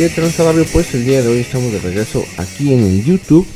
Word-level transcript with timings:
¿Qué 0.00 0.08
tranza 0.08 0.44
barrio? 0.44 0.64
Pues 0.72 0.94
el 0.94 1.04
día 1.04 1.20
de 1.20 1.28
hoy 1.28 1.40
estamos 1.40 1.72
de 1.72 1.78
regreso 1.78 2.24
aquí 2.38 2.72
en 2.72 2.84
el 2.84 3.04
YouTube 3.04 3.46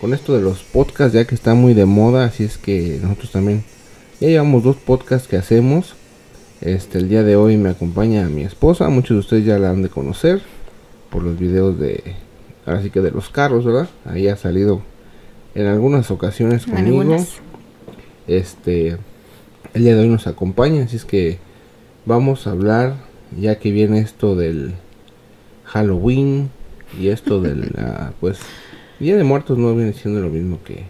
con 0.00 0.14
esto 0.14 0.36
de 0.36 0.40
los 0.40 0.62
podcasts 0.62 1.14
ya 1.14 1.24
que 1.24 1.34
está 1.34 1.54
muy 1.54 1.74
de 1.74 1.84
moda, 1.84 2.26
así 2.26 2.44
es 2.44 2.58
que 2.58 3.00
nosotros 3.02 3.32
también 3.32 3.64
ya 4.20 4.28
llevamos 4.28 4.62
dos 4.62 4.76
podcasts 4.76 5.26
que 5.26 5.36
hacemos. 5.36 5.96
Este 6.60 6.98
el 6.98 7.08
día 7.08 7.24
de 7.24 7.34
hoy 7.34 7.56
me 7.56 7.70
acompaña 7.70 8.28
mi 8.28 8.42
esposa, 8.42 8.88
muchos 8.88 9.16
de 9.16 9.18
ustedes 9.18 9.44
ya 9.44 9.58
la 9.58 9.70
han 9.70 9.82
de 9.82 9.88
conocer 9.88 10.40
por 11.10 11.24
los 11.24 11.36
videos 11.36 11.76
de 11.80 12.14
ahora 12.66 12.84
sí 12.84 12.90
que 12.90 13.00
de 13.00 13.10
los 13.10 13.28
carros, 13.28 13.64
¿verdad? 13.64 13.88
Ahí 14.04 14.28
ha 14.28 14.36
salido 14.36 14.82
en 15.56 15.66
algunas 15.66 16.12
ocasiones 16.12 16.66
conmigo. 16.66 17.00
Algunas. 17.00 17.40
Este 18.28 18.96
el 19.74 19.82
día 19.82 19.96
de 19.96 20.02
hoy 20.02 20.08
nos 20.08 20.28
acompaña, 20.28 20.84
así 20.84 20.94
es 20.94 21.04
que 21.04 21.40
vamos 22.06 22.46
a 22.46 22.52
hablar 22.52 22.94
ya 23.36 23.58
que 23.58 23.72
viene 23.72 23.98
esto 23.98 24.36
del 24.36 24.76
Halloween 25.70 26.50
y 26.98 27.08
esto 27.08 27.40
del 27.40 27.72
ah, 27.78 28.10
pues 28.20 28.40
Día 28.98 29.16
de 29.16 29.24
Muertos 29.24 29.56
no 29.56 29.74
viene 29.74 29.92
siendo 29.92 30.20
lo 30.20 30.28
mismo 30.28 30.58
que, 30.64 30.84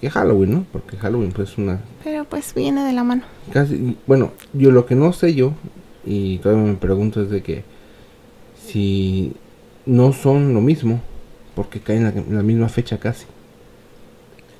que 0.00 0.10
Halloween, 0.10 0.52
¿no? 0.52 0.66
Porque 0.70 0.96
Halloween 0.96 1.32
pues 1.32 1.50
es 1.50 1.58
una 1.58 1.80
Pero 2.04 2.24
pues 2.24 2.54
viene 2.54 2.84
de 2.84 2.92
la 2.92 3.04
mano. 3.04 3.22
casi 3.52 3.96
bueno, 4.06 4.32
yo 4.52 4.70
lo 4.70 4.86
que 4.86 4.94
no 4.94 5.12
sé 5.12 5.34
yo 5.34 5.54
y 6.04 6.38
todavía 6.38 6.64
me 6.64 6.74
pregunto 6.74 7.22
es 7.22 7.30
de 7.30 7.42
que 7.42 7.64
si 8.64 9.32
no 9.86 10.12
son 10.12 10.52
lo 10.54 10.60
mismo 10.60 11.00
porque 11.54 11.80
caen 11.80 12.04
la, 12.04 12.12
la 12.30 12.42
misma 12.42 12.68
fecha 12.68 12.98
casi. 12.98 13.26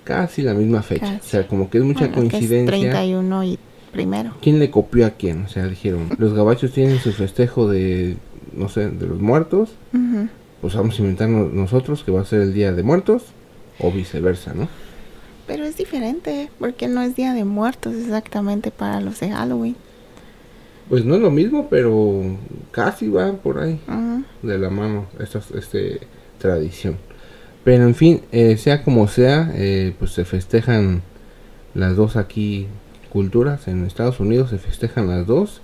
Casi 0.04 0.42
la 0.42 0.54
misma 0.54 0.82
fecha. 0.82 1.06
Casi. 1.06 1.18
O 1.18 1.30
sea, 1.30 1.46
como 1.46 1.70
que 1.70 1.78
es 1.78 1.84
mucha 1.84 2.08
Bueno, 2.08 2.14
que 2.14 2.20
es 2.20 2.30
coincidencia. 2.32 2.90
31 2.90 3.44
y 3.44 3.58
primero. 3.92 4.32
¿Quién 4.40 4.58
le 4.58 4.70
copió 4.70 5.06
a 5.06 5.10
quién? 5.10 5.44
O 5.44 5.48
sea, 5.48 5.66
dijeron, 5.66 6.08
los 6.18 6.34
gabachos 6.34 6.72
tienen 6.72 6.98
su 6.98 7.12
festejo 7.12 7.68
de, 7.68 8.16
no 8.54 8.68
sé, 8.68 8.90
de 8.90 9.06
los 9.06 9.20
muertos, 9.20 9.70
pues 10.60 10.74
vamos 10.74 10.98
a 10.98 11.02
inventarnos 11.02 11.52
nosotros 11.52 12.02
que 12.04 12.12
va 12.12 12.20
a 12.20 12.24
ser 12.24 12.40
el 12.42 12.54
día 12.54 12.72
de 12.72 12.82
muertos, 12.82 13.32
o 13.80 13.90
viceversa, 13.90 14.52
¿no? 14.54 14.68
Pero 15.46 15.64
es 15.64 15.76
diferente, 15.76 16.48
porque 16.58 16.86
no 16.86 17.02
es 17.02 17.16
Día 17.16 17.34
de 17.34 17.44
Muertos 17.44 17.94
exactamente 17.94 18.70
para 18.70 19.00
los 19.00 19.18
de 19.18 19.30
Halloween. 19.30 19.76
Pues 20.88 21.04
no 21.04 21.16
es 21.16 21.20
lo 21.20 21.30
mismo, 21.30 21.68
pero 21.68 22.22
casi 22.70 23.08
va 23.08 23.32
por 23.32 23.58
ahí, 23.58 23.80
de 24.42 24.58
la 24.58 24.70
mano, 24.70 25.06
esta 25.18 25.40
este, 25.56 26.00
tradición. 26.38 26.96
Pero 27.64 27.84
en 27.84 27.94
fin, 27.94 28.22
eh, 28.32 28.56
sea 28.56 28.82
como 28.82 29.06
sea, 29.08 29.52
eh, 29.54 29.94
pues 29.98 30.12
se 30.12 30.24
festejan 30.24 31.02
las 31.74 31.96
dos 31.96 32.16
aquí 32.16 32.66
culturas. 33.10 33.68
En 33.68 33.84
Estados 33.84 34.18
Unidos 34.18 34.50
se 34.50 34.58
festejan 34.58 35.08
las 35.08 35.26
dos, 35.26 35.60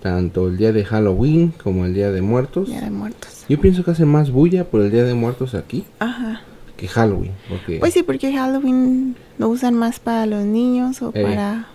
tanto 0.00 0.48
el 0.48 0.56
día 0.56 0.72
de 0.72 0.84
Halloween 0.84 1.52
como 1.62 1.84
el 1.84 1.94
día 1.94 2.10
de 2.10 2.22
muertos. 2.22 2.68
Día 2.68 2.80
de 2.80 2.90
Muertos. 2.90 3.44
Yo 3.48 3.60
pienso 3.60 3.84
que 3.84 3.90
hace 3.90 4.04
más 4.04 4.30
bulla 4.30 4.64
por 4.64 4.80
el 4.80 4.90
Día 4.90 5.04
de 5.04 5.14
Muertos 5.14 5.54
aquí 5.54 5.84
Ajá. 5.98 6.42
que 6.76 6.88
Halloween, 6.88 7.32
porque 7.48 7.78
Pues 7.78 7.94
sí, 7.94 8.02
porque 8.02 8.32
Halloween 8.32 9.16
lo 9.38 9.48
usan 9.48 9.74
más 9.74 10.00
para 10.00 10.26
los 10.26 10.44
niños 10.44 11.02
o 11.02 11.10
Eh, 11.14 11.22
para, 11.22 11.66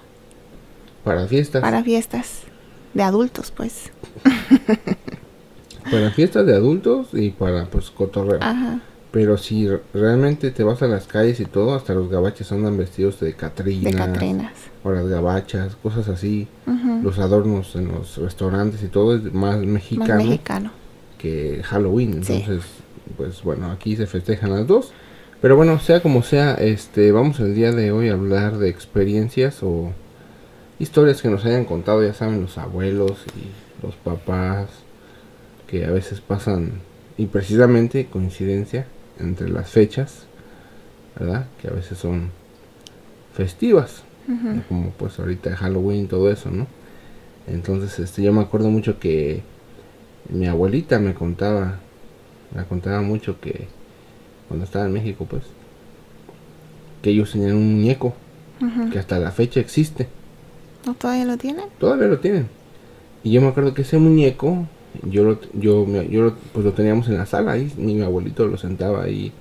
para 1.04 1.28
fiestas, 1.28 1.62
para... 1.62 1.72
para 1.78 1.84
fiestas 1.84 2.42
de 2.94 3.04
adultos, 3.04 3.52
pues. 3.52 3.92
fiestas 6.16 6.46
de 6.46 6.56
adultos 6.56 7.08
y 7.14 7.32
para 7.32 7.66
pues 7.66 7.92
cotorreo. 7.92 8.40
Ajá. 8.42 8.80
Pero 9.16 9.38
si 9.38 9.66
re- 9.70 9.80
realmente 9.94 10.52
te 10.52 10.64
vas 10.66 10.82
a 10.82 10.88
las 10.88 11.08
calles 11.08 11.40
y 11.40 11.46
todo, 11.46 11.74
hasta 11.74 11.94
los 11.94 12.10
gabaches 12.10 12.52
andan 12.52 12.76
vestidos 12.78 13.18
de 13.22 13.34
Catrina, 13.34 13.90
De 13.90 13.96
Catrinas. 13.96 14.52
o 14.84 14.92
las 14.92 15.08
gabachas, 15.08 15.78
cosas 15.78 16.10
así. 16.10 16.50
Los 17.02 17.18
adornos 17.20 17.78
en 17.78 17.88
los 17.88 18.18
restaurantes 18.18 18.84
y 18.84 18.88
todo 18.88 19.16
es 19.16 19.24
más 19.34 19.58
Más 19.58 19.66
mexicano 19.66 20.16
mexicano. 20.24 20.72
que 21.18 21.62
Halloween. 21.64 22.24
Sí. 22.26 22.34
Entonces, 22.34 22.66
pues 23.16 23.42
bueno, 23.42 23.72
aquí 23.72 23.96
se 23.96 24.06
festejan 24.06 24.52
las 24.52 24.68
dos. 24.68 24.92
Pero 25.42 25.56
bueno, 25.56 25.80
sea 25.80 26.02
como 26.02 26.22
sea, 26.22 26.56
este, 26.56 27.14
vamos 27.14 27.40
el 27.40 27.56
día 27.56 27.72
de 27.72 27.92
hoy 27.94 28.10
a 28.10 28.14
hablar 28.14 28.58
de 28.58 28.68
experiencias 28.68 29.60
o 29.64 29.92
historias 30.78 31.22
que 31.22 31.30
nos 31.30 31.46
hayan 31.46 31.64
contado, 31.64 32.04
ya 32.04 32.14
saben, 32.14 32.42
los 32.42 32.58
abuelos 32.58 33.14
y 33.38 33.86
los 33.86 33.96
papás, 33.96 34.68
que 35.68 35.86
a 35.86 35.92
veces 35.92 36.20
pasan, 36.20 36.82
y 37.18 37.28
precisamente 37.28 38.08
coincidencia 38.08 38.88
entre 39.20 39.50
las 39.50 39.70
fechas, 39.70 40.26
¿verdad? 41.20 41.48
Que 41.62 41.68
a 41.68 41.72
veces 41.72 41.98
son 41.98 42.32
festivas, 43.34 44.04
como 44.68 44.90
pues 44.92 45.20
ahorita 45.20 45.56
Halloween, 45.56 46.08
todo 46.08 46.32
eso, 46.32 46.50
¿no? 46.50 46.68
Entonces, 47.48 48.00
este, 48.00 48.24
yo 48.24 48.34
me 48.34 48.42
acuerdo 48.42 48.70
mucho 48.70 49.00
que 49.00 49.44
mi 50.30 50.48
abuelita 50.48 50.98
me 51.00 51.14
contaba, 51.14 51.80
me 52.56 52.64
contaba 52.66 53.02
mucho 53.02 53.40
que 53.40 53.68
cuando 54.48 54.66
estaba 54.66 54.86
en 54.86 54.94
México, 54.94 55.26
pues, 55.30 55.44
que 57.02 57.12
ellos 57.12 57.32
tenían 57.32 57.56
un 57.56 57.76
muñeco 57.76 58.14
que 58.92 58.98
hasta 59.00 59.20
la 59.20 59.32
fecha 59.32 59.60
existe, 59.60 60.08
¿No 60.86 60.94
todavía 60.94 61.26
lo 61.26 61.38
tienen? 61.38 61.66
todavía 61.80 62.08
lo 62.08 62.20
tienen. 62.20 62.48
Y 63.24 63.32
yo 63.32 63.42
me 63.42 63.48
acuerdo 63.48 63.74
que 63.74 63.82
ese 63.82 63.98
muñeco, 63.98 64.66
yo 65.04 65.24
lo, 65.24 65.40
yo, 65.54 65.86
yo 66.04 66.22
lo, 66.24 66.36
pues 66.54 66.66
lo 66.66 66.74
teníamos 66.74 67.08
en 67.08 67.18
la 67.18 67.26
sala 67.26 67.54
ahí, 67.54 67.72
y 67.78 67.82
mi 67.82 68.02
abuelito 68.02 68.48
lo 68.48 68.58
sentaba 68.58 69.04
ahí 69.04 69.32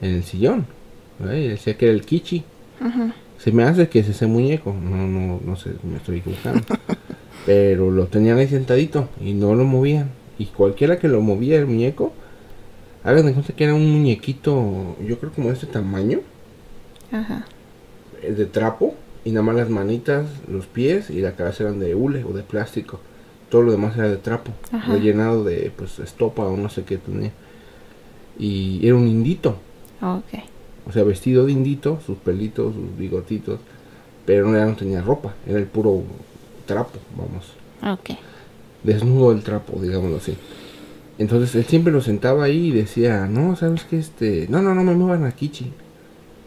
en 0.00 0.14
el 0.16 0.22
sillón, 0.24 0.66
¿verdad? 1.18 1.34
y 1.34 1.48
decía 1.48 1.76
que 1.76 1.86
era 1.86 1.94
el 1.94 2.04
kichi. 2.04 2.44
Se 3.38 3.52
me 3.52 3.64
hace 3.64 3.88
que 3.88 4.00
es 4.00 4.08
ese 4.08 4.26
muñeco, 4.26 4.72
no, 4.72 5.08
no, 5.08 5.40
no 5.44 5.56
sé, 5.56 5.70
me 5.82 5.96
estoy 5.96 6.18
equivocando. 6.18 6.62
Pero 7.46 7.90
lo 7.90 8.06
tenían 8.06 8.38
ahí 8.38 8.46
sentadito 8.46 9.08
y 9.20 9.32
no 9.32 9.54
lo 9.54 9.64
movían. 9.64 10.10
Y 10.38 10.46
cualquiera 10.46 10.98
que 10.98 11.08
lo 11.08 11.20
movía 11.20 11.58
el 11.58 11.66
muñeco, 11.66 12.12
hagan 13.04 13.26
de 13.26 13.32
cuenta 13.32 13.52
que 13.52 13.64
era 13.64 13.74
un 13.74 13.90
muñequito, 13.90 14.96
yo 15.04 15.18
creo 15.18 15.32
como 15.32 15.48
de 15.48 15.54
este 15.54 15.66
tamaño, 15.66 16.20
Ajá. 17.10 17.44
de 18.22 18.46
trapo, 18.46 18.94
y 19.24 19.30
nada 19.30 19.42
más 19.44 19.56
las 19.56 19.70
manitas, 19.70 20.26
los 20.48 20.66
pies 20.66 21.10
y 21.10 21.20
la 21.20 21.32
cabeza 21.32 21.64
eran 21.64 21.78
de 21.80 21.94
hule 21.94 22.24
o 22.24 22.32
de 22.32 22.42
plástico. 22.42 23.00
Todo 23.52 23.62
lo 23.64 23.72
demás 23.72 23.94
era 23.98 24.08
de 24.08 24.16
trapo, 24.16 24.50
Ajá. 24.72 24.90
rellenado 24.94 25.44
de 25.44 25.70
pues 25.76 25.98
estopa 25.98 26.42
o 26.46 26.56
no 26.56 26.70
sé 26.70 26.84
qué 26.84 26.96
tenía. 26.96 27.32
Y 28.38 28.80
era 28.86 28.96
un 28.96 29.06
indito. 29.06 29.58
Ok. 30.00 30.40
O 30.88 30.92
sea, 30.92 31.04
vestido 31.04 31.44
de 31.44 31.52
indito, 31.52 32.00
sus 32.06 32.16
pelitos, 32.16 32.74
sus 32.74 32.96
bigotitos, 32.96 33.60
pero 34.24 34.48
no, 34.48 34.56
ya 34.56 34.64
no 34.64 34.74
tenía 34.74 35.02
ropa, 35.02 35.34
era 35.46 35.58
el 35.58 35.66
puro 35.66 36.02
trapo, 36.64 36.98
vamos, 37.14 37.52
Ok. 37.98 38.16
desnudo 38.82 39.32
el 39.32 39.42
trapo, 39.42 39.78
digámoslo 39.82 40.16
así. 40.16 40.34
Entonces 41.18 41.54
él 41.54 41.64
siempre 41.66 41.92
lo 41.92 42.00
sentaba 42.00 42.44
ahí 42.44 42.68
y 42.68 42.70
decía, 42.72 43.26
no, 43.26 43.54
sabes 43.54 43.84
que 43.84 43.98
este, 43.98 44.46
no, 44.48 44.62
no, 44.62 44.74
no 44.74 44.82
me 44.82 44.94
muevan 44.94 45.24
al 45.24 45.34
kichi, 45.34 45.70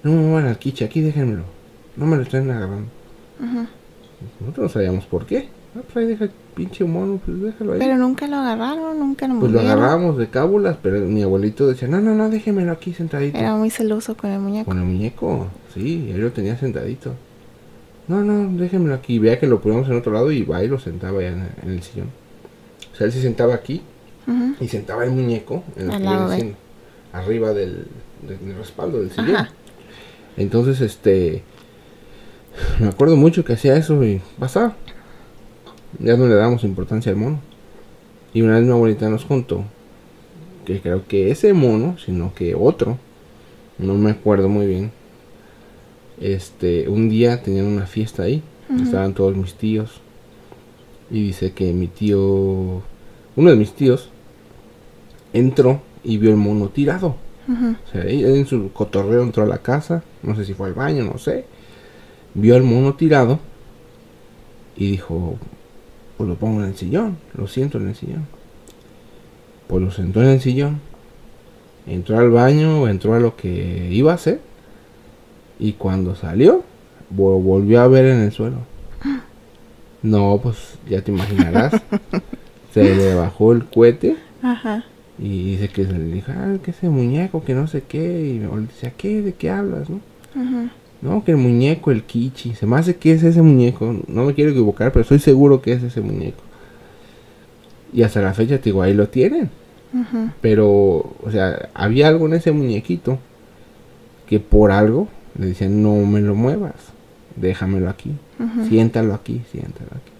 no 0.02 0.12
me 0.12 0.18
muevan 0.22 0.48
al 0.48 0.58
kichi, 0.58 0.84
aquí 0.84 1.02
déjenmelo, 1.02 1.44
no 1.98 2.08
me 2.08 2.16
lo 2.18 2.24
estén 2.24 2.50
agarrando. 2.50 2.88
Ujú. 3.40 3.68
Nosotros 4.40 4.64
no 4.64 4.70
sabíamos 4.70 5.06
por 5.06 5.28
qué, 5.28 5.50
ah, 5.76 5.82
pues 5.86 5.98
ahí 5.98 6.06
deja 6.08 6.30
pinche 6.56 6.84
mono, 6.86 7.20
pues 7.24 7.42
déjalo 7.42 7.74
ahí. 7.74 7.80
Pero 7.80 7.98
nunca 7.98 8.28
lo 8.28 8.38
agarraron, 8.38 8.98
nunca 8.98 9.28
lo 9.28 9.40
pues 9.40 9.52
lo 9.52 9.60
agarrábamos 9.60 10.18
de 10.18 10.28
cábulas, 10.30 10.78
pero 10.82 11.00
mi 11.02 11.22
abuelito 11.22 11.68
decía, 11.68 11.88
no, 11.88 12.00
no, 12.00 12.16
no, 12.16 12.30
déjenmelo 12.30 12.72
aquí 12.72 12.94
sentadito. 12.94 13.38
Era 13.38 13.56
muy 13.56 13.70
celoso 13.70 14.16
con 14.16 14.32
el 14.32 14.40
muñeco. 14.40 14.66
Con 14.66 14.80
el 14.80 14.86
muñeco, 14.86 15.48
sí, 15.74 16.10
él 16.14 16.22
lo 16.22 16.32
tenía 16.32 16.58
sentadito. 16.58 17.14
No, 18.08 18.24
no, 18.24 18.58
déjenmelo 18.58 18.94
aquí. 18.94 19.20
Vea 19.20 19.40
que 19.40 19.48
lo 19.48 19.60
poníamos 19.62 19.90
en 19.90 19.98
otro 19.98 20.12
lado 20.14 20.32
y 20.32 20.44
va 20.44 20.64
y 20.64 20.68
lo 20.68 20.80
sentaba 20.80 21.22
ya 21.22 21.30
en, 21.30 21.50
en 21.64 21.70
el 21.72 21.82
sillón. 21.82 22.08
O 22.94 22.96
sea, 22.96 23.08
él 23.08 23.12
se 23.14 23.22
sentaba 23.22 23.54
aquí 23.56 23.82
y 24.60 24.68
sentaba 24.68 25.04
el 25.04 25.12
muñeco 25.12 25.64
en 25.76 25.92
el 25.92 26.04
lado 26.04 26.30
de- 26.30 26.56
arriba 27.14 27.54
del, 27.54 27.88
del 28.28 28.56
respaldo 28.58 29.00
del 29.02 29.12
sillón. 29.12 29.36
Ajá. 29.36 29.50
Entonces, 30.38 30.82
este, 30.82 31.44
me 32.80 32.88
acuerdo 32.88 33.16
mucho 33.16 33.44
que 33.46 33.54
hacía 33.54 33.76
eso 33.78 34.04
y 34.04 34.22
pasaba. 34.40 34.76
Ya 36.00 36.18
no 36.18 36.28
le 36.28 36.36
damos 36.36 36.64
importancia 36.64 37.12
al 37.12 37.18
mono. 37.18 37.40
Y 38.34 38.42
una 38.42 38.56
vez 38.56 38.66
mi 38.66 38.72
abuelita 38.72 39.10
nos 39.10 39.26
contó 39.26 39.64
que 40.66 40.82
creo 40.82 41.08
que 41.08 41.32
ese 41.32 41.54
mono, 41.54 41.98
sino 41.98 42.34
que 42.34 42.56
otro, 42.56 42.98
no 43.78 43.94
me 43.94 44.12
acuerdo 44.12 44.50
muy 44.50 44.66
bien. 44.66 44.92
Este, 46.20 46.90
un 46.90 47.08
día 47.10 47.42
tenían 47.42 47.68
una 47.68 47.86
fiesta 47.86 48.24
ahí, 48.24 48.42
estaban 48.82 49.14
todos 49.14 49.38
mis 49.38 49.54
tíos. 49.54 50.02
Y 51.12 51.22
dice 51.28 51.54
que 51.54 51.72
mi 51.72 51.88
tío, 51.88 52.82
uno 53.36 53.50
de 53.50 53.56
mis 53.56 53.74
tíos, 53.74 54.10
entró 55.32 55.82
y 56.04 56.18
vio 56.18 56.32
el 56.32 56.38
mono 56.38 56.70
tirado. 56.70 57.16
O 57.48 57.92
sea, 57.92 58.02
él 58.02 58.26
en 58.26 58.48
su 58.48 58.72
cotorreo 58.74 59.22
entró 59.22 59.44
a 59.44 59.48
la 59.48 59.60
casa, 59.60 60.04
no 60.24 60.36
sé 60.36 60.46
si 60.46 60.56
fue 60.56 60.68
al 60.68 60.74
baño, 60.74 61.04
no 61.04 61.20
sé. 61.20 61.46
Vio 62.34 62.56
al 62.56 62.64
mono 62.64 62.96
tirado 62.96 63.40
y 64.76 64.92
dijo, 64.92 65.38
pues 66.18 66.28
lo 66.30 66.36
pongo 66.36 66.62
en 66.64 66.70
el 66.70 66.76
sillón, 66.76 67.18
lo 67.36 67.48
siento 67.48 67.78
en 67.78 67.90
el 67.90 67.96
sillón. 67.96 68.26
Pues 69.68 69.84
lo 69.84 69.92
sentó 69.92 70.22
en 70.22 70.30
el 70.30 70.42
sillón. 70.42 70.80
Entró 71.88 72.18
al 72.18 72.30
baño, 72.32 72.88
entró 72.88 73.14
a 73.16 73.20
lo 73.20 73.36
que 73.36 73.90
iba 73.92 74.12
a 74.12 74.16
hacer. 74.16 74.40
Y 75.60 75.74
cuando 75.74 76.16
salió, 76.16 76.64
vo- 77.16 77.42
volvió 77.42 77.82
a 77.82 77.88
ver 77.88 78.06
en 78.06 78.22
el 78.22 78.32
suelo. 78.32 78.58
No, 80.04 80.40
pues 80.42 80.78
ya 80.88 81.02
te 81.02 81.12
imaginarás. 81.12 81.82
Se 82.74 82.84
le 82.96 83.16
bajó 83.16 83.54
el 83.54 83.66
cohete 83.66 84.18
Ajá. 84.44 84.84
Y 85.18 85.52
dice 85.52 85.70
que 85.70 85.84
le 85.86 85.98
dijo, 86.14 86.32
ah, 86.36 86.58
que 86.62 86.72
ese 86.72 86.90
muñeco, 86.90 87.44
que 87.44 87.56
no 87.56 87.66
sé 87.68 87.82
qué. 87.88 88.36
Y 88.40 88.44
abuelita 88.44 88.74
decía, 88.74 88.94
¿qué? 88.96 89.22
¿De 89.24 89.34
qué 89.34 89.50
hablas, 89.50 89.90
no? 89.90 90.02
Ujú. 90.36 90.70
No, 91.06 91.24
que 91.24 91.32
el 91.32 91.38
muñeco, 91.38 91.92
el 91.92 92.04
kichi. 92.04 92.56
Se 92.56 92.66
me 92.66 92.78
hace 92.78 92.96
que 92.96 93.12
es 93.12 93.22
ese 93.22 93.44
muñeco. 93.44 93.96
No 94.08 94.26
me 94.26 94.34
quiero 94.34 94.50
equivocar, 94.50 94.92
pero 94.92 95.04
estoy 95.04 95.20
seguro 95.20 95.62
que 95.62 95.74
es 95.74 95.84
ese 95.84 96.02
muñeco. 96.02 96.42
Y 97.94 98.02
hasta 98.02 98.22
la 98.22 98.34
fecha, 98.34 98.58
te 98.58 98.66
digo, 98.66 98.82
ahí 98.82 98.96
lo 98.96 99.08
tienen. 99.08 99.52
Pero, 100.42 100.66
o 100.68 101.32
sea, 101.32 101.70
había 101.74 102.08
algo 102.08 102.26
en 102.26 102.34
ese 102.34 102.52
muñequito 102.52 103.20
que 104.28 104.40
por 104.40 104.72
algo 104.72 105.08
le 105.40 105.46
decían, 105.46 105.82
no 105.84 105.96
me 106.06 106.22
lo 106.22 106.34
muevas. 106.34 106.74
Déjamelo 107.36 107.90
aquí. 107.90 108.12
Siéntalo 108.68 109.14
aquí, 109.14 109.42
siéntalo 109.52 109.92
aquí. 109.92 110.12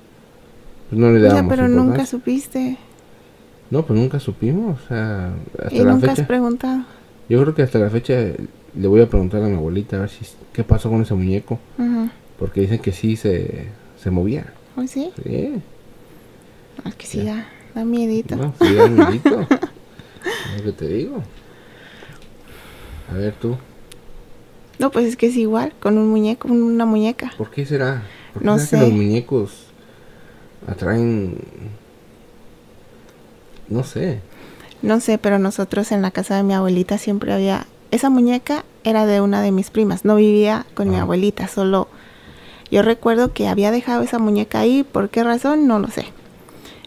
Pues 0.90 1.02
no 1.02 1.12
le 1.12 1.20
Ya, 1.20 1.30
dábamos 1.30 1.50
pero 1.50 1.68
nunca 1.68 2.06
supiste. 2.06 2.78
No, 3.72 3.84
pues 3.86 4.00
nunca 4.00 4.20
supimos. 4.20 4.80
O 4.84 4.88
sea, 4.88 5.34
hasta 5.58 5.76
Y 5.76 5.80
la 5.80 5.94
nunca 5.94 6.12
has 6.12 6.22
preguntado. 6.22 6.84
Yo 7.28 7.42
creo 7.42 7.56
que 7.56 7.64
hasta 7.64 7.80
la 7.80 7.90
fecha 7.90 8.14
le 8.78 8.88
voy 8.88 9.02
a 9.02 9.10
preguntar 9.10 9.44
a 9.44 9.48
mi 9.48 9.56
abuelita 9.56 9.98
a 9.98 10.00
ver 10.02 10.10
si 10.10 10.26
qué 10.54 10.64
pasó 10.64 10.90
con 10.90 11.02
ese 11.02 11.14
muñeco. 11.14 11.60
Porque 12.40 12.62
dicen 12.62 12.80
que 12.80 12.92
sí 12.92 13.16
se, 13.16 13.68
se 14.02 14.12
movía. 14.12 14.46
¿Hoy 14.76 14.88
sí? 14.88 15.12
Sí. 15.24 15.54
Ah, 16.84 16.92
que 16.98 17.06
sí 17.06 17.24
da, 17.24 17.48
da 17.74 17.86
miedito. 17.86 18.36
No, 18.36 18.54
sí, 18.62 18.74
da 18.74 18.88
miedito. 18.88 19.48
Es 20.56 20.58
lo 20.58 20.64
que 20.66 20.72
te 20.72 20.88
digo. 20.88 21.22
A 23.12 23.14
ver 23.14 23.34
tú, 23.40 23.56
No, 24.80 24.90
pues 24.90 25.06
es 25.06 25.16
que 25.16 25.28
es 25.28 25.36
igual, 25.38 25.74
con 25.80 25.98
un 26.00 26.10
muñeco, 26.10 26.48
una 26.48 26.86
muñeca. 26.86 27.32
¿por 27.38 27.52
qué 27.52 27.64
será? 27.66 28.02
¿Por 28.34 28.42
qué 28.42 28.46
No 28.48 28.58
será 28.58 28.70
que 28.82 28.86
sé. 28.86 28.92
los 28.92 28.92
muñecos 28.92 29.52
atraen... 30.68 31.38
No 33.70 33.84
sé. 33.84 34.20
No 34.82 35.00
sé, 35.00 35.18
pero 35.20 35.38
nosotros 35.40 35.92
en 35.92 36.02
la 36.02 36.10
casa 36.12 36.36
de 36.38 36.44
mi 36.44 36.54
abuelita 36.56 36.98
siempre 36.98 37.32
había... 37.34 37.68
Esa 37.96 38.10
muñeca 38.10 38.66
era 38.84 39.06
de 39.06 39.22
una 39.22 39.42
de 39.42 39.54
mis 39.54 39.70
primas, 39.70 40.04
no 40.04 40.18
vivía 40.18 40.66
con 40.74 40.90
mi 40.90 40.98
Ah. 40.98 41.04
abuelita, 41.04 41.48
solo... 41.48 41.88
Yo 42.70 42.82
recuerdo 42.82 43.32
que 43.32 43.48
había 43.48 43.72
dejado 43.72 44.02
esa 44.04 44.20
muñeca 44.20 44.60
ahí, 44.60 44.84
¿por 44.84 45.10
qué 45.10 45.24
razón? 45.24 45.66
No 45.66 45.80
lo 45.80 45.88
sé. 45.88 46.08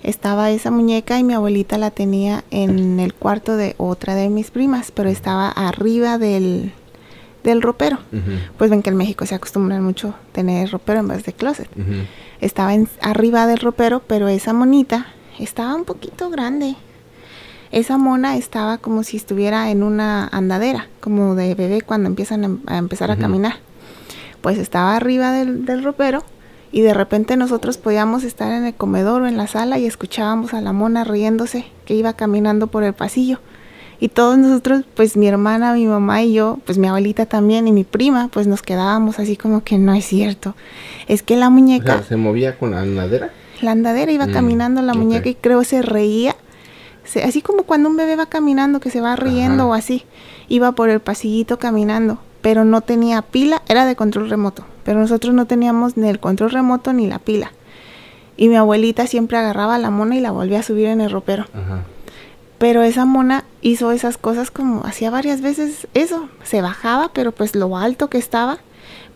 Estaba 0.02 0.50
esa 0.50 0.70
muñeca 0.70 1.18
y 1.18 1.24
mi 1.24 1.32
abuelita 1.32 1.78
la 1.78 1.90
tenía 1.90 2.44
en 2.50 3.00
el 3.00 3.14
cuarto 3.14 3.56
de 3.56 3.74
otra 3.78 4.14
de 4.16 4.28
mis 4.28 4.50
primas, 4.50 4.90
pero 4.90 5.08
estaba 5.08 5.48
arriba 5.48 6.18
del, 6.18 6.72
del 7.42 7.62
ropero. 7.62 8.00
Pues 8.58 8.70
ven 8.70 8.82
que 8.82 8.90
en 8.90 8.96
México 8.96 9.24
se 9.24 9.34
acostumbran 9.34 9.82
mucho 9.82 10.12
tener 10.32 10.70
ropero 10.70 11.00
en 11.00 11.08
vez 11.08 11.24
de 11.24 11.32
closet. 11.32 11.70
estaba 12.42 12.74
en- 12.74 12.88
arriba 13.00 13.46
del 13.46 13.58
ropero, 13.60 14.02
pero 14.06 14.28
esa 14.28 14.52
monita 14.52 15.06
estaba 15.38 15.74
un 15.74 15.84
poquito 15.86 16.28
grande. 16.28 16.74
Esa 17.70 17.98
mona 17.98 18.36
estaba 18.36 18.78
como 18.78 19.02
si 19.02 19.16
estuviera 19.16 19.70
en 19.70 19.82
una 19.82 20.26
andadera, 20.28 20.86
como 21.00 21.34
de 21.34 21.54
bebé 21.54 21.82
cuando 21.82 22.08
empiezan 22.08 22.42
a, 22.42 22.46
em- 22.46 22.60
a 22.66 22.76
empezar 22.78 23.10
a 23.10 23.16
caminar. 23.16 23.56
Pues 24.40 24.58
estaba 24.58 24.96
arriba 24.96 25.32
del, 25.32 25.64
del 25.66 25.82
ropero 25.84 26.22
y 26.72 26.80
de 26.82 26.94
repente 26.94 27.36
nosotros 27.36 27.76
podíamos 27.78 28.24
estar 28.24 28.52
en 28.52 28.64
el 28.64 28.74
comedor 28.74 29.22
o 29.22 29.26
en 29.26 29.36
la 29.36 29.46
sala 29.46 29.78
y 29.78 29.86
escuchábamos 29.86 30.54
a 30.54 30.60
la 30.60 30.72
mona 30.72 31.04
riéndose 31.04 31.66
que 31.84 31.94
iba 31.94 32.12
caminando 32.14 32.68
por 32.68 32.84
el 32.84 32.92
pasillo. 32.94 33.40
Y 34.00 34.08
todos 34.10 34.38
nosotros, 34.38 34.84
pues 34.94 35.16
mi 35.16 35.26
hermana, 35.26 35.72
mi 35.74 35.86
mamá 35.86 36.22
y 36.22 36.32
yo, 36.32 36.60
pues 36.64 36.78
mi 36.78 36.86
abuelita 36.86 37.26
también 37.26 37.66
y 37.66 37.72
mi 37.72 37.82
prima, 37.82 38.28
pues 38.32 38.46
nos 38.46 38.62
quedábamos 38.62 39.18
así 39.18 39.36
como 39.36 39.64
que 39.64 39.76
no 39.76 39.92
es 39.92 40.04
cierto. 40.04 40.54
Es 41.08 41.24
que 41.24 41.36
la 41.36 41.48
O 41.48 41.50
muñeca... 41.50 41.94
sea, 41.98 42.02
se 42.06 42.16
movía 42.16 42.56
con 42.56 42.70
la 42.70 42.80
andadera. 42.82 43.30
La 43.60 43.72
andadera 43.72 44.12
iba 44.12 44.28
Mm, 44.28 44.32
caminando 44.32 44.82
la 44.82 44.94
muñeca 44.94 45.28
y 45.28 45.34
creo 45.34 45.64
se 45.64 45.82
reía. 45.82 46.36
Se- 47.08 47.22
así 47.24 47.42
como 47.42 47.62
cuando 47.64 47.88
un 47.88 47.96
bebé 47.96 48.16
va 48.16 48.26
caminando 48.26 48.80
que 48.80 48.90
se 48.90 49.00
va 49.00 49.16
riendo 49.16 49.64
Ajá. 49.64 49.70
o 49.70 49.74
así. 49.74 50.04
Iba 50.48 50.72
por 50.72 50.88
el 50.90 51.00
pasillito 51.00 51.58
caminando, 51.58 52.18
pero 52.42 52.64
no 52.64 52.80
tenía 52.82 53.22
pila, 53.22 53.62
era 53.68 53.86
de 53.86 53.96
control 53.96 54.28
remoto. 54.30 54.64
Pero 54.84 55.00
nosotros 55.00 55.34
no 55.34 55.46
teníamos 55.46 55.96
ni 55.96 56.08
el 56.08 56.20
control 56.20 56.50
remoto 56.50 56.92
ni 56.92 57.06
la 57.06 57.18
pila. 57.18 57.52
Y 58.36 58.48
mi 58.48 58.56
abuelita 58.56 59.06
siempre 59.06 59.36
agarraba 59.38 59.74
a 59.74 59.78
la 59.78 59.90
mona 59.90 60.16
y 60.16 60.20
la 60.20 60.30
volvía 60.30 60.60
a 60.60 60.62
subir 60.62 60.86
en 60.86 61.00
el 61.00 61.10
ropero. 61.10 61.44
Ajá. 61.54 61.82
Pero 62.58 62.82
esa 62.82 63.04
mona 63.04 63.44
hizo 63.62 63.92
esas 63.92 64.18
cosas 64.18 64.50
como 64.50 64.84
hacía 64.84 65.10
varias 65.10 65.40
veces 65.40 65.86
eso. 65.94 66.28
Se 66.42 66.60
bajaba, 66.60 67.10
pero 67.12 67.32
pues 67.32 67.54
lo 67.54 67.76
alto 67.76 68.08
que 68.08 68.18
estaba. 68.18 68.58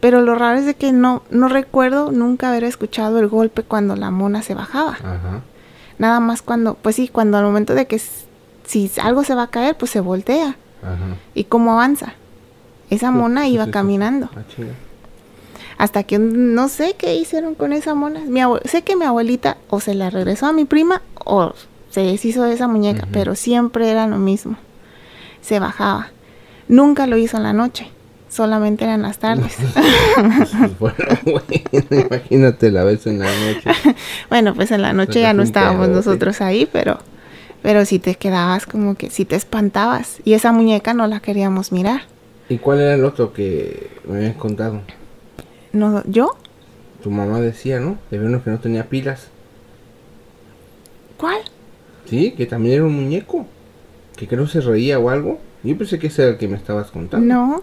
Pero 0.01 0.21
lo 0.21 0.35
raro 0.35 0.59
es 0.59 0.67
de 0.67 0.75
que 0.75 0.93
no, 0.93 1.23
no 1.31 1.49
recuerdo 1.49 2.11
nunca 2.13 2.49
haber 2.49 2.65
escuchado 2.65 3.19
el 3.21 3.29
golpe 3.29 3.63
cuando 3.63 3.97
la 3.97 4.11
mona 4.11 4.43
se 4.43 4.55
bajaba. 4.55 4.93
Ajá. 4.95 5.41
Nada 5.99 6.21
más 6.21 6.43
cuando, 6.43 6.75
pues 6.75 6.97
sí, 6.97 7.09
cuando 7.09 7.39
al 7.39 7.45
momento 7.45 7.75
de 7.75 7.87
que 7.87 8.01
si 8.65 8.91
algo 9.03 9.25
se 9.25 9.35
va 9.35 9.45
a 9.45 9.51
caer, 9.51 9.77
pues 9.77 9.91
se 9.91 10.01
voltea. 10.01 10.57
Ajá. 10.83 11.17
¿Y 11.35 11.45
cómo 11.45 11.73
avanza? 11.73 12.15
Esa 12.91 13.11
mona 13.11 13.49
iba 13.49 13.71
caminando. 13.71 14.29
Ah. 14.37 14.43
Hasta 15.79 16.03
que 16.05 16.19
no 16.19 16.69
sé 16.69 16.95
qué 16.99 17.15
hicieron 17.15 17.55
con 17.55 17.73
esa 17.73 17.95
mona. 17.95 18.21
Mi 18.21 18.41
sé 18.67 18.83
que 18.83 18.97
mi 18.97 19.05
abuelita 19.05 19.57
o 19.69 19.81
se 19.81 19.95
la 19.95 20.11
regresó 20.11 20.47
a 20.47 20.53
mi 20.53 20.65
prima 20.65 21.03
o 21.25 21.55
se 21.91 22.03
deshizo 22.03 22.43
de 22.45 22.55
esa 22.55 22.69
muñeca, 22.69 23.07
pero 23.13 23.35
siempre 23.35 23.91
era 23.91 24.07
lo 24.07 24.19
mismo. 24.19 24.57
Se 25.41 25.59
bajaba. 25.59 26.09
Nunca 26.69 27.07
lo 27.07 27.17
hizo 27.17 27.37
en 27.37 27.43
la 27.43 27.53
noche, 27.53 27.91
solamente 28.33 28.85
eran 28.85 29.03
las 29.03 29.19
tardes. 29.19 29.57
Bueno, 30.79 30.97
bueno, 31.25 32.07
imagínate 32.07 32.71
la 32.71 32.85
vez 32.85 33.07
en 33.07 33.19
la 33.19 33.27
noche. 33.27 33.71
bueno, 34.31 34.55
pues 34.55 34.71
en 34.71 34.83
la 34.83 34.93
noche 34.93 35.21
ya 35.21 35.33
no 35.35 35.43
estábamos 35.43 35.87
pedo, 35.87 36.03
sí. 36.03 36.09
nosotros 36.09 36.41
ahí, 36.41 36.69
pero 36.71 36.99
pero 37.63 37.85
si 37.85 37.99
te 37.99 38.17
quedabas 38.17 38.67
como 38.67 38.97
que 38.97 39.11
si 39.11 39.25
te 39.25 39.37
espantabas 39.37 40.19
y 40.25 40.33
esa 40.33 40.53
muñeca 40.53 40.95
no 40.95 41.07
la 41.07 41.21
queríamos 41.21 41.71
mirar. 41.73 42.03
¿Y 42.49 42.59
cuál 42.59 42.81
era 42.81 42.95
el 42.95 43.05
otro 43.05 43.33
que 43.33 43.91
me 44.09 44.17
habían 44.17 44.35
contado? 44.35 44.81
No, 45.73 46.03
yo 46.07 46.37
Tu 47.03 47.11
mamá 47.11 47.41
decía, 47.41 47.81
¿no? 47.81 47.99
De 48.11 48.19
uno 48.19 48.43
que 48.43 48.51
no 48.51 48.59
tenía 48.59 48.89
pilas. 48.89 49.29
¿Cuál? 51.17 51.39
Sí, 52.07 52.33
que 52.33 52.47
también 52.47 52.77
era 52.77 52.85
un 52.85 52.95
muñeco. 52.95 53.47
Que 54.17 54.27
creo 54.27 54.47
se 54.47 54.61
reía 54.61 54.99
o 54.99 55.09
algo. 55.09 55.39
Yo 55.63 55.79
pensé 55.79 55.99
que 55.99 56.09
ese 56.09 56.23
era 56.23 56.33
el 56.33 56.39
que 56.39 56.49
me 56.49 56.57
estabas 56.57 56.91
contando. 56.91 57.25
No, 57.25 57.63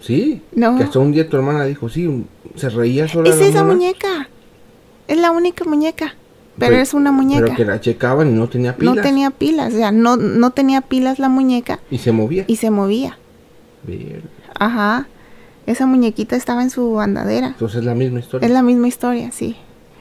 Sí. 0.00 0.42
No. 0.54 0.76
Que 0.76 0.84
hasta 0.84 0.98
un 0.98 1.12
día 1.12 1.28
tu 1.28 1.36
hermana 1.36 1.64
dijo, 1.64 1.88
sí, 1.88 2.24
se 2.54 2.68
reía 2.68 3.08
sola. 3.08 3.30
es 3.30 3.38
la 3.40 3.46
esa 3.46 3.64
muñeca. 3.64 4.28
Es 5.08 5.18
la 5.18 5.30
única 5.30 5.64
muñeca. 5.64 6.14
Pero, 6.58 6.76
es 6.76 6.94
una 6.94 7.12
muñeca. 7.12 7.44
Pero 7.44 7.56
que 7.56 7.64
la 7.66 7.80
checaban 7.80 8.28
y 8.30 8.32
no 8.32 8.48
tenía 8.48 8.76
pilas. 8.76 8.94
No 8.96 9.02
tenía 9.02 9.30
pilas, 9.30 9.74
o 9.74 9.76
sea, 9.76 9.92
no, 9.92 10.16
no 10.16 10.50
tenía 10.52 10.80
pilas 10.80 11.18
la 11.18 11.28
muñeca 11.28 11.80
Y 11.90 11.98
se 11.98 12.12
movía. 12.12 12.44
y 12.46 12.56
se 12.56 12.70
movía. 12.70 13.18
Ajá. 14.58 15.06
Esa 15.66 15.84
muñequita 15.86 16.36
estaba 16.36 16.62
en 16.62 16.70
su 16.70 17.00
andadera. 17.00 17.48
Entonces 17.48 17.80
es 17.80 17.84
la 17.84 17.94
misma 17.94 18.20
historia. 18.20 18.46
Es 18.46 18.52
la 18.52 18.62
misma 18.62 18.88
historia, 18.88 19.32
sí. 19.32 19.56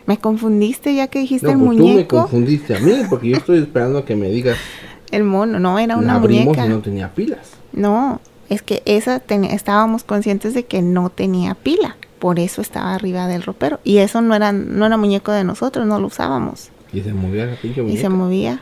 Me 0.05 0.17
confundiste 0.17 0.93
ya 0.93 1.07
que 1.07 1.19
dijiste 1.19 1.47
no, 1.47 1.53
el 1.53 1.59
pues 1.59 1.77
tú 1.77 1.83
me 1.83 1.91
muñeco. 1.91 2.21
confundiste 2.21 2.75
a 2.75 2.79
mí, 2.79 2.93
porque 3.09 3.29
yo 3.29 3.37
estoy 3.37 3.57
esperando 3.59 3.99
a 3.99 4.05
que 4.05 4.15
me 4.15 4.29
digas, 4.29 4.57
El 5.11 5.23
mono, 5.23 5.59
no, 5.59 5.77
era 5.79 5.95
la 5.95 6.01
una 6.01 6.15
abrimos 6.15 6.45
muñeca. 6.45 6.65
y 6.65 6.69
no 6.69 6.79
tenía 6.79 7.13
pilas. 7.13 7.51
No, 7.73 8.19
es 8.49 8.61
que 8.61 8.81
esa 8.85 9.21
estábamos 9.27 10.03
conscientes 10.03 10.53
de 10.53 10.65
que 10.65 10.81
no 10.81 11.09
tenía 11.09 11.55
pila. 11.55 11.97
Por 12.19 12.39
eso 12.39 12.61
estaba 12.61 12.93
arriba 12.93 13.27
del 13.27 13.43
ropero. 13.43 13.79
Y 13.83 13.97
eso 13.97 14.21
no 14.21 14.35
era, 14.35 14.51
no 14.51 14.85
era 14.85 14.97
muñeco 14.97 15.31
de 15.31 15.43
nosotros, 15.43 15.85
no 15.85 15.99
lo 15.99 16.07
usábamos. 16.07 16.69
Y 16.93 17.01
se 17.01 17.13
movía 17.13 17.45
la 17.45 17.55
pinche 17.55 17.83
Y 17.83 17.97
se 17.97 18.09
movía. 18.09 18.61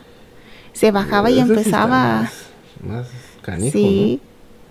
Se 0.73 0.91
bajaba 0.91 1.29
y 1.29 1.37
Eso 1.37 1.45
sí 1.45 1.51
empezaba. 1.51 2.21
Más, 2.21 2.33
más 2.81 3.07
canijo, 3.41 3.71
sí, 3.71 4.19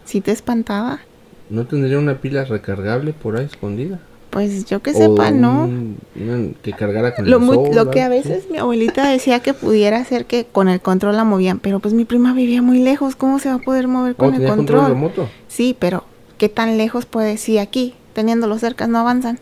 sí 0.04 0.20
te 0.20 0.32
espantaba. 0.32 1.00
¿no? 1.48 1.62
¿No 1.62 1.66
tendría 1.66 1.98
una 1.98 2.20
pila 2.20 2.44
recargable 2.44 3.12
por 3.12 3.36
ahí 3.36 3.44
escondida? 3.44 4.00
Pues 4.32 4.64
yo 4.64 4.80
que 4.80 4.92
O 4.92 4.94
sepa, 4.94 5.30
¿no? 5.30 5.64
un- 5.64 6.56
que 6.62 6.72
cargara 6.72 7.14
con 7.14 7.30
Lo, 7.30 7.36
el 7.36 7.42
mu- 7.42 7.52
sol, 7.54 7.74
lo 7.74 7.90
que 7.90 8.00
a 8.00 8.08
veces 8.08 8.48
mi 8.50 8.56
abuelita 8.56 9.06
decía 9.06 9.40
que 9.40 9.52
pudiera 9.52 10.02
ser 10.06 10.24
que 10.24 10.46
con 10.50 10.70
el 10.70 10.80
control 10.80 11.16
la 11.16 11.24
movían, 11.24 11.58
pero 11.58 11.80
pues 11.80 11.92
mi 11.92 12.06
prima 12.06 12.32
vivía 12.32 12.62
muy 12.62 12.78
lejos, 12.78 13.14
¿cómo 13.14 13.38
se 13.38 13.50
va 13.50 13.56
a 13.56 13.58
poder 13.58 13.88
mover 13.88 14.12
Oh, 14.12 14.16
con 14.16 14.28
el 14.34 14.40
tenía 14.40 14.56
control? 14.56 14.78
control 14.80 14.94
remoto. 14.96 15.28
Sí, 15.48 15.76
pero 15.78 16.04
¿qué 16.38 16.48
tan 16.48 16.78
lejos 16.78 17.04
puede? 17.04 17.36
Sí, 17.36 17.58
aquí, 17.58 17.92
teniéndolo 18.14 18.58
cerca, 18.58 18.86
no 18.86 18.98
avanzan. 18.98 19.38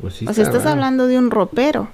Pues 0.00 0.14
sí 0.14 0.26
o 0.28 0.32
sea, 0.32 0.44
está 0.44 0.58
estás 0.58 0.62
raro. 0.64 0.74
hablando 0.76 1.08
de 1.08 1.18
un 1.18 1.32
ropero. 1.32 1.88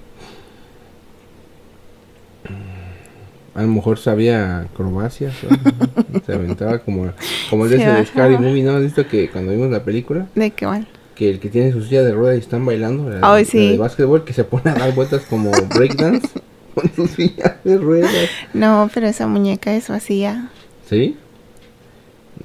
A 3.55 3.63
lo 3.63 3.67
mejor 3.69 3.97
sabía 3.97 4.59
acrobacias. 4.59 5.33
se 6.25 6.33
aventaba 6.33 6.77
como, 6.79 7.07
como 7.49 7.65
el 7.65 7.71
de 7.71 7.77
Se 7.77 7.83
ese 7.83 7.91
de 7.93 8.05
Scary 8.05 8.33
bajaba. 8.35 8.47
Movie, 8.47 8.63
¿no? 8.63 8.71
¿Has 8.75 8.83
visto 8.83 9.07
que 9.07 9.27
cuando 9.31 9.51
vimos 9.53 9.71
la 9.71 9.83
película? 9.83 10.27
¿De 10.35 10.51
qué 10.51 10.67
van? 10.67 10.85
Que 11.17 11.29
el 11.29 11.39
que 11.39 11.49
tiene 11.49 11.71
su 11.71 11.81
silla 11.83 12.03
de 12.03 12.13
ruedas 12.13 12.37
y 12.37 12.41
están 12.41 12.65
bailando. 12.65 13.09
La, 13.09 13.43
sí. 13.43 13.71
de 13.71 13.77
básquetbol 13.77 14.23
que 14.23 14.33
se 14.33 14.43
pone 14.43 14.69
a 14.69 14.75
dar 14.75 14.93
vueltas 14.93 15.25
como 15.25 15.51
breakdance 15.75 16.29
con 16.75 16.93
su 16.93 17.07
silla 17.07 17.59
de 17.63 17.77
ruedas. 17.77 18.29
No, 18.53 18.89
pero 18.93 19.07
esa 19.07 19.25
muñeca 19.25 19.73
eso 19.75 19.93
hacía. 19.93 20.49
¿Sí? 20.87 21.17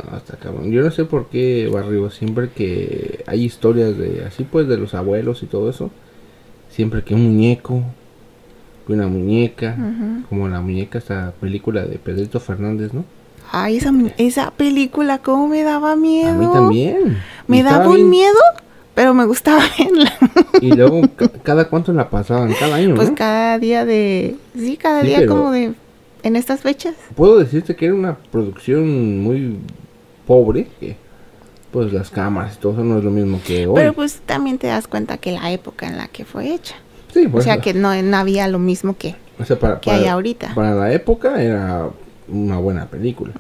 No, 0.03 0.17
está 0.17 0.37
cabrón. 0.37 0.71
Yo 0.71 0.83
no 0.83 0.91
sé 0.91 1.05
por 1.05 1.29
qué, 1.29 1.69
Barrio, 1.71 2.11
siempre 2.11 2.49
que 2.49 3.23
hay 3.27 3.45
historias 3.45 3.99
de 3.99 4.25
así 4.25 4.45
pues 4.45 4.67
de 4.69 4.79
los 4.79 4.95
abuelos 4.95 5.43
y 5.43 5.47
todo 5.47 5.69
eso, 5.69 5.91
siempre 6.71 7.03
que 7.03 7.15
un 7.15 7.25
muñeco 7.25 7.85
que 8.87 8.93
una 8.93 9.07
muñeca, 9.07 9.77
como 10.29 10.49
la 10.49 10.61
muñeca, 10.61 10.99
esta 10.99 11.33
película 11.41 11.85
de 11.85 11.99
Pedrito 11.99 12.41
Fernández, 12.41 12.93
¿no? 12.93 13.05
Ay, 13.55 13.77
esa, 13.77 13.93
esa 14.17 14.51
película, 14.51 15.19
cómo 15.19 15.47
me 15.47 15.63
daba 15.63 15.95
miedo. 15.95 16.31
A 16.31 16.33
mí 16.35 16.47
también. 16.53 17.19
Me 17.47 17.59
Y 17.59 17.63
daba 17.63 17.87
un 17.89 17.97
bien- 17.97 18.09
miedo, 18.11 18.39
pero 18.95 19.13
me 19.13 19.27
gustaba 19.27 19.63
verla. 19.79 20.13
Y 20.63 20.73
luego, 20.75 21.03
ca- 21.17 21.29
¿cada 21.43 21.69
cuánto 21.69 21.93
la 21.93 22.09
pasaban? 22.09 22.53
Cada 22.59 22.77
año, 22.77 22.95
Pues 22.95 23.11
¿no? 23.11 23.15
cada 23.15 23.59
día 23.59 23.85
de... 23.85 24.37
Sí, 24.57 24.77
cada 24.79 25.03
Sí, 25.03 25.09
día 25.09 25.27
como 25.27 25.51
de... 25.51 25.75
En 26.23 26.37
estas 26.37 26.61
fechas. 26.61 26.95
Puedo 27.17 27.39
decirte 27.39 27.75
que 27.77 27.87
era 27.87 27.95
una 27.95 28.17
producción 28.17 29.21
muy 29.23 29.59
pobre, 30.27 30.69
que 30.81 30.97
pues 31.73 31.93
las 31.93 32.11
cámaras 32.11 32.55
y 32.57 32.59
todo 32.61 32.73
eso 32.75 32.85
no 32.85 32.99
es 32.99 33.05
lo 33.05 33.11
mismo 33.11 33.41
que 33.45 33.67
hoy. 33.67 33.75
Pero 33.75 33.93
pues 33.93 34.21
también 34.25 34.59
te 34.59 34.69
das 34.69 34.87
cuenta 34.87 35.17
que 35.19 35.33
la 35.33 35.51
época 35.51 35.87
en 35.89 35.97
la 35.99 36.07
que 36.09 36.25
fue 36.25 36.53
hecha. 36.55 36.77
sí, 37.13 37.27
O 37.27 37.31
pues, 37.33 37.45
sea 37.45 37.61
que 37.61 37.75
no, 37.75 38.01
no 38.03 38.17
había 38.17 38.47
lo 38.49 38.59
mismo 38.61 38.97
que... 38.97 39.17
o 39.41 39.45
sea, 39.45 39.59
para, 39.59 39.81
que 39.81 39.91
para- 39.91 40.03
hay 40.03 40.07
ahorita. 40.07 40.55
Para 40.55 40.75
la 40.75 40.93
época 40.93 41.43
era 41.43 41.89
una 42.33 42.59
buena 42.59 42.87
película. 42.87 43.33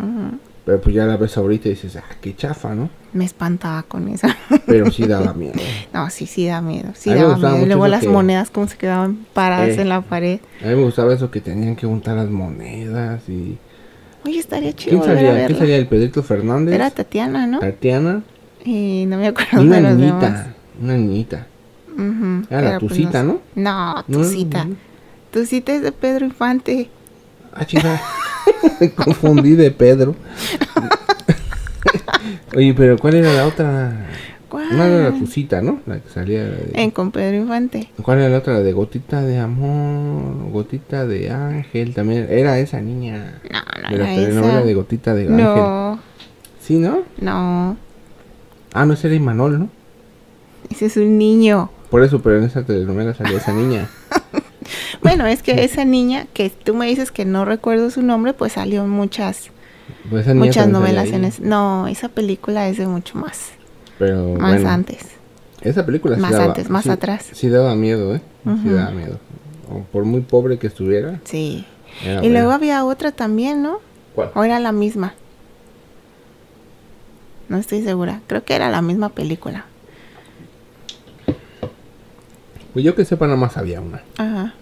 Pero 0.64 0.80
pues 0.80 0.94
ya 0.94 1.06
la 1.06 1.16
ves 1.16 1.37
ahorita 1.37 1.66
y 1.68 1.72
dices, 1.72 1.96
ah, 1.96 2.04
qué 2.20 2.37
chafa, 2.37 2.72
¿no? 2.75 2.88
Me 3.12 3.25
espantaba 3.25 3.82
con 3.82 4.06
eso. 4.08 4.28
Pero 4.64 4.90
sí 4.92 5.06
daba 5.08 5.32
miedo. 5.34 5.54
No, 5.92 6.08
sí, 6.08 6.26
sí 6.26 6.46
da 6.46 6.61
miedo. 6.61 6.90
Sí 6.94 7.11
daba 7.12 7.37
miedo. 7.37 7.62
Y 7.62 7.66
luego 7.66 7.88
las 7.88 8.02
que- 8.02 8.08
monedas 8.08 8.50
como 8.50 8.68
se 8.68 8.76
quedaban 8.76 9.26
paradas 9.34 9.70
Eh. 9.76 9.80
en 9.82 9.88
la 9.88 10.02
pared. 10.02 10.38
A 10.62 10.66
mí 10.68 10.75
me 10.76 10.84
gustaba 10.84 11.12
eso 11.14 11.30
que 11.32 11.40
tenían 11.40 11.75
que 11.75 11.87
juntar 11.87 12.16
las 12.16 12.30
monedas 12.30 13.28
y... 13.28 13.58
Oye, 14.25 14.38
estaría 14.38 14.72
chido 14.72 15.02
¿Quién 15.02 15.16
salía? 15.16 15.46
¿Quién 15.46 15.58
salía? 15.58 15.76
El 15.78 15.88
Pedrito 15.88 16.22
Fernández, 16.22 16.75
Era 16.76 16.90
Tatiana, 16.90 17.44
¿no? 17.49 17.58
Tatiana 17.58 18.22
Y 18.64 19.04
no 19.08 19.16
me 19.18 19.26
acuerdo 19.26 19.62
una 19.62 19.76
de 19.76 19.82
los 19.82 19.94
niñita. 19.96 20.18
demás. 20.26 20.46
Una 20.80 20.96
niñita. 20.96 21.46
Era 22.50 22.62
la 22.62 22.78
pues, 22.78 22.90
Tucita, 22.92 23.22
no 23.25 23.32
¿no? 23.32 23.34
sé. 23.34 23.40
No, 23.61 23.94
No, 23.96 24.04
Tucita. 24.04 24.64
no. 24.64 24.76
Tucita 25.32 25.72
es 25.75 25.82
de 25.82 25.90
Pedro 25.92 26.25
Infante. 26.26 26.88
Ah, 27.54 27.66
chica. 27.66 28.00
Me 28.80 28.90
confundí 28.94 29.54
de 29.54 29.71
Pedro. 29.71 30.14
Oye, 32.56 32.75
pero 32.75 32.99
¿cuál 32.99 33.14
era 33.14 33.32
la 33.32 33.47
otra? 33.47 34.06
¿Cuál? 34.49 34.66
Una 34.75 34.87
era 34.87 35.11
la 35.11 35.18
Tucita, 35.18 35.62
¿no? 35.62 35.80
La 35.87 35.99
que 35.99 36.09
salía 36.11 36.44
de... 36.44 36.73
En 36.75 36.90
con 36.90 37.11
Pedro 37.11 37.38
Infante. 37.38 37.88
¿Cuál 38.02 38.18
era 38.18 38.28
la 38.28 38.38
otra? 38.38 38.54
La 38.54 38.61
de 38.61 38.73
Gotita 38.73 39.23
de 39.23 39.38
Amor, 39.38 40.50
Gotita 40.50 41.06
de 41.06 41.30
Ángel, 41.30 41.94
también. 41.94 42.26
Era 42.28 42.59
esa 42.59 42.80
niña. 42.80 43.40
No, 43.50 43.59
no 43.82 43.88
de 43.90 43.99
la 43.99 44.12
era 44.12 44.23
telenovela 44.23 44.59
esa. 44.59 44.66
de 44.66 44.75
Gotita 44.75 45.14
de 45.14 45.23
Ángel. 45.23 45.37
No, 45.38 46.00
¿Sí, 46.61 46.78
no? 46.78 47.00
no. 47.21 47.76
Ah, 48.75 48.85
no, 48.85 48.94
ese 48.94 49.06
era 49.09 49.16
Imanol, 49.16 49.59
¿no? 49.59 49.68
Ese 50.71 50.87
es 50.87 50.97
un 50.97 51.18
niño. 51.18 51.71
Por 51.90 52.02
eso, 52.02 52.23
pero 52.23 52.38
en 52.38 52.44
esa 52.44 52.64
telenovela 52.64 53.14
salía 53.14 53.38
esa 53.38 53.52
niña. 53.52 53.88
Bueno, 55.02 55.26
es 55.26 55.42
que 55.42 55.64
esa 55.64 55.85
niña 55.85 56.26
que 56.35 56.50
tú 56.50 56.75
me 56.75 56.87
dices 56.87 57.11
que 57.11 57.25
no 57.25 57.45
recuerdo 57.45 57.90
su 57.90 58.02
nombre, 58.02 58.33
pues 58.35 58.52
salió 58.52 58.83
en 58.85 58.90
muchas, 58.90 59.50
Pues 60.11 60.26
muchas 60.35 60.69
novelas 60.69 61.09
en 61.11 61.25
es- 61.25 61.40
No, 61.40 61.87
esa 61.88 62.09
película 62.09 62.69
es 62.69 62.78
de 62.78 62.87
mucho 62.87 63.19
más. 63.19 63.50
Pero 63.99 64.35
Más 64.38 64.52
bueno, 64.54 64.69
antes. 64.71 64.99
esa 65.61 65.85
película 65.87 66.16
sí 66.16 66.21
Más 66.23 66.33
daba- 66.33 66.45
antes, 66.47 66.71
más 66.71 66.85
sí- 66.85 66.90
atrás. 66.90 67.26
Sí 67.33 67.49
daba 67.49 67.75
miedo, 67.75 68.14
¿eh? 68.14 68.21
Sí 68.62 68.69
daba 68.71 68.90
miedo. 68.90 69.19
O 69.71 69.81
por 69.85 70.04
muy 70.04 70.21
pobre 70.23 70.59
que 70.59 70.66
estuviera. 70.66 71.21
Sí. 71.25 71.64
y 72.02 72.07
buena. 72.09 72.28
luego 72.31 72.50
había 72.52 72.85
otra 72.85 73.12
también, 73.12 73.62
¿no? 73.62 73.78
¿Cuál? 74.14 74.31
¿O 74.35 74.42
era 74.45 74.59
la 74.61 74.73
misma? 74.73 75.14
No 77.49 77.59
estoy 77.59 77.83
segura. 77.83 78.21
Creo 78.26 78.45
que 78.45 78.54
era 78.54 78.71
la 78.71 78.81
misma 78.83 79.11
película. 79.11 79.66
Pues 82.72 82.84
yo 82.84 82.94
que 82.94 83.04
sepa, 83.04 83.26
nada 83.26 83.38
más 83.38 83.56
había 83.56 83.80
una. 83.80 84.02
Ajá. 84.16 84.54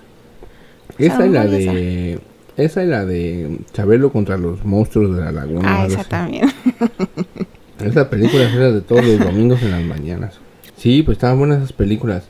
Esa 0.98 1.26
y 1.26 1.30
la 1.30 1.46
de... 1.46 2.20
Esa 2.56 2.82
y 2.82 2.86
la 2.88 3.06
de 3.06 3.58
Chabelo 3.72 4.12
contra 4.12 4.36
los 4.36 4.64
monstruos 4.64 5.16
de 5.16 5.22
la 5.22 5.32
laguna. 5.32 5.82
Ah, 5.82 5.86
esa 5.86 6.04
también. 6.04 6.50
Esa 7.80 8.10
película 8.10 8.42
era 8.42 8.72
de 8.72 8.82
todos 8.82 9.02
los 9.02 9.18
domingos 9.18 9.62
en 9.62 9.70
las 9.70 9.82
mañanas. 9.82 10.38
Sí, 10.76 11.02
pues 11.02 11.16
estaban 11.16 11.38
buenas 11.38 11.58
esas 11.58 11.72
películas. 11.72 12.24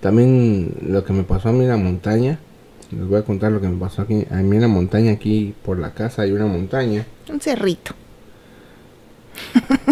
También 0.00 0.74
lo 0.86 1.04
que 1.04 1.14
me 1.14 1.22
pasó 1.22 1.48
a 1.48 1.52
mí 1.52 1.60
en 1.62 1.70
la 1.70 1.78
montaña. 1.78 2.38
Les 2.90 3.06
voy 3.06 3.18
a 3.18 3.22
contar 3.22 3.52
lo 3.52 3.62
que 3.62 3.68
me 3.68 3.78
pasó 3.78 4.02
aquí. 4.02 4.26
A 4.30 4.36
mí 4.36 4.56
en 4.56 4.62
la 4.62 4.68
montaña, 4.68 5.12
aquí 5.12 5.54
por 5.64 5.78
la 5.78 5.94
casa 5.94 6.22
hay 6.22 6.32
una 6.32 6.46
montaña. 6.46 7.06
Un 7.32 7.40
cerrito. 7.40 7.94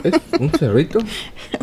¿Es 0.05 0.13
un 0.39 0.51
cerrito? 0.51 0.99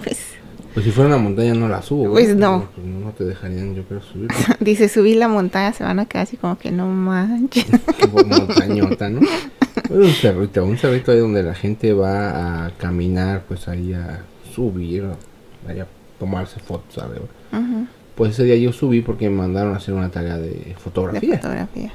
Pues, 0.04 0.35
Pues 0.76 0.86
si 0.86 0.92
fuera 0.92 1.08
una 1.08 1.18
montaña 1.18 1.54
no 1.56 1.68
la 1.70 1.82
subo. 1.82 2.12
Pues 2.12 2.28
¿verdad? 2.36 2.52
no. 2.52 2.68
Pues 2.76 2.86
no 2.86 3.10
te 3.12 3.24
dejarían 3.24 3.74
yo 3.74 3.84
creo 3.86 4.02
subir. 4.02 4.28
dice, 4.60 4.90
subí 4.90 5.16
la 5.16 5.28
montaña, 5.30 5.72
se 5.74 5.84
van 5.86 6.00
a 6.00 6.06
quedar 6.06 6.24
así 6.24 6.36
como 6.38 6.58
que 6.58 6.72
no 6.72 6.86
manches. 6.88 7.66
Montañota, 8.28 9.10
¿no? 9.10 9.22
Pero 9.88 10.02
un 10.02 10.10
cerrito, 10.12 10.64
un 10.66 10.78
cerrito 10.78 11.12
ahí 11.12 11.20
donde 11.20 11.44
la 11.44 11.56
gente 11.56 11.94
va 11.94 12.66
a 12.66 12.72
caminar, 12.72 13.44
pues 13.48 13.68
ahí 13.70 13.94
a 13.94 14.20
subir, 14.54 15.06
ahí 15.68 15.80
a 15.80 15.88
tomarse 16.20 16.60
fotos, 16.60 16.94
¿sabes? 16.94 17.20
Ujú, 17.54 17.88
Pues 18.16 18.32
ese 18.34 18.44
día 18.44 18.58
yo 18.58 18.72
subí 18.74 19.02
porque 19.02 19.30
me 19.30 19.38
mandaron 19.38 19.74
a 19.74 19.78
hacer 19.78 19.94
una 19.94 20.10
tarea 20.10 20.38
de 20.38 20.50
De 20.50 20.76
fotografía. 20.78 21.38
fotografía. 21.38 21.94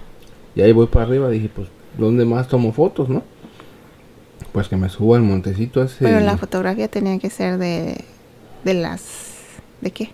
Y 0.55 0.63
ahí 0.63 0.73
voy 0.73 0.87
para 0.87 1.05
arriba, 1.05 1.29
dije, 1.31 1.51
pues, 1.55 1.69
¿dónde 1.99 2.25
más 2.25 2.49
tomo 2.49 2.73
fotos, 2.73 3.09
no? 3.11 3.23
Pues 4.53 4.69
que 4.69 4.77
me 4.77 4.89
subo 4.89 5.15
al 5.15 5.23
montecito 5.23 5.83
ese. 5.83 5.97
Pero 6.05 6.21
la 6.21 6.37
fotografía 6.39 6.89
tenía 6.89 7.19
que 7.19 7.31
ser 7.31 7.57
de, 7.59 8.05
de 8.65 8.75
las... 8.75 9.03
¿De 9.81 9.91
qué? 9.91 10.11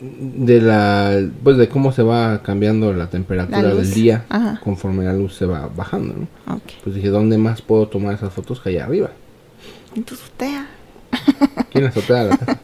de 0.00 0.60
la, 0.60 1.20
pues 1.44 1.56
de 1.56 1.68
cómo 1.68 1.92
se 1.92 2.02
va 2.02 2.42
cambiando 2.42 2.92
la 2.92 3.08
temperatura 3.10 3.62
La 3.62 3.74
del 3.74 3.90
día 3.92 4.24
Ajá. 4.28 4.60
conforme 4.62 5.04
la 5.04 5.12
luz 5.12 5.34
se 5.36 5.46
va 5.46 5.68
bajando, 5.74 6.14
¿no? 6.14 6.54
Ok. 6.54 6.62
Pues 6.82 6.96
dije, 6.96 7.08
¿dónde 7.08 7.38
más 7.38 7.62
puedo 7.62 7.86
tomar 7.86 8.14
esas 8.14 8.32
fotos 8.32 8.60
que 8.60 8.70
allá 8.70 8.84
arriba? 8.84 9.10
En 9.94 10.02
tu 10.02 10.14
azotea. 10.14 10.66
¿Quién 11.70 11.86
azotea 11.86 12.24
la? 12.24 12.38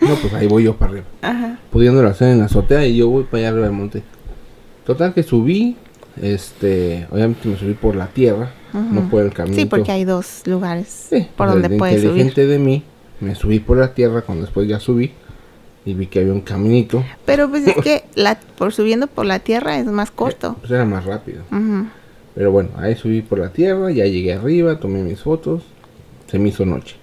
No, 0.00 0.14
pues 0.14 0.32
ahí 0.32 0.46
voy 0.46 0.62
yo 0.62 0.76
para 0.76 0.92
arriba. 0.92 1.06
Ajá. 1.22 1.58
Pudiéndolo 1.72 2.08
hacer 2.08 2.28
en 2.28 2.38
la 2.38 2.44
azotea 2.44 2.86
y 2.86 2.96
yo 2.96 3.08
voy 3.08 3.24
para 3.24 3.38
allá 3.38 3.48
arriba 3.48 3.66
del 3.66 3.74
monte. 3.74 4.02
Total 4.86 5.12
que 5.12 5.24
subí, 5.24 5.76
este, 6.22 7.06
obviamente 7.10 7.48
me 7.48 7.58
subí 7.58 7.74
por 7.74 7.96
la 7.96 8.06
tierra, 8.06 8.52
no 8.72 9.00
Ujú. 9.00 9.10
por 9.10 9.22
el 9.24 9.32
camino. 9.32 9.56
Sí, 9.56 9.64
porque 9.66 9.90
hay 9.90 10.04
dos 10.04 10.42
lugares 10.46 11.08
Sí, 11.10 11.26
por 11.36 11.48
pues, 11.48 11.62
donde 11.62 11.76
puedes 11.76 11.96
subir. 11.96 12.10
inteligente 12.12 12.46
de 12.46 12.58
mí, 12.60 12.84
me 13.20 13.34
subí 13.34 13.60
por 13.60 13.76
la 13.78 13.94
tierra 13.94 14.22
cuando 14.22 14.44
después 14.44 14.68
ya 14.68 14.78
subí 14.80 15.12
y 15.84 15.94
vi 15.94 16.06
que 16.06 16.20
había 16.20 16.32
un 16.32 16.40
caminito, 16.42 17.02
Pero 17.24 17.48
pues 17.48 17.66
es 17.66 17.76
que 17.76 18.04
la, 18.14 18.38
por 18.38 18.72
subiendo 18.72 19.06
por 19.06 19.24
la 19.26 19.38
tierra 19.38 19.78
es 19.78 19.86
más 19.86 20.10
corto. 20.10 20.56
pues 20.60 20.70
era 20.70 20.84
más 20.84 21.04
rápido. 21.04 21.42
Pero 22.34 22.52
bueno, 22.52 22.70
ahí 22.76 22.94
subí 22.94 23.22
por 23.22 23.38
la 23.38 23.48
tierra, 23.50 23.90
ya 23.90 24.04
llegué 24.06 24.34
arriba, 24.34 24.78
tomé 24.78 25.02
mis 25.02 25.20
fotos, 25.20 25.62
se 26.30 26.38
me 26.38 26.50
hizo 26.50 26.64
noche. 26.66 26.96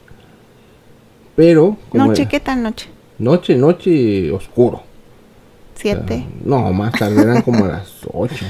Pero, 1.35 1.77
Noche, 1.93 2.21
era- 2.23 2.29
¿qué 2.31 2.39
tan 2.39 2.63
noche? 2.63 2.87
noche, 3.17 3.55
noche 3.55 4.31
oscuro. 4.31 4.77
O 4.77 5.77
sea, 5.77 5.95
Siete. 5.97 6.25
no, 6.45 6.71
más 6.71 6.93
tarde 6.93 7.21
eran 7.21 7.41
como 7.41 7.65
a 7.65 7.67
las 7.67 7.91
8. 8.13 8.45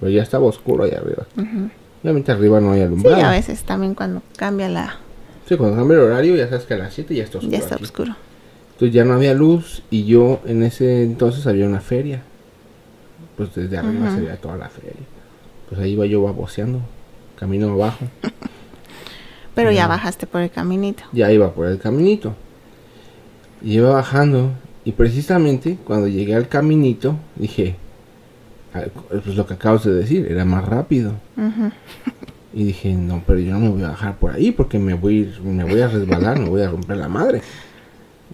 Pero 0.00 0.10
ya 0.10 0.22
estaba 0.22 0.46
oscuro 0.46 0.84
ahí 0.84 0.92
arriba. 0.92 1.26
Ujú. 1.36 1.68
Obviamente 2.02 2.32
arriba 2.32 2.60
no 2.60 2.72
hay 2.72 2.78
Sí, 2.80 2.84
alumbrado. 2.86 3.24
a 3.26 3.30
veces 3.30 3.62
también 3.64 3.94
cuando 3.94 4.22
cambia 4.36 4.68
la... 4.68 4.96
Sí, 5.52 5.58
cuando 5.58 5.76
cambia 5.76 5.98
el 5.98 6.04
horario 6.04 6.34
ya 6.34 6.48
sabes 6.48 6.64
que 6.64 6.72
a 6.72 6.78
las 6.78 6.94
7 6.94 7.14
ya 7.14 7.24
está 7.24 7.36
oscuro. 7.36 7.52
Ya 7.52 7.58
está 7.58 7.74
aquí. 7.74 7.84
oscuro. 7.84 8.16
Entonces 8.72 8.94
ya 8.94 9.04
no 9.04 9.12
había 9.12 9.34
luz 9.34 9.82
y 9.90 10.06
yo 10.06 10.40
en 10.46 10.62
ese 10.62 11.02
entonces 11.02 11.46
había 11.46 11.66
una 11.66 11.80
feria. 11.80 12.22
Pues 13.36 13.54
desde 13.54 13.76
arriba 13.76 14.06
Ujú. 14.06 14.14
se 14.14 14.20
veía 14.22 14.36
toda 14.38 14.56
la 14.56 14.70
feria. 14.70 14.92
Pues 15.68 15.78
ahí 15.78 15.92
iba 15.92 16.06
yo 16.06 16.22
baboseando, 16.22 16.80
camino 17.38 17.70
abajo. 17.70 18.06
Pero 19.54 19.70
ya 19.70 19.86
bajaste 19.88 20.26
por 20.26 20.40
el 20.40 20.50
caminito. 20.50 21.02
Ya 21.12 21.30
iba 21.30 21.52
por 21.52 21.66
el 21.66 21.78
caminito. 21.78 22.34
Y 23.60 23.74
iba 23.74 23.90
bajando 23.90 24.52
y 24.86 24.92
precisamente 24.92 25.76
cuando 25.84 26.08
llegué 26.08 26.34
al 26.34 26.48
caminito 26.48 27.16
dije, 27.36 27.76
pues 29.22 29.36
lo 29.36 29.46
que 29.46 29.52
acabas 29.52 29.84
de 29.84 29.92
decir, 29.92 30.26
era 30.30 30.46
más 30.46 30.64
rápido. 30.64 31.12
Ujú. 31.36 31.70
Y 32.54 32.64
dije, 32.64 32.92
no, 32.92 33.22
pero 33.26 33.38
yo 33.38 33.52
no 33.52 33.60
me 33.60 33.68
voy 33.70 33.82
a 33.82 33.88
bajar 33.88 34.16
por 34.18 34.32
ahí 34.32 34.52
porque 34.52 34.78
me 34.78 34.94
voy, 34.94 35.32
me 35.42 35.64
voy 35.64 35.80
a 35.80 35.88
resbalar, 35.88 36.38
me 36.38 36.48
voy 36.48 36.62
a 36.62 36.68
romper 36.68 36.98
la 36.98 37.08
madre. 37.08 37.40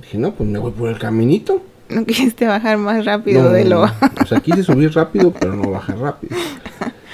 Dije, 0.01 0.19
no, 0.19 0.33
pues 0.35 0.49
me 0.49 0.59
voy 0.59 0.73
por 0.73 0.89
el 0.89 0.99
caminito. 0.99 1.63
No 1.89 2.05
quisiste 2.05 2.47
bajar 2.47 2.77
más 2.77 3.05
rápido 3.05 3.45
No, 3.45 3.51
de 3.51 3.65
lo... 3.65 3.83
O 3.83 4.27
sea, 4.27 4.41
quise 4.41 4.63
subir 4.63 4.93
rápido, 4.93 5.33
pero 5.33 5.55
no 5.55 5.71
bajar 5.71 5.99
rápido. 5.99 6.37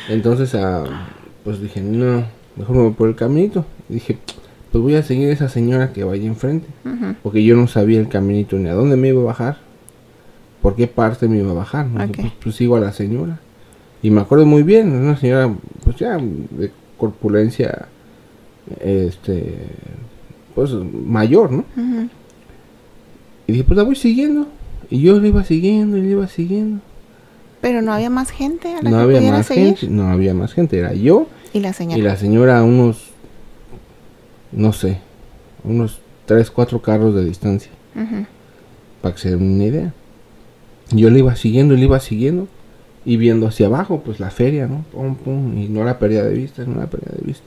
Entonces, 0.09 0.55
ah, 0.55 0.85
pues 1.45 1.61
dije, 1.61 1.81
no, 1.81 2.25
mejor 2.57 2.77
me 2.77 2.83
voy 2.83 2.93
por 2.93 3.09
el 3.09 3.15
caminito. 3.15 3.65
Y 3.89 3.95
dije, 3.95 4.19
pues 4.73 4.83
voy 4.83 4.97
a 4.97 5.03
seguir 5.03 5.29
a 5.29 5.33
esa 5.33 5.49
señora 5.49 5.93
que 5.93 6.05
vaya 6.05 6.27
enfrente. 6.27 6.67
Porque 7.23 7.45
yo 7.45 7.55
no 7.55 7.69
sabía 7.69 8.01
el 8.01 8.09
caminito 8.09 8.57
ni 8.57 8.69
a 8.69 8.75
dónde 8.75 8.97
me 8.97 9.09
iba 9.09 9.21
a 9.21 9.27
bajar. 9.27 9.59
Por 10.63 10.75
qué 10.75 10.87
parte 10.87 11.29
me 11.29 11.39
iba 11.39 11.51
a 11.51 11.55
bajar. 11.55 11.87
¿no? 11.87 12.03
Ok. 12.03 12.17
Pues, 12.17 12.33
pues 12.43 12.55
sigo 12.57 12.77
a 12.77 12.81
la 12.81 12.93
señora. 12.93 13.39
Y 14.03 14.11
me 14.11 14.21
acuerdo 14.21 14.45
muy 14.45 14.63
bien, 14.63 14.93
una 14.93 15.17
señora, 15.17 15.55
pues 15.85 15.97
ya 15.97 16.19
de 16.19 16.71
corpulencia, 17.05 17.87
este, 18.81 19.55
pues 20.55 20.71
mayor, 20.73 21.53
¿no? 21.53 21.65
Y 23.47 23.53
dije, 23.53 23.65
pues 23.65 23.77
la 23.77 23.83
voy 23.83 23.97
siguiendo. 23.97 24.47
Y 24.91 25.01
yo 25.03 25.19
le 25.21 25.29
iba 25.29 25.45
siguiendo 25.45 25.97
y 25.99 26.03
le 26.03 26.11
iba 26.11 26.27
siguiendo. 26.29 26.81
Pero 27.61 27.83
no 27.83 27.93
había 27.93 28.11
más 28.11 28.31
gente 28.31 28.69
a 28.75 28.83
la 28.83 28.91
no 28.91 28.97
que 28.97 29.03
había 29.03 29.19
pudiera 29.19 29.37
más 29.39 29.47
seguir. 29.47 29.77
gente, 29.77 29.89
no 29.89 30.09
había 30.11 30.35
más 30.35 30.53
gente, 30.53 30.79
era 30.79 30.93
yo 30.95 31.27
Y 31.53 31.61
la 31.61 31.73
señora. 31.73 31.99
y 31.99 32.03
la 32.03 32.17
señora 32.17 32.59
a 32.59 32.65
unos, 32.65 33.09
no 34.53 34.73
sé, 34.73 34.99
unos 35.63 36.01
3, 36.27 36.51
4 36.51 36.81
carros 36.83 37.15
de 37.15 37.25
distancia, 37.25 37.71
para 39.03 39.15
que 39.15 39.21
se 39.21 39.31
den 39.31 39.43
una 39.43 39.65
idea. 39.65 39.95
Yo 40.91 41.09
le 41.11 41.19
iba 41.21 41.35
siguiendo, 41.37 41.75
le 41.75 41.85
iba 41.85 41.99
siguiendo 42.01 42.49
y 43.05 43.17
viendo 43.17 43.47
hacia 43.47 43.67
abajo, 43.67 44.03
pues 44.05 44.21
la 44.21 44.31
feria, 44.31 44.67
¿no? 44.67 44.85
Pum, 44.93 45.15
pum, 45.17 45.59
y 45.59 45.69
no 45.69 45.85
la 45.85 45.99
perdía 45.99 46.25
de 46.25 46.35
vista, 46.35 46.65
no 46.65 46.81
la 46.81 46.87
perdía 46.87 47.13
de 47.19 47.27
vista. 47.27 47.45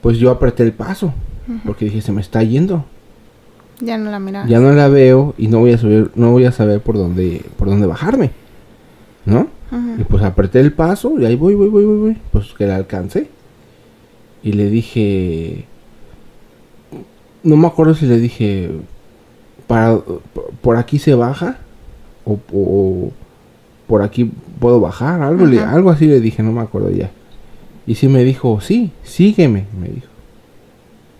Pues 0.00 0.18
yo 0.18 0.30
apreté 0.30 0.62
el 0.62 0.72
paso, 0.72 1.12
porque 1.64 1.86
dije, 1.86 2.00
se 2.00 2.12
me 2.12 2.20
está 2.20 2.42
yendo. 2.42 2.84
Ya 3.80 3.98
no 3.98 4.10
la 4.10 4.18
miraba. 4.18 4.46
Ya 4.46 4.58
no 4.58 4.72
la 4.72 4.88
veo 4.88 5.34
y 5.36 5.48
no 5.48 5.58
voy 5.58 5.72
a 5.72 5.78
subir, 5.78 6.10
no 6.14 6.32
voy 6.32 6.44
a 6.44 6.52
saber 6.52 6.80
por 6.80 6.96
dónde, 6.96 7.42
por 7.58 7.68
dónde 7.68 7.86
bajarme, 7.86 8.30
¿no? 9.24 9.48
Y 9.98 10.04
pues 10.04 10.22
apreté 10.22 10.60
el 10.60 10.72
paso 10.72 11.18
y 11.18 11.24
ahí 11.24 11.34
voy, 11.34 11.54
voy, 11.54 11.68
voy, 11.68 11.84
voy, 11.84 11.98
voy. 11.98 12.16
Pues 12.30 12.54
que 12.56 12.66
la 12.66 12.76
alcancé. 12.76 13.28
Y 14.42 14.52
le 14.52 14.70
dije. 14.70 15.64
No 17.42 17.56
me 17.56 17.66
acuerdo 17.66 17.94
si 17.94 18.06
le 18.06 18.18
dije. 18.18 18.70
Para, 19.66 19.98
por 20.60 20.76
aquí 20.76 20.98
se 20.98 21.14
baja. 21.14 21.58
O, 22.24 22.38
o 22.52 23.12
por 23.86 24.02
aquí 24.02 24.30
puedo 24.60 24.80
bajar. 24.80 25.22
Algo, 25.22 25.46
le- 25.46 25.60
algo 25.60 25.90
así 25.90 26.06
le 26.06 26.20
dije, 26.20 26.42
no 26.42 26.52
me 26.52 26.60
acuerdo 26.60 26.90
ya. 26.90 27.10
Y 27.86 27.94
sí 27.94 28.08
me 28.08 28.24
dijo, 28.24 28.60
sí, 28.60 28.90
sígueme, 29.04 29.64
me 29.80 29.88
dijo. 29.88 30.06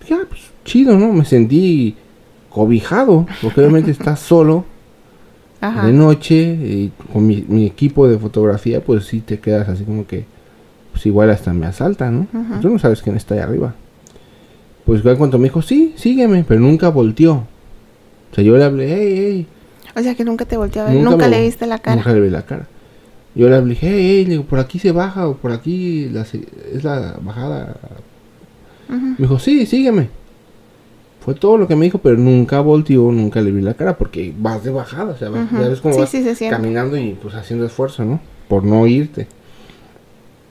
Dije, 0.00 0.14
"Ah, 0.14 0.26
pues 0.28 0.40
chido, 0.64 0.96
¿no? 0.98 1.12
Me 1.12 1.24
sentí 1.24 1.94
cobijado. 2.50 3.26
Porque 3.42 3.60
obviamente 3.60 3.90
estás 3.92 4.18
solo 4.20 4.64
Ajá. 5.60 5.86
de 5.86 5.92
noche 5.92 6.34
y 6.36 6.92
con 7.12 7.26
mi, 7.26 7.44
mi 7.48 7.66
equipo 7.66 8.08
de 8.08 8.18
fotografía, 8.18 8.82
pues 8.84 9.04
sí 9.04 9.20
te 9.20 9.38
quedas 9.38 9.68
así 9.68 9.84
como 9.84 10.06
que, 10.06 10.24
pues 10.92 11.06
igual 11.06 11.30
hasta 11.30 11.52
me 11.52 11.66
asalta, 11.66 12.10
¿no? 12.10 12.26
Ujú. 12.32 12.60
Tú 12.60 12.70
no 12.70 12.78
sabes 12.78 13.00
quién 13.02 13.16
está 13.16 13.34
ahí 13.34 13.40
arriba. 13.40 13.74
Pues 14.84 15.04
en 15.04 15.16
cuanto 15.16 15.38
me 15.38 15.44
dijo, 15.44 15.62
sí, 15.62 15.94
sígueme, 15.96 16.44
pero 16.46 16.60
nunca 16.60 16.88
volteó. 16.88 17.34
O 18.32 18.34
sea, 18.34 18.42
yo 18.44 18.56
le 18.56 18.64
hablé, 18.64 18.86
hey, 18.94 19.14
hey. 19.16 19.46
O 19.96 20.00
sea 20.02 20.14
que 20.14 20.24
nunca 20.24 20.44
te 20.44 20.56
volteó 20.56 20.82
a 20.82 20.86
ver. 20.86 21.02
Nunca, 21.02 21.16
me 21.16 21.28
le 21.28 21.42
viste 21.42 21.66
la 21.66 21.78
cara. 21.78 21.96
Nunca 21.96 22.12
le 22.12 22.20
vi 22.20 22.30
la 22.30 22.42
cara. 22.44 22.66
Yo 23.34 23.48
le 23.48 23.56
hablé, 23.56 23.76
hey, 23.80 23.90
hey, 23.92 24.24
le 24.24 24.30
digo, 24.32 24.44
por 24.44 24.58
aquí 24.58 24.78
se 24.78 24.92
baja 24.92 25.26
o 25.28 25.36
por 25.36 25.52
aquí 25.52 26.08
la 26.10 26.22
es 26.22 26.84
la 26.84 27.16
bajada. 27.22 27.76
Me 28.88 29.16
dijo, 29.18 29.38
sí, 29.38 29.66
sígueme. 29.66 30.08
Fue 31.20 31.34
todo 31.34 31.58
lo 31.58 31.66
que 31.66 31.74
me 31.74 31.86
dijo, 31.86 31.98
pero 31.98 32.16
nunca 32.16 32.60
volteó, 32.60 33.10
nunca 33.10 33.40
le 33.40 33.50
vi 33.50 33.60
la 33.60 33.74
cara 33.74 33.98
porque 33.98 34.32
vas 34.38 34.62
de 34.62 34.70
bajada, 34.70 35.12
o 35.14 35.16
sea, 35.16 35.28
ya 35.30 35.68
ves 35.68 35.80
cómo 35.80 35.94
Sí, 35.94 36.00
vas 36.00 36.10
sí, 36.10 36.22
se 36.22 36.34
siente. 36.36 36.56
caminando 36.56 36.96
y 36.96 37.14
pues 37.20 37.34
haciendo 37.34 37.66
esfuerzo, 37.66 38.04
¿no? 38.04 38.20
Por 38.48 38.62
no 38.64 38.86
irte. 38.86 39.26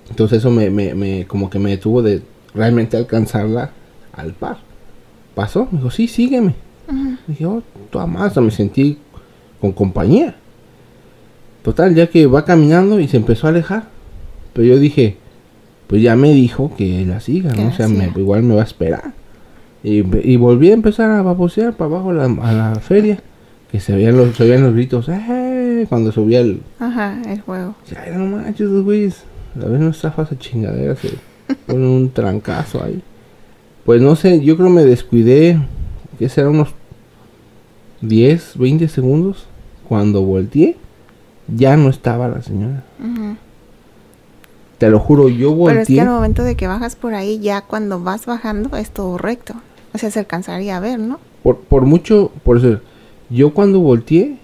Entonces 0.09 0.39
eso 0.39 0.51
me, 0.51 0.69
me, 0.69 0.93
me- 0.93 1.25
como 1.27 1.49
que 1.49 1.59
me 1.59 1.69
detuvo 1.71 2.01
de 2.01 2.21
realmente 2.53 2.97
alcanzarla 2.97 3.71
al 4.13 4.33
par. 4.33 4.57
Pasó, 5.33 5.67
me 5.71 5.77
dijo, 5.77 5.91
sí, 5.91 6.07
sígueme. 6.07 6.55
Ujú. 6.87 7.17
Dije, 7.27 7.45
oh, 7.45 7.63
toda 7.89 8.05
más, 8.05 8.23
hasta 8.27 8.41
me 8.41 8.51
sentí 8.51 8.97
con 9.65 9.73
compañía. 9.73 10.35
Total, 11.63 11.95
ya 11.95 12.07
que 12.07 12.27
va 12.27 12.45
caminando 12.45 12.99
y 12.99 13.07
se 13.07 13.17
empezó 13.17 13.47
a 13.47 13.49
alejar. 13.49 13.85
Pero 14.53 14.67
yo 14.67 14.79
dije, 14.79 15.17
pues 15.87 16.01
ya 16.01 16.15
me 16.15 16.31
dijo 16.33 16.71
que 16.77 17.03
la 17.05 17.19
siga, 17.19 17.53
¿no? 17.53 17.67
O 17.69 17.71
sea, 17.73 17.87
me- 17.87 18.11
igual 18.15 18.43
me 18.43 18.55
va 18.55 18.61
a 18.61 18.65
esperar. 18.65 19.13
Y, 19.83 20.03
y 20.27 20.37
volví 20.37 20.69
a 20.71 20.73
empezar 20.73 21.11
a 21.11 21.21
babosear 21.21 21.73
para 21.73 21.89
abajo 21.91 22.11
a 22.11 22.13
la, 22.13 22.25
a 22.25 22.53
la 22.53 22.75
feria. 22.79 23.19
Que 23.71 23.79
se 23.79 23.93
veían 23.95 24.15
los, 24.15 24.35
se 24.35 24.43
veían 24.45 24.63
los 24.63 24.73
gritos, 24.73 25.09
¡eh! 25.09 25.85
Cuando 25.89 26.11
subía 26.11 26.39
el... 26.39 26.61
Ajá, 26.79 27.21
el 27.27 27.41
juego. 27.41 27.75
Ay, 27.97 28.11
no 28.15 28.25
manches, 28.25 28.69
güeyes. 28.69 29.23
A 29.61 29.65
ver, 29.67 29.79
no 29.79 29.89
estafas 29.89 30.31
a 30.31 30.37
chingadera, 30.39 30.95
se 30.95 31.09
ponen 31.65 31.83
un 31.87 32.09
trancazo 32.11 32.83
ahí. 32.83 33.01
Pues 33.85 34.01
no 34.01 34.15
sé, 34.15 34.43
yo 34.43 34.55
creo 34.55 34.69
me 34.69 34.83
descuidé, 34.85 35.59
que 36.19 36.29
será 36.29 36.49
unos 36.49 36.69
10, 38.01 38.53
20 38.57 38.87
segundos. 38.87 39.47
Cuando 39.87 40.21
volteé, 40.23 40.75
ya 41.47 41.77
no 41.77 41.89
estaba 41.89 42.27
la 42.27 42.41
señora. 42.41 42.83
Te 44.77 44.89
lo 44.89 44.99
juro, 44.99 45.29
yo 45.29 45.51
Pero 45.65 45.79
es 45.81 45.87
que 45.87 45.93
volteé. 45.93 46.01
al 46.01 46.07
momento 46.09 46.43
de 46.43 46.55
que 46.55 46.67
bajas 46.67 46.95
por 46.95 47.13
ahí, 47.13 47.39
ya 47.39 47.61
cuando 47.61 47.99
vas 48.01 48.25
bajando 48.25 48.75
es 48.77 48.91
todo 48.91 49.17
recto. 49.17 49.53
O 49.93 49.97
sea, 49.97 50.11
se 50.11 50.19
alcanzaría 50.19 50.75
a 50.75 50.79
ver, 50.81 50.99
¿no? 50.99 51.19
Por, 51.43 51.59
por 51.59 51.83
mucho, 51.85 52.31
por 52.43 52.57
eso, 52.57 52.79
yo 53.29 53.53
cuando 53.53 53.79
volteé, 53.79 54.37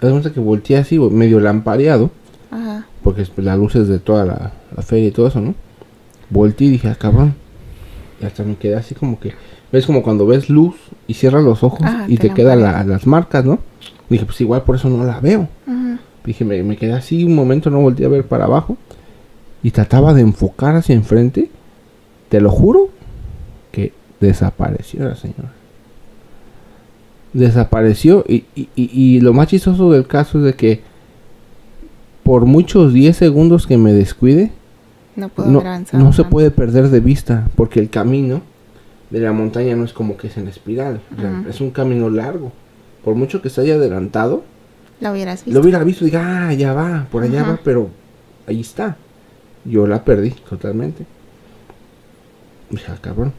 cuenta 0.00 0.32
que 0.32 0.40
volteé 0.40 0.76
así, 0.76 0.98
medio 0.98 1.40
lampareado. 1.40 2.10
Ajá. 2.50 2.86
porque 3.02 3.20
es 3.22 3.30
las 3.36 3.58
luces 3.58 3.88
de 3.88 3.98
toda 3.98 4.24
la, 4.24 4.52
la 4.74 4.82
feria 4.82 5.08
y 5.08 5.10
todo 5.10 5.26
eso, 5.28 5.38
¿no? 5.40 5.54
Volteé 6.30 6.66
y 6.68 6.70
dije, 6.70 6.88
ah, 6.88 6.94
cabrón. 6.98 7.34
Y 8.22 8.24
hasta 8.26 8.42
me 8.42 8.56
quedé 8.56 8.74
así 8.74 8.94
como 8.94 9.20
que, 9.20 9.32
ves 9.70 9.84
como 9.86 10.02
cuando 10.02 10.26
ves 10.26 10.48
luz 10.50 10.74
y 11.06 11.14
cierras 11.14 11.44
los 11.44 11.62
ojos 11.62 11.80
Ajá, 11.82 12.04
y 12.08 12.16
te 12.16 12.28
te 12.28 12.34
quedan 12.34 12.62
la- 12.62 12.84
las 12.84 13.06
marcas, 13.06 13.44
¿no? 13.44 13.58
Dije, 14.08 14.24
pues 14.24 14.40
igual 14.40 14.62
por 14.62 14.76
eso 14.76 14.88
no 14.88 15.04
la 15.04 15.20
veo. 15.20 15.48
Dije, 16.24 16.44
me, 16.44 16.62
me 16.62 16.76
quedé 16.76 16.92
así 16.92 17.24
un 17.24 17.34
momento, 17.34 17.70
no 17.70 17.80
volteé 17.80 18.06
a 18.06 18.10
ver 18.10 18.24
para 18.26 18.44
abajo 18.44 18.76
y 19.62 19.70
trataba 19.70 20.14
de 20.14 20.22
enfocar 20.22 20.76
hacia 20.76 20.94
enfrente. 20.94 21.50
Te 22.28 22.40
lo 22.40 22.50
juro 22.50 22.88
que 23.72 23.92
desapareció 24.20 25.04
la 25.08 25.14
señora. 25.14 25.52
Desapareció 27.32 28.24
y, 28.26 28.44
y- 28.54 28.68
y- 28.74 28.90
y 29.16 29.20
lo 29.20 29.32
más 29.34 29.48
chistoso 29.48 29.90
del 29.92 30.06
caso 30.06 30.38
es 30.38 30.44
de 30.44 30.54
que 30.54 30.80
por 32.22 32.46
muchos 32.46 32.92
10 32.92 33.16
segundos 33.16 33.66
que 33.66 33.76
me 33.76 33.92
descuide, 33.92 34.50
No 35.16 35.28
puedo 35.28 35.50
no, 35.92 36.12
se 36.12 36.24
puede 36.24 36.50
perder 36.50 36.88
de 36.88 37.00
vista 37.00 37.48
porque 37.54 37.80
el 37.80 37.90
camino 37.90 38.40
de 39.10 39.20
la 39.20 39.32
montaña 39.32 39.74
no 39.76 39.84
es 39.84 39.92
como 39.92 40.16
que 40.16 40.28
es 40.28 40.36
en 40.38 40.48
espiral, 40.48 41.00
o 41.16 41.20
sea, 41.20 41.30
Ujú. 41.40 41.48
es 41.50 41.60
un 41.60 41.70
camino 41.70 42.08
largo. 42.10 42.52
Por 43.08 43.14
mucho 43.16 43.40
que 43.40 43.48
se 43.48 43.62
haya 43.62 43.76
adelantado, 43.76 44.44
La 45.00 45.10
hubieras 45.12 45.42
visto. 45.42 45.58
lo 45.58 45.62
hubiera 45.64 45.82
visto 45.82 46.04
y 46.04 46.08
diga, 46.08 46.48
ah, 46.48 46.52
ya 46.52 46.74
va, 46.74 47.06
por 47.10 47.22
allá 47.22 47.40
Ajá. 47.40 47.52
va, 47.52 47.60
pero 47.64 47.88
ahí 48.46 48.60
está. 48.60 48.98
Yo 49.64 49.86
la 49.86 50.04
perdí 50.04 50.32
totalmente. 50.46 51.06
Dije, 52.68 52.84
ah, 52.92 52.98
cabrón. 53.00 53.32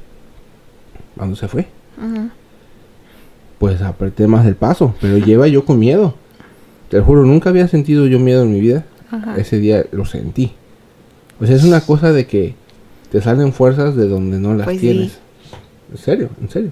¿Cuándo 1.16 1.36
se 1.36 1.48
fue? 1.48 1.68
Pues 3.60 3.80
apreté 3.84 4.26
más 4.26 4.48
el 4.48 4.56
paso, 4.56 4.96
pero 5.00 5.20
lleva 5.20 5.48
yo 5.48 5.66
con 5.66 5.78
miedo. 5.78 6.16
Te 6.90 6.98
lo 6.98 7.04
juro, 7.04 7.24
nunca 7.26 7.52
había 7.52 7.68
sentido 7.68 8.08
yo 8.08 8.18
miedo 8.18 8.42
en 8.42 8.52
mi 8.52 8.60
vida. 8.62 8.86
Ajá. 9.12 9.36
Ese 9.38 9.60
día 9.60 9.86
lo 9.92 10.04
sentí. 10.06 10.54
O 11.40 11.46
sea, 11.46 11.56
es 11.56 11.64
una 11.64 11.82
cosa 11.82 12.12
de 12.12 12.26
que 12.26 12.56
te 13.12 13.22
salen 13.22 13.54
fuerzas 13.54 13.96
de 13.96 14.08
donde 14.08 14.40
no 14.40 14.56
las 14.56 14.66
Pues 14.66 14.78
sí. 14.80 14.88
tienes. 14.88 15.20
En 15.92 15.98
serio, 16.00 16.30
en 16.42 16.50
serio. 16.50 16.72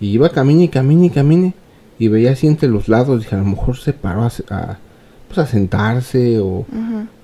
Y 0.00 0.10
iba 0.10 0.28
camine 0.28 0.62
y 0.62 0.68
camine 0.68 1.06
y 1.06 1.10
camine. 1.10 1.54
Y 2.00 2.08
veía 2.08 2.32
así 2.32 2.48
entre 2.48 2.68
los 2.68 2.88
lados. 2.88 3.20
Dije, 3.20 3.36
a 3.36 3.38
lo 3.38 3.44
mejor 3.44 3.76
se 3.76 3.92
paró 3.92 4.22
a, 4.24 4.30
se- 4.30 4.42
a, 4.50 4.78
pues 5.28 5.38
a 5.38 5.46
sentarse 5.46 6.40
o 6.40 6.64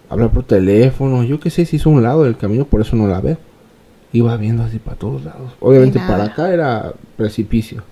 hablar 0.09 0.31
por 0.31 0.45
teléfono. 0.45 1.25
Yo 1.25 1.41
qué 1.41 1.51
sé, 1.51 1.65
si 1.67 1.77
hizo 1.77 1.91
un 1.91 2.03
lado 2.05 2.23
del 2.23 2.37
camino, 2.37 2.65
por 2.67 2.81
eso 2.83 2.95
no 2.95 3.09
la 3.09 3.21
veo. 3.21 3.39
Iba 4.13 4.37
viendo 4.37 4.63
así 4.63 4.79
para 4.79 4.97
todos 4.97 5.25
lados. 5.25 5.53
Obviamente 5.61 5.99
para 5.99 6.25
acá 6.25 6.53
era 6.53 6.93
precipicio. 7.17 7.83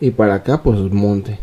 Y 0.00 0.10
para 0.10 0.34
acá, 0.34 0.62
pues 0.62 0.80
monte. 0.90 1.38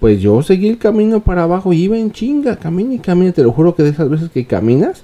Pues 0.00 0.20
yo 0.20 0.42
seguí 0.42 0.68
el 0.68 0.78
camino 0.78 1.20
para 1.20 1.44
abajo 1.44 1.72
y 1.72 1.82
iba 1.84 1.96
en 1.96 2.12
chinga, 2.12 2.56
camina 2.56 2.94
y 2.94 2.98
camina. 2.98 3.32
Te 3.32 3.42
lo 3.42 3.52
juro 3.52 3.74
que 3.74 3.82
de 3.82 3.90
esas 3.90 4.08
veces 4.10 4.30
que 4.30 4.46
caminas 4.46 5.02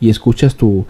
y 0.00 0.08
escuchas 0.10 0.54
tu. 0.54 0.86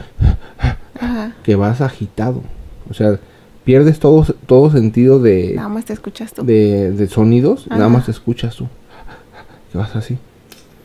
Ajá. 1.01 1.35
que 1.43 1.55
vas 1.57 1.81
agitado. 1.81 2.43
O 2.91 2.95
sea, 2.95 3.19
pierdes 3.65 3.99
todo, 4.01 4.25
todo 4.47 4.71
sentido 4.71 5.19
de, 5.21 5.53
Nada 5.55 5.69
más 5.69 5.85
te 5.85 5.93
escuchas 5.93 6.33
tú. 6.33 6.45
de, 6.45 6.93
de 6.93 7.09
sonidos, 7.09 7.67
nada 7.69 7.85
Ajá. 7.87 7.89
más 7.93 8.05
te 8.07 8.11
escuchas 8.13 8.57
tú. 8.57 8.67
Que 9.73 9.79
vas 9.79 9.95
así. 9.95 10.19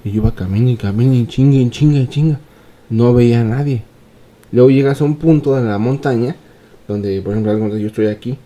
Y 0.04 0.12
yo 0.12 0.18
iba 0.18 0.36
camino 0.36 0.70
y 0.70 0.76
camino 0.76 1.14
y 1.16 1.26
chinga 1.26 1.58
y 1.58 1.70
chinga 1.72 2.00
y 2.00 2.08
chinga. 2.08 2.40
No 2.92 3.14
veía 3.16 3.42
a 3.42 3.44
nadie. 3.44 3.82
Luego 4.52 4.70
llegas 4.70 5.02
a 5.02 5.06
un 5.06 5.16
punto 5.16 5.56
de 5.56 5.64
la 5.64 5.80
montaña 5.80 6.36
donde, 6.88 7.20
por 7.24 7.34
ejemplo, 7.36 7.76
yo 7.78 7.88
estoy 7.88 8.08
aquí 8.08 8.38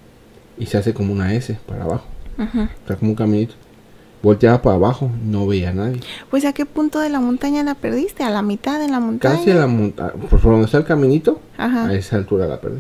y 0.58 0.66
se 0.68 0.78
hace 0.78 0.94
como 0.94 1.12
una 1.12 1.34
S 1.34 1.58
para 1.66 1.84
abajo. 1.84 2.06
Ujú. 2.38 2.62
O 2.62 2.88
sea, 2.88 2.96
como 2.96 3.12
un 3.12 3.16
caminito. 3.16 3.56
Volteaba 4.24 4.62
para 4.62 4.76
abajo, 4.78 5.10
no 5.26 5.46
veía 5.48 5.70
a 5.72 5.74
nadie. 5.74 6.00
Pues 6.30 6.46
a 6.46 6.54
qué 6.54 6.66
punto 6.66 7.00
de 7.00 7.10
la 7.10 7.20
montaña 7.20 7.64
la 7.64 7.76
perdiste? 7.76 8.24
A 8.24 8.30
la 8.30 8.42
mitad 8.42 8.80
de 8.80 8.88
la 8.88 9.00
montaña. 9.02 9.36
Casi 9.38 9.52
a 9.52 9.56
la 9.56 9.68
montaña, 9.68 10.12
por 10.30 10.42
donde 10.42 10.66
está 10.66 10.78
el 10.78 10.84
caminito, 10.86 11.42
Ajá. 11.58 11.88
a 11.88 11.94
esa 11.94 12.16
altura 12.16 12.46
la 12.48 12.60
perdí. 12.62 12.80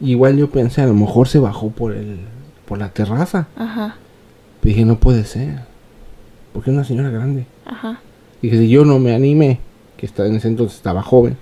Igual 0.00 0.36
yo 0.36 0.50
pensé, 0.50 0.82
a 0.82 0.86
lo 0.86 0.94
mejor 0.94 1.28
se 1.28 1.38
bajó 1.38 1.70
por 1.70 1.92
el 1.92 2.18
por 2.66 2.78
la 2.78 2.88
terraza. 2.90 3.46
Ajá. 3.56 3.96
Dije, 4.62 4.84
no 4.84 4.98
puede 4.98 5.24
ser. 5.24 5.60
Porque 6.52 6.70
es 6.70 6.74
una 6.74 6.84
señora 6.84 7.10
grande. 7.10 7.46
Ajá. 7.64 8.00
Dije, 8.42 8.58
si 8.58 8.68
yo 8.68 8.84
no 8.84 8.98
me 8.98 9.14
animé, 9.14 9.60
que 9.96 10.06
está 10.06 10.26
en 10.26 10.34
ese 10.34 10.48
entonces 10.48 10.76
estaba 10.76 11.02
joven, 11.02 11.36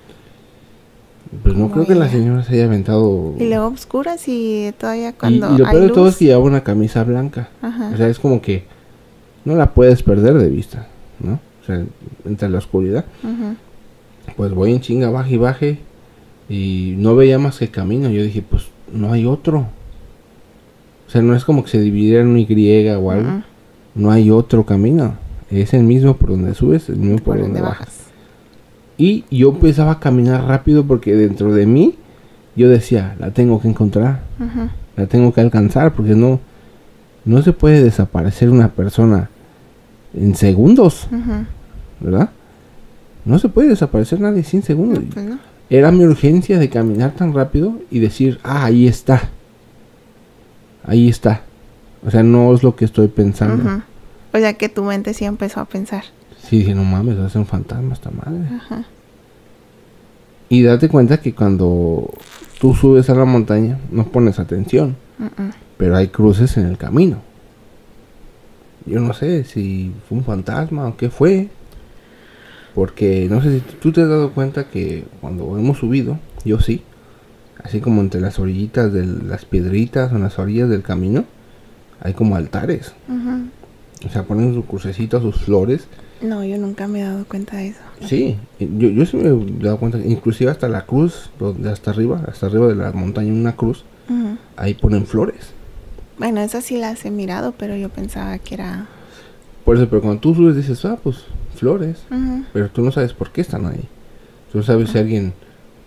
pues 1.43 1.57
no 1.57 1.62
¿Cómo 1.64 1.75
creo 1.75 1.87
que 1.87 1.95
la 1.95 2.09
señora 2.09 2.45
se 2.45 2.55
haya 2.55 2.67
aventado. 2.67 3.35
Y 3.38 3.49
luego 3.49 3.69
oscuras 3.69 4.23
y 4.29 4.73
todavía 4.79 5.12
cuando 5.12 5.55
y, 5.55 5.59
lo 5.59 5.67
hay 5.67 5.73
peor 5.73 5.88
de 5.88 5.88
todo 5.90 6.09
es 6.09 6.17
que 6.17 6.27
llevaba 6.27 6.45
una 6.45 6.62
camisa 6.62 7.03
blanca. 7.03 7.49
Ajá. 7.62 7.90
O 7.93 7.97
sea, 7.97 8.09
es 8.09 8.19
como 8.19 8.40
que 8.40 8.67
no 9.45 9.57
la 9.57 9.73
puedes 9.73 10.03
perder 10.03 10.35
de 10.35 10.49
vista, 10.49 10.87
¿no? 11.21 11.40
O 11.62 11.67
sea, 11.67 11.85
entre 12.25 12.49
la 12.49 12.59
oscuridad. 12.59 13.05
Ujú. 13.23 13.57
Pues 14.37 14.53
voy 14.53 14.73
en 14.73 14.81
chinga, 14.81 15.11
baje 15.11 15.35
y 15.35 15.38
baje. 15.38 15.79
Y 16.48 16.94
no 16.98 17.16
veía 17.16 17.38
más 17.38 17.59
que 17.59 17.68
camino. 17.68 18.11
Yo 18.11 18.22
dije, 18.22 18.42
pues 18.42 18.64
no 18.92 19.12
hay 19.12 19.26
otro. 19.26 19.66
O 21.07 21.11
sea, 21.11 21.22
no 21.22 21.35
es 21.35 21.44
como 21.44 21.64
que 21.64 21.70
se 21.70 21.80
dividiera 21.80 22.22
en 22.22 22.28
una 22.28 22.40
Y 22.40 22.98
o 22.98 23.11
algo. 23.11 23.42
No 23.94 24.11
hay 24.11 24.30
otro 24.30 24.64
camino. 24.64 25.14
Es 25.50 25.74
el 25.74 25.85
mismo 25.85 26.16
por 26.16 26.30
donde 26.30 26.54
subes, 26.54 26.88
el 26.88 26.96
mismo 26.96 27.16
por, 27.18 27.37
Por 27.37 27.42
donde 27.42 27.61
bajas. 27.61 27.78
bajas. 27.78 27.94
Y 28.96 29.24
yo 29.30 29.50
empezaba 29.50 29.92
a 29.92 30.00
caminar 30.00 30.44
rápido 30.44 30.85
porque 30.85 31.14
dentro 31.14 31.52
de 31.52 31.66
mí 31.66 31.94
yo 32.57 32.68
decía, 32.68 33.16
la 33.18 33.30
tengo 33.33 33.61
que 33.61 33.68
encontrar, 33.68 34.22
la 34.96 35.07
tengo 35.07 35.33
que 35.33 35.40
alcanzar 35.40 35.92
porque 35.94 36.14
no 36.14 36.40
no 37.24 37.42
se 37.42 37.52
puede 37.52 37.83
desaparecer 37.83 38.50
una 38.50 38.68
persona 38.68 39.30
en 40.12 40.35
segundos. 40.35 41.09
¿verdad? 42.00 42.30
No 43.24 43.38
se 43.38 43.48
puede 43.48 43.68
desaparecer 43.68 44.20
nadie 44.20 44.44
sin 44.44 44.62
segundos. 44.62 45.02
No, 45.02 45.11
pues 45.11 45.26
no. 45.26 45.38
Era 45.70 45.90
mi 45.90 46.05
urgencia 46.05 46.59
de 46.59 46.68
caminar 46.68 47.12
tan 47.12 47.33
rápido 47.33 47.79
y 47.90 47.98
decir, 47.98 48.38
ah, 48.42 48.66
ahí 48.66 48.87
está. 48.87 49.31
Ahí 50.85 51.09
está. 51.09 51.42
O 52.07 52.11
sea, 52.11 52.22
no 52.22 52.55
es 52.55 52.62
lo 52.62 52.77
que 52.77 52.85
estoy 52.85 53.09
pensando. 53.09 53.83
O 54.33 54.38
sea 54.38 54.53
que 54.55 54.68
tu 54.68 54.85
mente 54.85 55.14
sí 55.14 55.24
empezó 55.24 55.61
a 55.61 55.64
pensar. 55.64 56.05
Sí, 56.42 56.59
dije, 56.59 56.74
no 56.74 56.85
mames, 56.85 57.16
ser 57.33 57.40
un 57.40 57.46
fantasma 57.46 57.94
esta 57.94 58.11
madre. 58.11 58.44
Ajá. 58.55 58.85
Y 60.48 60.62
date 60.62 60.88
cuenta 60.88 61.18
que 61.18 61.35
cuando 61.35 62.11
tú 62.61 62.74
subes 62.74 63.09
a 63.09 63.14
la 63.14 63.24
montaña 63.24 63.79
no 63.90 64.05
pones 64.05 64.38
atención, 64.38 64.96
pero 65.79 65.96
hay 65.96 66.09
cruces 66.09 66.57
en 66.59 66.66
el 66.66 66.77
camino. 66.77 67.18
Yo 68.87 69.00
no 69.00 69.14
sé 69.14 69.44
si 69.44 69.92
fue 70.07 70.18
un 70.18 70.24
fantasma 70.24 70.88
o 70.88 70.96
qué 70.96 71.09
fue. 71.09 71.48
Porque 72.75 73.29
no 73.31 73.41
sé 73.41 73.61
si 73.61 73.61
tú 73.61 73.93
te 73.93 74.03
has 74.03 74.09
dado 74.09 74.33
cuenta 74.33 74.65
que 74.65 75.05
cuando 75.21 75.57
hemos 75.59 75.79
subido, 75.79 76.19
yo 76.45 76.61
sí, 76.61 76.83
así 77.63 77.81
como 77.81 78.01
entre 78.01 78.21
las 78.21 78.39
orillitas 78.39 78.93
de 78.93 79.07
las 79.07 79.45
piedritas 79.45 80.13
o 80.13 80.17
en 80.17 80.23
las 80.23 80.39
orillas 80.39 80.69
del 80.69 80.83
camino, 80.83 81.25
hay 82.01 82.15
como 82.15 82.37
altares. 82.37 82.93
O 84.05 84.11
sea, 84.11 84.25
ponen 84.25 84.55
su 84.55 84.65
crucecito, 84.65 85.21
sus 85.21 85.37
flores. 85.37 85.87
No, 86.21 86.45
yo 86.45 86.59
nunca 86.59 86.89
me 86.89 87.01
he 87.01 87.05
dado 87.05 87.25
cuenta 87.27 87.57
de 87.59 87.69
eso. 87.69 87.81
Sí, 88.07 88.37
yo, 88.59 88.89
yo 88.89 89.07
sí 89.07 89.17
me 89.17 89.29
he 89.29 89.63
dado 89.63 89.79
cuenta, 89.79 89.99
inclusive 89.99 90.51
hasta 90.51 90.69
la 90.69 90.85
cruz, 90.85 91.31
hasta 91.71 91.91
arriba, 91.93 92.25
hasta 92.27 92.47
arriba 92.47 92.67
de 92.69 92.75
la 92.75 92.93
montaña, 92.93 93.33
una 93.33 93.57
cruz, 93.57 93.85
ahí 94.57 94.75
ponen 94.75 95.07
flores. 95.07 95.53
Bueno, 96.19 96.41
esas 96.41 96.65
sí 96.65 96.77
las 96.77 97.05
he 97.05 97.11
mirado, 97.11 97.55
pero 97.57 97.77
yo 97.77 97.89
pensaba 97.89 98.39
que 98.39 98.55
era... 98.55 98.87
Por 99.65 99.77
eso, 99.77 99.89
pero 99.89 100.03
cuando 100.03 100.21
tú 100.21 100.35
subes 100.35 100.57
dices, 100.57 100.85
ah, 100.85 100.99
pues 101.03 101.25
flores. 101.55 102.05
Pero 102.53 102.71
tú 102.71 102.83
no 102.83 102.90
sabes 102.90 103.12
por 103.12 103.31
qué 103.31 103.40
están 103.40 103.67
ahí. 103.67 103.88
Tú 104.53 104.59
no 104.59 104.64
sabes 104.64 104.90
si 104.90 104.99
alguien 104.99 105.35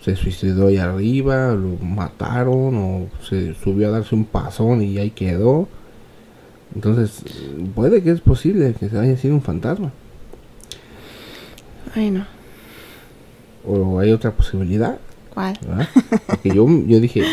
se 0.02 0.16
suicidó 0.16 0.68
ahí 0.68 0.78
arriba, 0.78 1.54
lo 1.54 1.78
mataron 1.84 2.76
o 2.76 3.08
se 3.24 3.54
subió 3.56 3.88
a 3.88 3.92
darse 3.92 4.16
un 4.16 4.26
pasón 4.26 4.82
y 4.82 4.98
ahí 4.98 5.12
quedó. 5.12 5.68
Entonces, 6.76 7.24
puede 7.76 8.04
que 8.04 8.12
es 8.12 8.22
posible 8.22 8.76
que 8.80 8.90
se 8.90 8.98
haya 8.98 9.18
sido 9.18 9.36
un 9.36 9.42
fantasma. 9.42 9.92
Ay, 11.96 12.12
no. 12.12 12.26
O 13.66 14.00
hay 14.00 14.12
otra 14.12 14.32
posibilidad, 14.32 14.98
¿Cuál? 15.34 15.58
Porque 16.28 16.50
yo, 16.50 16.68
yo 16.88 17.00
dije, 17.00 17.24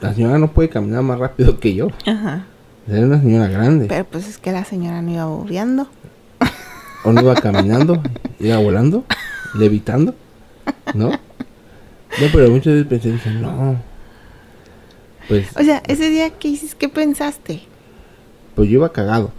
la 0.00 0.14
señora 0.14 0.38
no 0.38 0.52
puede 0.52 0.68
caminar 0.68 1.02
más 1.02 1.18
rápido 1.18 1.58
que 1.58 1.74
yo. 1.74 1.88
Ajá. 2.06 2.44
Era 2.86 3.06
una 3.06 3.20
señora 3.20 3.48
grande. 3.48 3.86
Pero 3.86 4.04
pues 4.04 4.28
es 4.28 4.38
que 4.38 4.52
la 4.52 4.64
señora 4.64 5.00
no 5.00 5.10
iba 5.10 5.26
burriando. 5.26 5.88
O 7.04 7.12
no 7.12 7.20
iba 7.22 7.34
caminando, 7.34 8.02
iba 8.38 8.58
volando, 8.58 9.04
levitando, 9.54 10.14
¿no? 10.94 11.10
No, 11.10 12.26
pero 12.32 12.50
muchas 12.50 12.74
veces 12.74 12.86
pensé, 12.88 13.12
dije, 13.12 13.30
no. 13.30 13.76
Pues, 15.28 15.48
O 15.56 15.62
sea, 15.62 15.82
ese 15.86 16.10
día 16.10 16.30
que 16.30 16.48
hiciste, 16.48 16.76
¿qué 16.78 16.88
pensaste? 16.88 17.62
pues 18.54 18.68
yo 18.68 18.74
iba 18.78 18.92
cagado. 18.92 19.32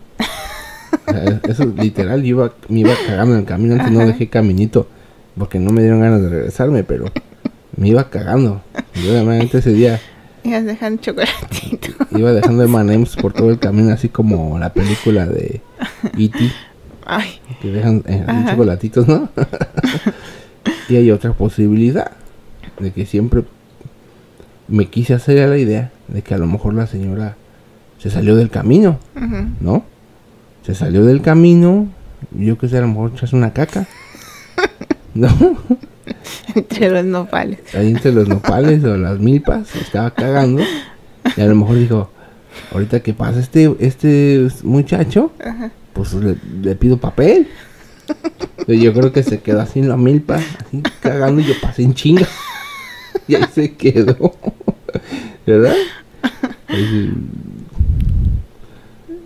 O 1.08 1.12
sea, 1.12 1.39
Eso 1.43 1.65
literal, 1.65 2.21
yo 2.24 2.28
iba, 2.30 2.54
me 2.69 2.80
iba 2.80 2.93
cagando 3.06 3.34
en 3.36 3.41
el 3.41 3.45
camino, 3.45 3.74
antes 3.76 3.91
no 3.91 4.00
dejé 4.06 4.30
caminito, 4.30 4.88
porque 5.38 5.60
no 5.60 5.71
me 5.71 5.82
dieron 5.82 6.02
ganas 6.02 6.21
de 6.21 6.30
regresarme, 6.30 6.84
pero 6.84 7.06
me 7.76 7.89
iba 7.89 8.10
cagando. 8.10 8.62
Y 8.95 9.08
obviamente 9.10 9.60
ese 9.60 9.74
día 9.74 10.00
Ibas 10.43 10.65
dejando 10.65 11.02
chocolatito. 11.02 11.93
iba 12.17 12.32
dejando 12.32 12.63
M&M's 12.63 13.15
por 13.15 13.32
todo 13.34 13.52
el 13.52 13.60
camino, 13.60 13.93
así 13.93 14.10
como 14.10 14.58
la 14.58 14.74
película 14.74 15.28
de 15.28 15.62
E.T. 16.17 16.52
Ay, 17.06 17.39
que 17.62 17.71
dejan 17.71 18.04
eh, 18.08 18.26
chocolatitos, 18.50 19.08
¿no? 19.08 19.30
y 20.89 20.95
hay 20.95 21.12
otra 21.12 21.34
posibilidad 21.34 22.12
de 22.80 22.91
que 22.91 23.06
siempre 23.06 23.43
me 24.67 24.88
quise 24.88 25.13
hacer 25.13 25.39
a 25.39 25.47
la 25.47 25.58
idea 25.58 25.91
de 26.08 26.21
que 26.21 26.34
a 26.34 26.38
lo 26.38 26.47
mejor 26.47 26.74
la 26.74 26.88
señora 26.88 27.36
se 28.00 28.10
salió 28.10 28.36
del 28.36 28.50
camino. 28.50 29.00
¿no? 29.60 29.84
Se 30.65 30.74
salió 30.74 31.06
del 31.06 31.21
camino, 31.21 31.88
yo 32.32 32.58
que 32.58 32.67
sé, 32.67 32.78
a 32.78 32.82
lo 32.82 32.88
mejor 32.88 33.12
echas 33.15 33.34
una 33.34 33.54
caca, 33.54 33.88
¿no? 35.13 35.30
entre 36.56 36.89
los 36.89 37.06
nopales. 37.06 37.60
Ahí 37.76 37.89
entre 37.89 38.12
los 38.12 38.28
nopales 38.28 38.84
o 38.84 38.97
las 38.97 39.19
milpas, 39.19 39.76
estaba 39.76 40.12
cagando, 40.12 40.63
y 41.36 41.41
a 41.41 41.45
lo 41.45 41.56
mejor 41.56 41.78
dijo, 41.78 42.12
ahorita 42.71 43.02
que 43.02 43.13
pasa 43.13 43.39
este, 43.39 43.76
este 43.80 44.47
muchacho, 44.63 45.32
Ajá. 45.43 45.71
Pues 46.10 46.14
le, 46.14 46.36
le 46.62 46.76
pido 46.76 46.98
papel. 46.98 47.48
Yo 48.68 48.94
creo 48.94 49.12
que 49.12 49.24
se 49.24 49.40
quedó 49.40 49.62
así 49.62 49.80
en 49.80 49.90
la 49.90 49.98
milpa, 49.98 50.36
así 50.36 50.82
cagando 51.00 51.42
y 51.42 51.46
yo 51.46 51.54
pasé 51.62 51.84
en 51.84 51.94
chinga. 51.94 52.28
Y 53.28 53.36
ahí 53.36 53.46
se 53.54 53.76
quedó. 53.76 54.36
¿Verdad? 55.46 55.76
Ahí. 56.68 57.14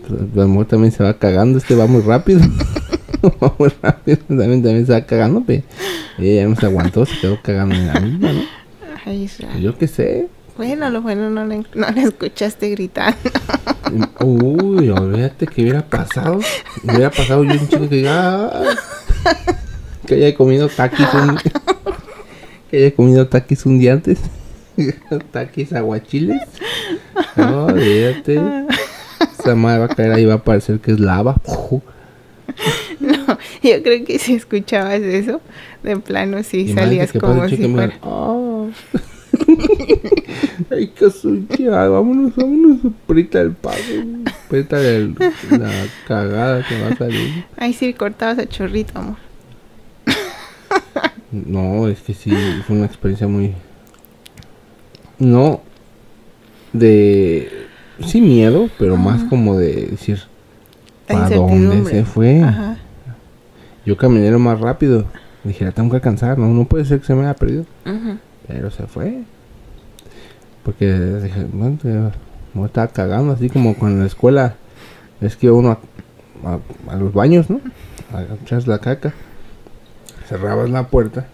Pues, 0.07 0.21
a 0.21 0.35
lo 0.35 0.47
mejor 0.47 0.65
también 0.65 0.91
se 0.91 1.03
va 1.03 1.17
cagando, 1.17 1.57
este 1.57 1.75
va 1.75 1.87
muy 1.87 2.01
rápido. 2.01 2.41
va 3.43 3.53
muy 3.57 3.69
rápido, 3.81 4.17
también, 4.27 4.63
también 4.63 4.85
se 4.85 4.93
va 4.93 5.01
cagando, 5.01 5.43
pero 5.45 5.63
ella 6.19 6.43
ya 6.43 6.47
no 6.47 6.55
se 6.55 6.65
aguantó, 6.65 7.05
se 7.05 7.19
quedó 7.19 7.41
cagando 7.41 7.75
en 7.75 7.87
la 7.87 7.99
misma, 7.99 8.33
¿no? 8.33 8.41
Yo 9.59 9.77
qué 9.77 9.87
sé. 9.87 10.27
Bueno, 10.57 10.89
lo 10.89 11.01
bueno 11.01 11.29
no 11.29 11.45
le, 11.45 11.63
no 11.73 11.89
le 11.91 12.03
escuchaste 12.03 12.69
gritar. 12.69 13.13
Uy, 14.21 14.89
olvídate 14.89 15.47
que 15.47 15.61
hubiera 15.63 15.81
pasado. 15.81 16.39
Hubiera 16.83 17.11
pasado 17.11 17.43
yo 17.43 17.51
un 17.59 17.67
chico 17.67 17.89
que 17.89 17.95
diga 17.97 18.45
"Ah", 18.47 18.75
que 20.07 20.15
haya 20.15 20.35
comido 20.35 20.69
taquis 20.69 21.07
un 21.13 21.37
que 22.71 22.77
haya 22.77 22.95
comido 22.95 23.27
taquis 23.27 23.65
un 23.65 23.79
día 23.79 23.93
antes. 23.93 24.19
taquis 25.31 25.73
aguachiles. 25.73 26.41
No, 27.35 27.65
olvídate. 27.65 28.39
Esa 29.39 29.55
madre 29.55 29.79
va 29.79 29.85
a 29.85 29.89
caer 29.89 30.11
ahí, 30.13 30.25
va 30.25 30.35
a 30.35 30.43
parecer 30.43 30.79
que 30.79 30.91
es 30.91 30.99
lava. 30.99 31.35
No, 32.99 33.37
yo 33.61 33.83
creo 33.83 34.05
que 34.05 34.19
si 34.19 34.35
escuchabas 34.35 35.01
eso, 35.01 35.41
de 35.83 35.97
plano 35.97 36.41
sí 36.43 36.73
salías 36.73 37.11
como 37.11 37.47
si 37.49 37.57
fuera. 37.57 37.93
"Ah". 38.01 38.67
Ay, 40.71 40.87
que 40.87 41.09
su 41.11 41.45
ya, 41.57 41.87
vámonos, 41.87 42.35
vámonos, 42.35 42.77
aprieta 42.85 43.39
el 43.41 43.51
pago, 43.51 43.77
aprieta 44.45 44.81
el- 44.81 45.15
la 45.51 45.71
cagada 46.07 46.65
que 46.67 46.81
va 46.81 46.87
a 46.89 46.95
salir. 46.95 47.45
Ay, 47.57 47.73
sí, 47.73 47.93
cortabas 47.93 48.39
a 48.39 48.47
chorrito, 48.47 48.97
amor. 48.97 49.17
No, 51.31 51.87
es 51.87 51.99
que 52.01 52.13
sí, 52.13 52.31
fue 52.65 52.77
una 52.77 52.85
experiencia 52.85 53.27
muy... 53.27 53.53
No 55.19 55.61
de... 56.73 57.67
Sí 58.05 58.19
miedo, 58.21 58.69
pero 58.77 58.97
más 58.97 59.23
como 59.25 59.57
de 59.57 59.87
decir, 59.87 60.19
¿para 61.07 61.29
dónde 61.35 61.77
se 61.89 62.03
fue? 62.05 62.41
Ajá. 62.41 62.77
Yo 63.85 63.95
caminé 63.97 64.29
lo 64.31 64.39
más 64.39 64.59
rápido. 64.59 65.05
Dije, 65.45 65.63
la 65.63 65.71
tengo 65.71 65.89
que 65.89 65.95
alcanzar, 65.97 66.37
no, 66.37 66.47
no 66.47 66.65
puede 66.65 66.83
ser 66.85 66.99
que 66.99 67.05
se 67.05 67.13
me 67.15 67.21
haya 67.21 67.35
perdido. 67.35 67.65
Pero 68.47 68.69
se 68.71 68.85
fue. 68.87 69.21
Porque 70.65 70.91
dije, 70.93 71.45
bueno, 71.53 71.77
ya 71.83 72.11
me 72.53 72.65
estaba 72.65 72.87
cagando, 72.87 73.31
así 73.33 73.49
como 73.49 73.75
con 73.77 73.99
la 73.99 74.05
escuela. 74.07 74.55
Es 75.21 75.37
que 75.37 75.49
uno 75.51 75.69
a, 76.43 76.49
a- 76.49 76.91
a 76.91 76.95
los 76.97 77.13
baños, 77.13 77.49
¿no? 77.49 77.61
A 78.11 78.23
echar 78.43 78.67
la 78.67 78.79
caca. 78.79 79.13
Cerrabas 80.27 80.69
la 80.69 80.87
puerta. 80.87 81.27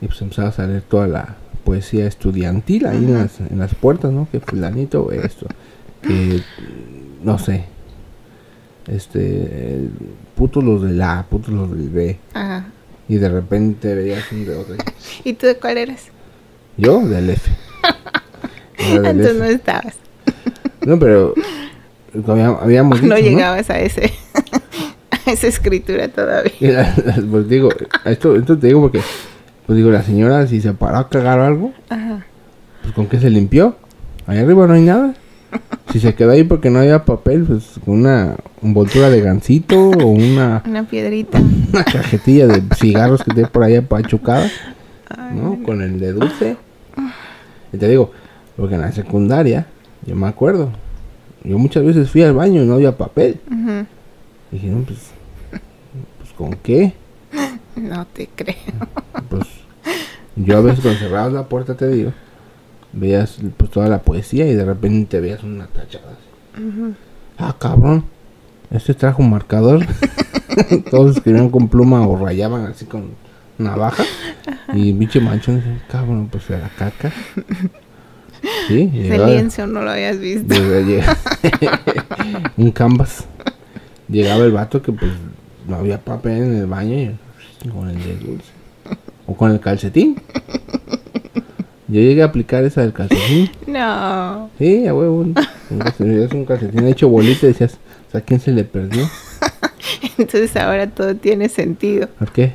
Y 0.00 0.06
pues 0.06 0.20
empezaba 0.22 0.48
a 0.48 0.52
salir 0.52 0.80
toda 0.82 1.06
la 1.06 1.36
poesía 1.64 2.06
estudiantil 2.06 2.86
ahí 2.86 2.96
en, 2.96 3.14
las, 3.14 3.38
en 3.40 3.58
las 3.58 3.74
puertas, 3.74 4.10
¿no? 4.10 4.26
Que 4.32 4.40
fulanito 4.40 5.12
esto. 5.12 5.46
Que 6.00 6.40
no 7.22 7.38
sé. 7.38 7.66
Este. 8.88 9.88
Putos 10.34 10.64
los 10.64 10.82
de 10.82 10.92
la, 10.92 11.24
putos 11.28 11.50
los 11.54 11.70
del 11.70 11.88
B. 11.90 12.18
Ajá. 12.34 12.66
Y 13.08 13.16
de 13.16 13.28
repente 13.28 13.94
veías 13.94 14.30
un 14.32 14.44
de 14.44 14.56
otro. 14.56 14.74
¿Y 15.24 15.34
tú 15.34 15.46
de 15.46 15.56
cuál 15.56 15.76
eras? 15.78 16.06
Yo 16.76 17.00
del 17.06 17.30
F. 17.30 17.50
Del 18.78 19.06
Antes 19.06 19.36
no 19.36 19.44
estabas. 19.44 19.96
No, 20.84 20.98
pero 20.98 21.34
habíamos 22.60 23.02
no 23.02 23.16
llegabas 23.16 23.70
a 23.70 23.80
ese 23.80 24.12
a 25.26 25.30
esa 25.30 25.46
escritura 25.46 26.08
todavía. 26.08 26.94
pues 27.30 27.48
digo, 27.48 27.70
esto, 28.04 28.36
esto 28.36 28.58
te 28.58 28.66
digo 28.68 28.80
porque, 28.80 29.00
pues 29.66 29.76
digo, 29.76 29.90
la 29.90 30.02
señora 30.02 30.46
si 30.46 30.60
se 30.60 30.72
paró 30.72 30.98
a 30.98 31.08
cagar 31.08 31.38
algo, 31.38 31.72
pues 32.82 32.94
con 32.94 33.06
qué 33.06 33.20
se 33.20 33.30
limpió. 33.30 33.76
Ahí 34.26 34.38
arriba 34.38 34.66
no 34.66 34.74
hay 34.74 34.82
nada. 34.82 35.14
Si 35.92 36.00
se 36.00 36.14
quedó 36.14 36.30
ahí 36.30 36.44
porque 36.44 36.70
no 36.70 36.78
había 36.78 37.04
papel, 37.04 37.44
pues 37.44 37.78
con 37.84 38.00
una 38.00 38.36
envoltura 38.62 39.10
de 39.10 39.20
gancito 39.20 39.90
o 39.90 40.06
una... 40.06 40.62
Una 40.66 40.84
piedrita. 40.84 41.38
Una 41.38 41.84
cajetilla 41.84 42.46
de 42.46 42.62
cigarros 42.76 43.22
que 43.22 43.34
tiene 43.34 43.48
por 43.48 43.64
ahí 43.64 43.76
apachucada, 43.76 44.50
¿no? 45.34 45.62
Con 45.62 45.82
el 45.82 46.00
de 46.00 46.12
dulce. 46.12 46.56
Y 47.72 47.78
te 47.78 47.88
digo, 47.88 48.10
porque 48.56 48.74
en 48.74 48.82
la 48.82 48.92
secundaria, 48.92 49.66
yo 50.06 50.14
me 50.14 50.28
acuerdo, 50.28 50.70
yo 51.44 51.58
muchas 51.58 51.84
veces 51.84 52.10
fui 52.10 52.22
al 52.22 52.34
baño 52.34 52.62
y 52.62 52.66
no 52.66 52.74
había 52.74 52.96
papel. 52.96 53.40
Y 54.50 54.56
dije, 54.56 54.68
no, 54.68 54.82
pues, 54.82 55.10
pues, 56.18 56.32
¿con 56.36 56.54
qué? 56.54 56.94
No 57.76 58.06
te 58.06 58.28
creo. 58.34 58.54
Pues 59.30 59.46
yo 60.36 60.58
a 60.58 60.60
veces 60.60 60.80
cuando 60.80 61.00
cerrabas 61.00 61.32
la 61.32 61.48
puerta, 61.48 61.74
te 61.74 61.88
digo, 61.88 62.12
veías 62.92 63.38
pues 63.56 63.70
toda 63.70 63.88
la 63.88 64.02
poesía 64.02 64.46
y 64.46 64.54
de 64.54 64.64
repente 64.64 65.20
veías 65.20 65.42
una 65.42 65.66
tachada 65.66 66.18
Ah, 67.38 67.56
cabrón. 67.58 68.04
Este 68.70 68.92
trajo 68.92 69.22
un 69.22 69.30
marcador. 69.30 69.86
Todos 70.90 71.16
escribían 71.16 71.50
con 71.50 71.68
pluma 71.68 72.06
o 72.06 72.16
rayaban 72.16 72.66
así 72.66 72.84
con 72.84 73.10
navaja. 73.62 74.04
Y 74.74 74.92
biche 74.92 75.20
manchón, 75.20 75.62
cabrón, 75.90 76.28
pues 76.30 76.50
era 76.50 76.68
caca. 76.76 77.10
Sí, 78.68 78.90
Ese 78.94 79.26
lienzo 79.26 79.66
no 79.66 79.82
lo 79.82 79.90
habías 79.90 80.18
visto. 80.18 80.54
un 82.56 82.70
canvas. 82.72 83.24
Llegaba 84.08 84.44
el 84.44 84.52
vato 84.52 84.82
que 84.82 84.92
pues 84.92 85.12
no 85.66 85.76
había 85.76 85.98
papel 85.98 86.42
en 86.42 86.56
el 86.56 86.66
baño 86.66 86.94
y 86.94 87.68
con 87.68 87.88
el 87.88 88.02
de 88.02 88.16
dulce. 88.16 88.50
O 89.26 89.36
con 89.36 89.52
el 89.52 89.60
calcetín. 89.60 90.16
Yo 91.88 92.00
llegué 92.00 92.22
a 92.22 92.26
aplicar 92.26 92.64
esa 92.64 92.80
del 92.80 92.92
calcetín. 92.92 93.50
No. 93.66 94.50
Sí, 94.58 94.86
a 94.86 94.94
huevo. 94.94 95.26
Es 95.98 96.32
un 96.32 96.44
calcetín 96.44 96.86
hecho 96.86 97.08
bolita 97.08 97.46
y 97.46 97.50
decías, 97.50 97.78
¿a 98.12 98.20
quién 98.20 98.40
se 98.40 98.52
le 98.52 98.64
perdió? 98.64 99.08
Entonces 100.18 100.56
ahora 100.56 100.88
todo 100.88 101.14
tiene 101.14 101.48
sentido. 101.48 102.08
¿Por 102.18 102.32
qué? 102.32 102.54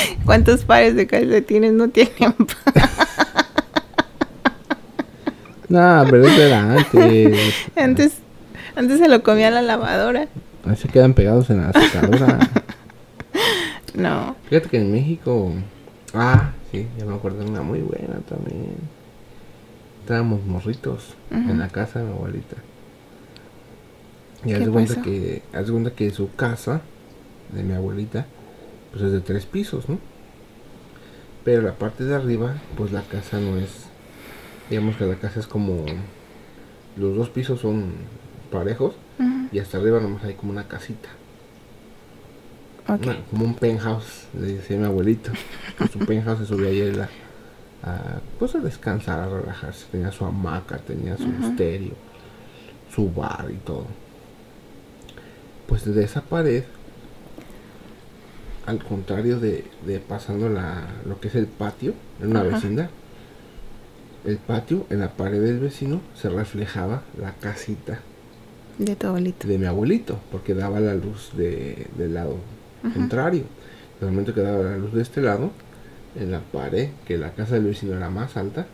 ¿Cuántos 0.24 0.64
pares 0.64 0.94
de 0.94 1.06
calcetines 1.06 1.72
no 1.72 1.88
tienen? 1.88 2.12
no, 5.68 6.04
pero 6.10 6.26
eso 6.26 6.42
era 6.42 6.72
antes. 6.74 7.64
Antes, 7.76 8.12
antes 8.76 8.98
se 8.98 9.08
lo 9.08 9.22
comía 9.22 9.50
la 9.50 9.62
lavadora. 9.62 10.28
Ahí 10.64 10.76
se 10.76 10.88
quedan 10.88 11.14
pegados 11.14 11.50
en 11.50 11.62
la 11.62 11.72
secadora. 11.72 12.38
no. 13.94 14.36
Fíjate 14.48 14.68
que 14.68 14.78
en 14.78 14.92
México. 14.92 15.52
Ah, 16.14 16.52
Sí, 16.70 16.86
ya 16.98 17.06
me 17.06 17.14
acuerdo 17.14 17.44
de 17.44 17.50
una 17.50 17.62
muy 17.62 17.80
buena 17.80 18.20
también. 18.28 18.76
Estábamos 20.00 20.44
morritos 20.44 21.14
en 21.30 21.58
la 21.58 21.68
casa 21.68 21.98
de 21.98 22.06
mi 22.06 22.12
abuelita. 22.12 22.56
Y 24.44 24.52
haz 24.52 24.60
de 24.60 24.70
cuenta 24.70 25.02
que, 25.02 25.42
haz 25.52 25.66
de 25.66 25.72
cuenta 25.72 25.90
que 25.90 26.10
su 26.10 26.34
casa 26.34 26.80
de 27.52 27.62
mi 27.62 27.74
abuelita, 27.74 28.26
pues 28.90 29.02
es 29.02 29.12
de 29.12 29.20
tres 29.20 29.46
pisos, 29.46 29.88
¿no? 29.88 29.98
Pero 31.44 31.62
la 31.62 31.74
parte 31.74 32.04
de 32.04 32.14
arriba, 32.14 32.56
pues 32.76 32.92
la 32.92 33.02
casa 33.02 33.38
no 33.38 33.56
es, 33.56 33.86
digamos 34.70 34.96
que 34.96 35.06
la 35.06 35.16
casa 35.16 35.40
es 35.40 35.46
como, 35.46 35.86
los 36.96 37.16
dos 37.16 37.30
pisos 37.30 37.60
son 37.60 37.92
parejos 38.50 38.94
y 39.52 39.58
hasta 39.58 39.78
arriba 39.78 40.00
nomás 40.00 40.24
hay 40.24 40.34
como 40.34 40.52
una 40.52 40.68
casita 40.68 41.08
como 43.30 43.44
un 43.44 43.54
penthouse, 43.54 44.28
le 44.38 44.54
decía 44.54 44.78
mi 44.78 44.84
abuelito. 44.84 45.30
su 45.92 45.98
penthouse 45.98 46.38
se 46.38 46.46
subía 46.46 46.68
ahí 46.68 46.98
a, 47.82 48.20
pues 48.38 48.54
a 48.54 48.60
descansar, 48.60 49.20
a 49.20 49.28
relajarse. 49.28 49.86
Tenía 49.92 50.10
su 50.10 50.24
hamaca, 50.24 50.78
tenía 50.78 51.16
su 51.16 51.26
misterio, 51.26 51.92
su 52.94 53.12
bar 53.12 53.46
y 53.52 53.58
todo. 53.58 53.86
Pues 55.66 55.84
desde 55.84 56.04
esa 56.04 56.22
pared, 56.22 56.64
al 58.68 58.84
contrario 58.84 59.40
de, 59.40 59.64
pasando 60.06 60.50
la, 60.50 60.86
lo 61.06 61.18
que 61.20 61.28
es 61.28 61.34
el 61.34 61.46
patio, 61.46 61.94
en 62.20 62.28
una 62.28 62.42
vecindad, 62.42 62.90
el 64.26 64.36
patio, 64.36 64.84
en 64.90 65.00
la 65.00 65.12
pared 65.12 65.40
del 65.40 65.58
vecino, 65.58 66.02
se 66.14 66.28
reflejaba 66.28 67.02
la 67.18 67.32
casita. 67.32 68.00
De 68.76 68.94
tu 68.94 69.06
abuelito. 69.06 69.48
De 69.48 69.56
mi 69.56 69.64
abuelito, 69.64 70.20
porque 70.30 70.52
daba 70.52 70.80
la 70.80 70.94
luz 70.94 71.30
de, 71.34 71.86
del 71.96 72.12
lado 72.12 72.36
contrario. 72.92 73.44
En 74.00 74.06
el 74.06 74.12
momento 74.12 74.34
que 74.34 74.42
daba 74.42 74.62
la 74.62 74.76
luz 74.76 74.92
de 74.92 75.00
este 75.00 75.22
lado, 75.22 75.50
en 76.14 76.30
la 76.30 76.40
pared, 76.40 76.90
que 77.06 77.16
la 77.16 77.32
casa 77.32 77.54
del 77.54 77.64
vecino 77.64 77.96
era 77.96 78.10
más 78.10 78.36
alta, 78.36 78.66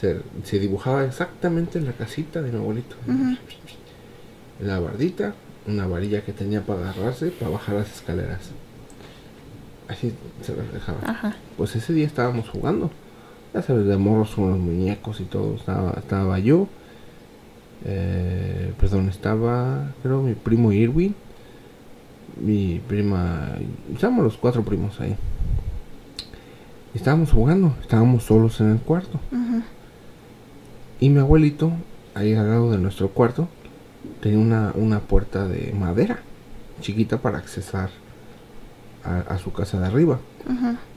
se, 0.00 0.58
dibujaba 0.58 1.04
exactamente 1.04 1.78
en 1.78 1.84
la 1.84 1.92
casita 1.92 2.40
de 2.40 2.50
mi 2.50 2.58
abuelito. 2.58 2.96
La 4.60 4.80
bardita, 4.80 5.34
una 5.66 5.86
varilla 5.86 6.24
que 6.24 6.32
tenía 6.32 6.62
para 6.62 6.88
agarrarse 6.88 7.26
para 7.32 7.50
bajar 7.50 7.74
las 7.74 7.94
escaleras. 7.94 8.50
Así 9.88 10.14
se 10.42 10.54
reflejaba. 10.54 11.34
Pues 11.56 11.76
ese 11.76 11.92
día 11.92 12.06
estábamos 12.06 12.48
jugando. 12.48 12.90
Ya 13.52 13.62
sabes, 13.62 13.86
de 13.86 13.96
morros 13.96 14.34
con 14.34 14.50
los 14.50 14.58
muñecos 14.58 15.20
y 15.20 15.24
todo. 15.24 15.54
Estaba, 15.54 15.92
estaba 15.92 16.38
yo. 16.38 16.68
Eh, 17.84 18.72
perdón, 18.80 19.08
estaba, 19.08 19.92
creo, 20.02 20.22
mi 20.22 20.34
primo 20.34 20.72
Irwin 20.72 21.14
mi 22.40 22.80
prima, 22.86 23.52
estábamos 23.92 24.24
los 24.24 24.36
cuatro 24.36 24.64
primos 24.64 25.00
ahí. 25.00 25.16
estábamos 26.94 27.32
jugando, 27.32 27.74
estábamos 27.80 28.24
solos 28.24 28.60
en 28.60 28.72
el 28.72 28.78
cuarto. 28.78 29.20
Y 31.00 31.10
mi 31.10 31.18
abuelito, 31.18 31.72
ahí 32.14 32.34
al 32.34 32.48
lado 32.48 32.70
de 32.70 32.78
nuestro 32.78 33.10
cuarto, 33.10 33.48
tenía 34.20 34.38
una, 34.38 34.72
una 34.74 35.00
puerta 35.00 35.46
de 35.48 35.72
madera, 35.72 36.20
chiquita 36.80 37.18
para 37.18 37.38
accesar 37.38 37.90
a, 39.04 39.38
su 39.38 39.52
casa 39.52 39.80
de 39.80 39.86
arriba. 39.86 40.18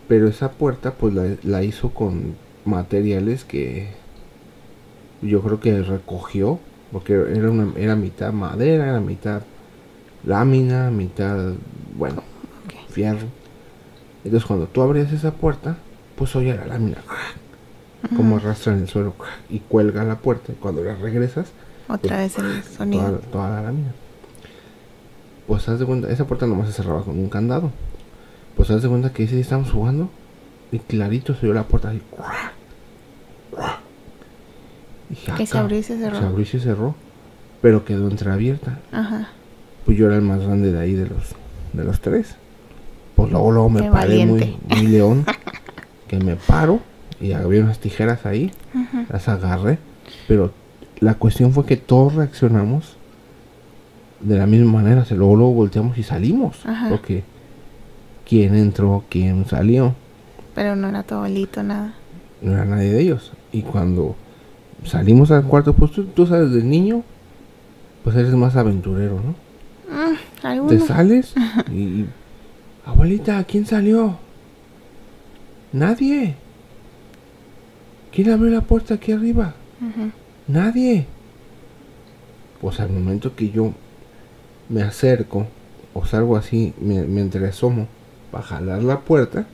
Pero 0.07 0.27
esa 0.27 0.51
puerta 0.51 0.93
pues 0.93 1.13
la, 1.13 1.35
la 1.43 1.63
hizo 1.63 1.89
con 1.93 2.35
materiales 2.65 3.43
que 3.45 3.89
yo 5.21 5.41
creo 5.41 5.59
que 5.59 5.81
recogió, 5.81 6.59
porque 6.91 7.13
era, 7.13 7.49
una, 7.49 7.73
era 7.77 7.95
mitad 7.95 8.31
madera, 8.31 8.89
era 8.89 8.99
mitad 8.99 9.41
lámina, 10.25 10.91
mitad, 10.91 11.53
bueno, 11.95 12.23
fierro. 12.89 13.27
Entonces 14.23 14.45
cuando 14.45 14.67
tú 14.67 14.81
abres 14.81 15.11
esa 15.11 15.31
puerta, 15.31 15.77
pues 16.15 16.35
oye 16.35 16.55
la 16.55 16.65
lámina, 16.65 16.97
como 18.15 18.37
arrastra 18.37 18.73
en 18.73 18.81
el 18.81 18.87
suelo 18.87 19.13
y 19.49 19.59
cuelga 19.59 20.03
la 20.03 20.17
puerta. 20.17 20.51
Y 20.51 20.55
cuando 20.55 20.83
la 20.83 20.95
regresas, 20.95 21.51
otra 21.87 22.17
vez 22.17 22.37
el 22.37 22.63
sonido. 22.63 23.19
Toda, 23.31 23.49
la 23.49 23.61
lámina. 23.63 23.93
Pues 25.47 25.67
haz 25.69 25.79
de 25.79 25.85
cuenta, 25.85 26.11
esa 26.11 26.25
puerta 26.25 26.45
nomás 26.45 26.67
se 26.67 26.73
cerraba 26.73 27.03
con 27.03 27.17
un 27.17 27.29
candado. 27.29 27.71
Pues 28.57 28.69
haz 28.71 28.81
de 28.81 28.89
cuenta 28.89 29.13
que 29.13 29.23
ese 29.23 29.35
día 29.35 29.43
estábamos 29.43 29.71
jugando 29.71 30.09
y 30.71 30.79
clarito 30.79 31.33
se 31.33 31.45
dio 31.45 31.53
la 31.53 31.63
puerta 31.63 31.89
así. 31.91 32.01
que 35.37 35.45
se 35.45 35.57
abrió 35.57 35.77
y 35.77 35.83
se 35.83 35.97
cerró. 35.97 36.19
Se 36.19 36.25
abrió 36.25 36.43
y 36.43 36.47
se 36.47 36.59
cerró, 36.59 36.95
pero 37.61 37.85
quedó 37.85 38.09
entreabierta. 38.09 38.79
Ajá 38.91 39.29
pues 39.87 39.97
yo 39.97 40.07
era 40.07 40.17
el 40.17 40.21
más 40.21 40.41
grande 40.41 40.73
de 40.73 40.79
ahí 40.81 40.93
de 40.93 41.07
los 41.07 41.33
de 41.71 41.85
los 41.85 42.01
tres. 42.01 42.35
Pues 43.15 43.31
luego, 43.31 43.51
luego 43.51 43.69
me 43.69 43.89
paré 43.89 44.25
muy, 44.25 44.57
muy 44.67 44.87
león, 44.87 45.25
que 46.09 46.19
me 46.19 46.35
paro 46.35 46.81
y 47.21 47.31
había 47.31 47.63
unas 47.63 47.79
tijeras 47.79 48.25
ahí, 48.25 48.51
las 49.09 49.29
agarré, 49.29 49.79
pero 50.27 50.51
la 50.99 51.13
cuestión 51.13 51.53
fue 51.53 51.65
que 51.65 51.77
todos 51.77 52.15
reaccionamos 52.15 52.97
de 54.19 54.37
la 54.37 54.45
misma 54.45 54.73
manera, 54.73 55.05
se 55.05 55.15
luego, 55.15 55.37
luego 55.37 55.53
volteamos 55.53 55.97
y 55.97 56.03
salimos, 56.03 56.57
porque 56.89 57.23
quién 58.27 58.55
entró, 58.55 59.03
quién 59.09 59.45
salió. 59.45 59.95
Pero 60.53 60.75
no 60.75 60.89
era 60.89 61.03
tu 61.03 61.15
abuelito, 61.15 61.63
nada. 61.63 61.93
No 62.41 62.53
era 62.53 62.65
nadie 62.65 62.91
de 62.91 63.01
ellos. 63.01 63.31
Y 63.51 63.61
cuando 63.61 64.15
salimos 64.83 65.31
al 65.31 65.45
cuarto, 65.45 65.73
pues 65.73 65.91
tú, 65.91 66.05
tú 66.05 66.27
sabes, 66.27 66.51
del 66.51 66.69
niño, 66.69 67.03
pues 68.03 68.15
eres 68.15 68.33
más 68.33 68.55
aventurero, 68.55 69.21
¿no? 69.21 69.35
Mm, 69.89 70.67
Te 70.67 70.79
sales 70.79 71.33
y... 71.71 72.05
Abuelita, 72.85 73.43
¿quién 73.43 73.65
salió? 73.65 74.17
Nadie. 75.73 76.35
¿Quién 78.11 78.31
abrió 78.31 78.51
la 78.51 78.61
puerta 78.61 78.93
aquí 78.93 79.11
arriba? 79.11 79.55
Nadie. 80.47 81.05
Pues 82.61 82.79
al 82.79 82.89
momento 82.89 83.35
que 83.35 83.49
yo 83.49 83.73
me 84.69 84.83
acerco 84.83 85.47
o 85.93 86.05
salgo 86.05 86.37
así, 86.37 86.73
me, 86.79 87.03
me 87.03 87.21
entreasomo 87.21 87.87
para 88.31 88.43
jalar 88.43 88.83
la 88.83 88.99
puerta, 89.01 89.45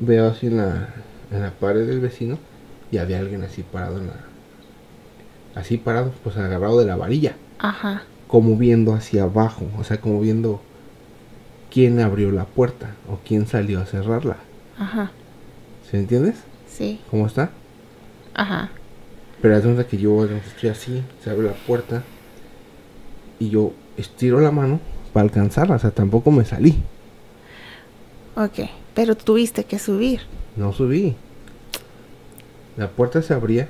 veo 0.00 0.28
así 0.28 0.46
en 0.46 0.58
la, 0.58 0.88
en 1.30 1.42
la 1.42 1.50
pared 1.50 1.86
del 1.86 2.00
vecino 2.00 2.38
y 2.90 2.98
había 2.98 3.18
alguien 3.18 3.42
así 3.42 3.62
parado 3.62 3.98
en 3.98 4.08
la, 4.08 4.14
así 5.54 5.76
parado, 5.78 6.12
pues 6.22 6.36
agarrado 6.36 6.78
de 6.78 6.86
la 6.86 6.96
varilla, 6.96 7.36
Ajá. 7.58 8.02
como 8.28 8.56
viendo 8.56 8.94
hacia 8.94 9.24
abajo, 9.24 9.66
o 9.78 9.84
sea, 9.84 10.00
como 10.00 10.20
viendo 10.20 10.60
quién 11.70 12.00
abrió 12.00 12.30
la 12.30 12.44
puerta 12.44 12.94
o 13.10 13.18
quién 13.26 13.46
salió 13.46 13.80
a 13.80 13.86
cerrarla. 13.86 14.36
Ajá. 14.78 15.10
¿Sí 15.90 15.96
entiendes? 15.96 16.36
Sí. 16.68 17.00
¿Cómo 17.10 17.26
está? 17.26 17.50
Ajá. 18.34 18.70
Pero 19.40 19.56
es 19.56 19.86
que 19.86 19.98
yo 19.98 20.24
estoy 20.24 20.70
así, 20.70 21.02
se 21.22 21.30
abre 21.30 21.46
la 21.48 21.52
puerta 21.52 22.02
y 23.38 23.50
yo 23.50 23.72
estiro 23.96 24.40
la 24.40 24.50
mano 24.50 24.80
para 25.12 25.24
alcanzarla, 25.24 25.76
o 25.76 25.78
sea, 25.78 25.90
tampoco 25.90 26.30
me 26.30 26.44
salí, 26.44 26.82
Ok. 28.36 28.68
Pero 28.94 29.16
tuviste 29.16 29.64
que 29.64 29.78
subir. 29.78 30.20
no 30.56 30.72
subí. 30.72 31.16
La 32.76 32.88
puerta 32.90 33.22
se 33.22 33.34
abría, 33.34 33.68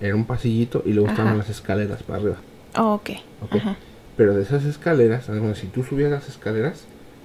era 0.00 0.14
un 0.14 0.24
pasillito 0.24 0.82
y 0.86 0.92
luego 0.92 1.10
estaban 1.10 1.36
las 1.36 1.50
escaleras 1.50 2.02
para 2.02 2.18
arriba. 2.18 2.36
Oh, 2.76 2.94
ok. 2.94 3.10
Ok. 3.42 3.56
Ajá. 3.56 3.76
Pero 4.16 4.34
de 4.34 4.42
esas 4.42 4.64
escaleras, 4.64 5.26
cuenta, 5.26 5.54
si 5.54 5.66
tú 5.68 5.82
subías 5.84 6.10
las 6.10 6.28
escaleras, 6.28 6.84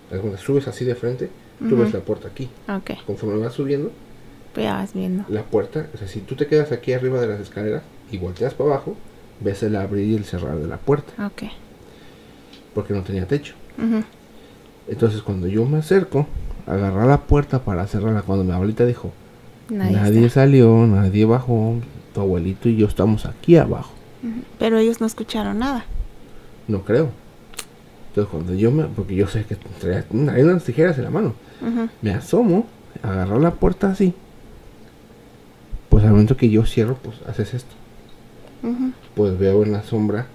cuenta, 0.10 0.38
subes 0.38 0.67
así 0.67 0.84
de 0.86 0.96
frente, 0.96 1.30
tú 1.60 1.78
ves 1.78 1.93
la 1.93 2.02
puerta 2.02 2.28
aquí. 2.28 2.50
Ok. 2.67 2.91
Conforme 3.06 3.39
vas 3.39 3.54
subiendo, 3.54 3.91
Pues 4.54 4.65
ya 4.65 4.74
vas 4.76 4.93
viendo. 4.93 5.24
la 5.30 5.43
puerta, 5.43 5.88
o 5.93 5.98
sea, 5.98 6.08
si 6.08 6.19
tú 6.19 6.36
te 6.36 6.48
quedas 6.48 6.72
aquí 6.72 6.93
arriba 6.93 7.19
de 7.22 7.28
las 7.28 7.39
escaleras 7.39 7.84
y 8.12 8.17
volteas 8.17 8.54
para 8.54 8.72
abajo, 8.72 8.96
ves 9.39 9.63
el 9.63 9.76
abrir 9.76 10.08
y 10.10 10.15
el 10.15 10.26
cerrar 10.26 10.58
de 10.58 10.67
la 10.67 10.78
puerta, 10.78 11.26
Ok. 11.26 11.43
porque 12.76 12.93
no 12.93 13.02
tenía 13.04 13.28
techo. 13.28 13.56
Entonces 14.88 15.22
cuando 15.22 15.48
yo 15.48 15.65
me 15.65 15.78
acerco, 15.78 16.28
agarrar 16.67 17.08
la 17.08 17.21
puerta 17.21 17.60
para 17.60 17.86
cerrarla, 17.88 18.21
cuando 18.21 18.43
mi 18.43 18.52
abuelita 18.52 18.86
dijo, 18.86 19.12
Nadie, 19.69 19.95
nadie, 19.95 20.30
salió, 20.30 20.86
nadie 20.86 21.26
bajó, 21.26 21.76
tu 22.13 22.21
abuelito 22.21 22.69
y 22.69 22.76
yo 22.76 22.88
estamos 22.88 23.26
aquí 23.26 23.56
abajo. 23.56 23.91
Pero 24.60 24.78
ellos 24.78 25.02
no 25.02 25.08
escucharon 25.08 25.60
nada. 25.60 25.86
No 26.67 26.84
creo. 26.84 27.10
Entonces 28.10 28.32
cuando 28.32 28.54
yo 28.54 28.71
me, 28.71 28.84
porque 28.84 29.15
yo 29.15 29.28
sé 29.28 29.43
que 29.45 29.56
traía, 29.80 30.06
unas 30.12 30.63
tijeras 30.63 30.97
en 30.97 31.06
la 31.06 31.10
mano, 31.10 31.34
me 32.02 32.12
asomo, 32.12 32.67
agarro 33.02 33.39
la 33.39 33.52
puerta 33.52 33.89
así, 33.89 34.13
pues 35.89 36.04
al 36.04 36.12
momento 36.12 36.38
que 36.38 36.49
yo 36.49 36.65
cierro, 36.65 36.95
pues 37.02 37.17
haces 37.28 37.54
esto. 37.54 37.73
Pues 39.15 39.38
veo 39.38 39.63
en 39.63 39.73
la 39.73 39.84
sombra 39.84 40.28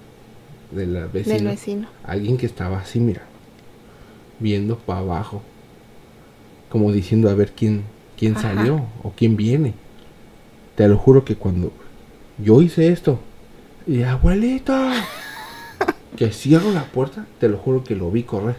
de 0.71 0.85
la 0.85 1.07
vecina 1.07 1.35
Del 1.35 1.45
vecino. 1.47 1.87
alguien 2.03 2.37
que 2.37 2.45
estaba 2.45 2.79
así, 2.79 2.99
mira, 2.99 3.23
viendo 4.39 4.77
para 4.77 4.99
abajo, 4.99 5.41
como 6.69 6.91
diciendo 6.91 7.29
a 7.29 7.33
ver 7.33 7.51
quién, 7.51 7.83
quién 8.17 8.37
Ajá. 8.37 8.53
salió 8.53 8.85
o 9.03 9.11
quién 9.15 9.35
viene. 9.35 9.73
Te 10.75 10.87
lo 10.87 10.97
juro 10.97 11.25
que 11.25 11.35
cuando 11.35 11.71
yo 12.37 12.61
hice 12.61 12.89
esto, 12.89 13.19
y 13.87 14.03
abuelito, 14.03 14.73
que 16.15 16.31
cierro 16.31 16.71
la 16.71 16.83
puerta, 16.83 17.25
te 17.39 17.49
lo 17.49 17.57
juro 17.57 17.83
que 17.83 17.95
lo 17.95 18.11
vi 18.11 18.23
correr. 18.23 18.57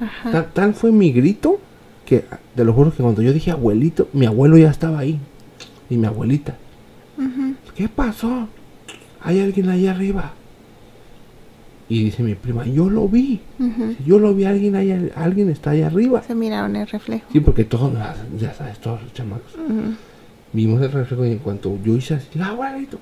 Ajá. 0.00 0.30
Tal, 0.30 0.52
tal 0.52 0.74
fue 0.74 0.92
mi 0.92 1.12
grito 1.12 1.58
que 2.04 2.24
te 2.54 2.64
lo 2.64 2.72
juro 2.72 2.92
que 2.92 3.02
cuando 3.02 3.22
yo 3.22 3.32
dije 3.32 3.50
abuelito, 3.50 4.08
mi 4.12 4.26
abuelo 4.26 4.58
ya 4.58 4.70
estaba 4.70 4.98
ahí. 4.98 5.18
Y 5.90 5.96
mi 5.96 6.06
abuelita. 6.06 6.56
¿qué 7.74 7.88
pasó? 7.88 8.48
Hay 9.20 9.40
alguien 9.40 9.68
ahí 9.68 9.86
arriba. 9.86 10.32
Y 11.88 12.04
dice 12.04 12.22
mi 12.22 12.34
prima, 12.34 12.64
yo 12.66 12.88
lo 12.88 13.08
vi. 13.08 13.40
Yo 14.06 14.18
lo 14.18 14.34
vi, 14.34 14.44
alguien 14.44 14.74
ahí, 14.74 15.12
alguien 15.14 15.50
está 15.50 15.70
ahí 15.70 15.82
arriba. 15.82 16.22
Se 16.22 16.34
miraron 16.34 16.74
el 16.76 16.86
reflejo. 16.86 17.26
Sí, 17.32 17.40
porque 17.40 17.64
todos, 17.64 17.92
ya 18.38 18.54
sabes, 18.54 18.78
todos 18.78 19.02
los 19.02 19.12
chamacos. 19.12 19.52
Vimos 20.52 20.80
el 20.82 20.92
reflejo 20.92 21.26
y 21.26 21.32
en 21.32 21.38
cuanto 21.38 21.76
yo 21.84 21.96
hice 21.96 22.14
así, 22.14 22.40
abuelito, 22.40 22.98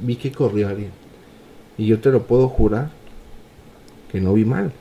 vi 0.00 0.16
que 0.16 0.30
corrió 0.30 0.68
alguien. 0.68 0.90
Y 1.78 1.86
yo 1.86 1.98
te 1.98 2.10
lo 2.10 2.22
puedo 2.26 2.48
jurar 2.48 2.90
que 4.12 4.20
no 4.20 4.34
vi 4.34 4.44
mal. 4.44 4.72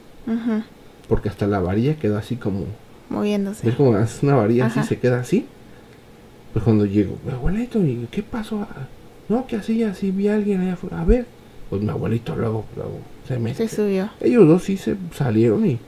Porque 1.07 1.29
hasta 1.29 1.47
la 1.47 1.59
varilla 1.59 1.95
quedó 1.95 2.17
así 2.17 2.35
como 2.35 2.65
Moviéndose. 3.09 3.65
¿Ves 3.65 3.75
como 3.75 3.89
una 3.89 4.35
varilla 4.35 4.67
así, 4.67 4.79
Ajá. 4.79 4.87
se 4.87 4.99
queda 4.99 5.19
así? 5.21 5.47
Pues 6.53 6.63
cuando 6.63 6.85
llego, 6.85 7.17
abuelito, 7.31 7.79
¿y 7.83 8.07
qué 8.11 8.21
pasó? 8.21 8.61
Ah, 8.69 8.87
No, 9.27 9.47
que 9.47 9.55
así, 9.55 9.81
así 9.83 10.11
vi 10.11 10.27
a 10.27 10.35
alguien 10.35 10.61
allá 10.61 10.73
afuera. 10.73 11.01
A 11.01 11.05
ver. 11.05 11.25
Pues 11.71 11.81
mi 11.81 11.89
abuelito 11.89 12.35
luego, 12.35 12.65
luego 12.75 12.99
se 13.55 13.67
subió. 13.67 14.09
Ellos 14.21 14.47
dos 14.47 14.63
sí 14.63 14.77
se 14.77 14.95
salieron 15.15 15.65
y 15.65 15.79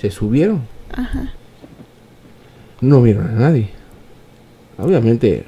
se 0.00 0.10
subieron. 0.10 0.62
Ajá. 0.94 1.32
No 2.80 3.02
vieron 3.02 3.26
a 3.28 3.32
nadie. 3.32 3.70
Obviamente, 4.78 5.46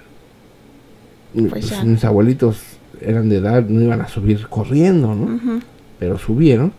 Pues 1.34 1.66
pues, 1.68 1.84
mis 1.84 2.04
abuelitos 2.04 2.58
eran 3.00 3.28
de 3.28 3.36
edad, 3.36 3.62
no 3.64 3.80
iban 3.82 4.00
a 4.00 4.08
subir 4.08 4.48
corriendo, 4.48 5.14
¿no? 5.14 5.34
Ujú. 5.36 5.60
Pero 5.98 6.18
subieron 6.18 6.72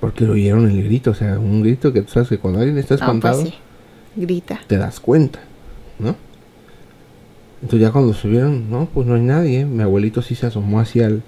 porque 0.00 0.24
oyeron 0.24 0.68
el 0.68 0.82
grito. 0.82 1.10
O 1.12 1.14
sea, 1.14 1.38
un 1.38 1.62
grito 1.62 1.92
que 1.92 2.02
tú 2.02 2.10
sabes 2.12 2.28
que 2.28 2.38
cuando 2.38 2.58
alguien 2.60 2.78
está 2.78 2.94
No, 2.94 2.98
pues 2.98 3.06
espantado, 3.08 3.42
sí. 3.46 3.54
Grita. 4.16 4.60
te 4.66 4.76
das 4.78 4.98
cuenta, 5.00 5.40
¿no? 5.98 6.16
Entonces 7.62 7.80
ya 7.86 7.92
cuando 7.92 8.12
subieron, 8.12 8.68
no, 8.70 8.86
pues 8.92 9.06
no 9.06 9.14
hay 9.14 9.20
nadie. 9.22 9.64
Mi 9.64 9.82
abuelito 9.82 10.20
sí 10.22 10.34
se 10.34 10.46
asomó 10.46 10.80
hacia 10.80 11.06
el, 11.06 11.22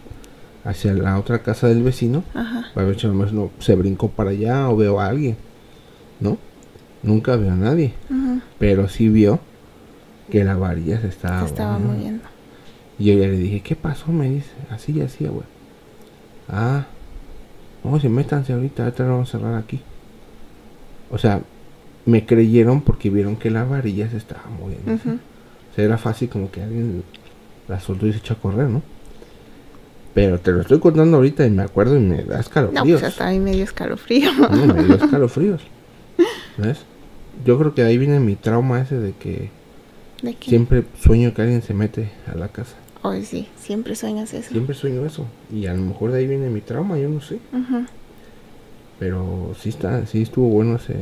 hacia 0.65 0.95
la 0.95 1.19
otra 1.19 1.43
casa 1.43 1.69
del 1.69 1.83
vecino. 1.83 2.25
Ajá. 2.35 2.67
Para 2.75 2.87
ver 2.87 2.99
si 2.99 3.07
no 3.07 3.51
se 3.59 3.75
brincó 3.75 4.09
para 4.11 4.31
allá 4.31 4.69
o 4.69 4.77
veo 4.77 5.01
a 5.01 5.07
alguien, 5.07 5.37
¿no? 6.21 6.39
Nunca 7.03 7.37
veo 7.37 7.53
a 7.53 7.57
nadie, 7.57 7.93
pero 8.59 8.89
sí 8.89 9.09
vio 9.11 9.39
que 10.31 10.43
la 10.43 10.57
varilla 10.57 11.01
se 11.01 11.09
estaba, 11.09 11.41
Se 11.41 11.47
estaba 11.47 11.73
moviendo. 11.79 11.97
moviendo. 11.99 12.25
Y 12.99 13.05
yo 13.07 13.15
ya 13.15 13.27
le 13.27 13.37
dije, 13.37 13.61
¿qué 13.61 13.77
pasó? 13.77 14.11
Me 14.11 14.31
dice, 14.31 14.51
así 14.71 14.93
y 14.93 15.01
así, 15.03 15.27
güey. 15.27 15.45
Ah, 16.49 16.87
no, 17.83 18.01
se 18.01 18.09
métanse 18.09 18.53
ahorita, 18.55 18.85
ahorita 18.85 19.03
lo 19.05 19.11
vamos 19.11 19.29
a 19.35 19.39
cerrar 19.39 19.55
aquí. 19.57 19.81
O 21.11 21.19
sea, 21.19 21.43
me 22.07 22.25
creyeron 22.25 22.81
porque 22.81 23.11
vieron 23.11 23.37
que 23.37 23.51
la 23.51 23.65
varilla 23.65 24.09
se 24.09 24.17
estaba 24.17 24.45
moviendo. 24.59 24.95
Ujú. 24.95 25.11
O 25.17 25.75
sea, 25.75 25.85
era 25.85 25.99
fácil 25.99 26.29
como 26.31 26.51
que 26.51 26.63
alguien 26.63 27.03
la 27.69 27.81
soltó 27.81 28.07
y 28.07 28.13
se 28.13 28.19
echó 28.19 28.35
a 28.35 28.39
correr, 28.39 28.69
¿no? 28.69 28.83
Pero 30.15 30.39
te 30.39 30.53
lo 30.53 30.61
estoy 30.61 30.79
contando 30.79 31.17
ahorita 31.17 31.45
y 31.45 31.51
me 31.51 31.63
acuerdo 31.65 31.97
y 31.97 32.01
me 32.01 32.23
da 32.23 32.35
No, 32.37 32.41
escalofríos. 32.41 33.01
pues 33.01 33.03
hasta 33.03 33.27
ahí 33.27 33.41
medio 33.41 33.65
escalofrío. 33.65 34.31
No, 34.33 34.75
me 34.75 34.85
dio 34.85 34.95
escalofríos. 35.05 35.61
¿Ves? 36.57 36.79
Yo 37.45 37.59
creo 37.59 37.75
que 37.75 37.83
ahí 37.83 37.99
viene 37.99 38.21
mi 38.21 38.37
trauma 38.37 38.81
ese 38.81 38.99
de 39.01 39.13
que 39.13 39.51
¿De 40.23 40.35
qué? 40.35 40.49
siempre 40.49 40.85
sueño 41.01 41.35
que 41.35 41.43
alguien 41.43 41.63
se 41.63 41.75
mete 41.75 42.11
a 42.33 42.37
la 42.37 42.47
casa. 42.49 42.77
Hoy 43.03 43.25
sí, 43.25 43.49
siempre 43.59 43.97
sueñas 43.97 44.33
eso. 44.33 44.51
Siempre 44.51 44.75
sueño 44.77 45.05
eso. 45.05 45.27
Y 45.53 45.67
a 45.67 45.75
lo 45.75 45.83
mejor 45.83 46.13
de 46.13 46.21
ahí 46.21 46.27
viene 46.29 46.49
mi 46.49 46.61
trauma, 46.61 46.97
yo 46.97 47.09
no 47.09 47.21
sé. 47.21 47.39
Pero 48.99 49.53
sí 49.61 49.71
está, 49.71 50.07
sí 50.07 50.23
estuvo 50.23 50.49
bueno 50.49 50.77
ese. 50.77 50.95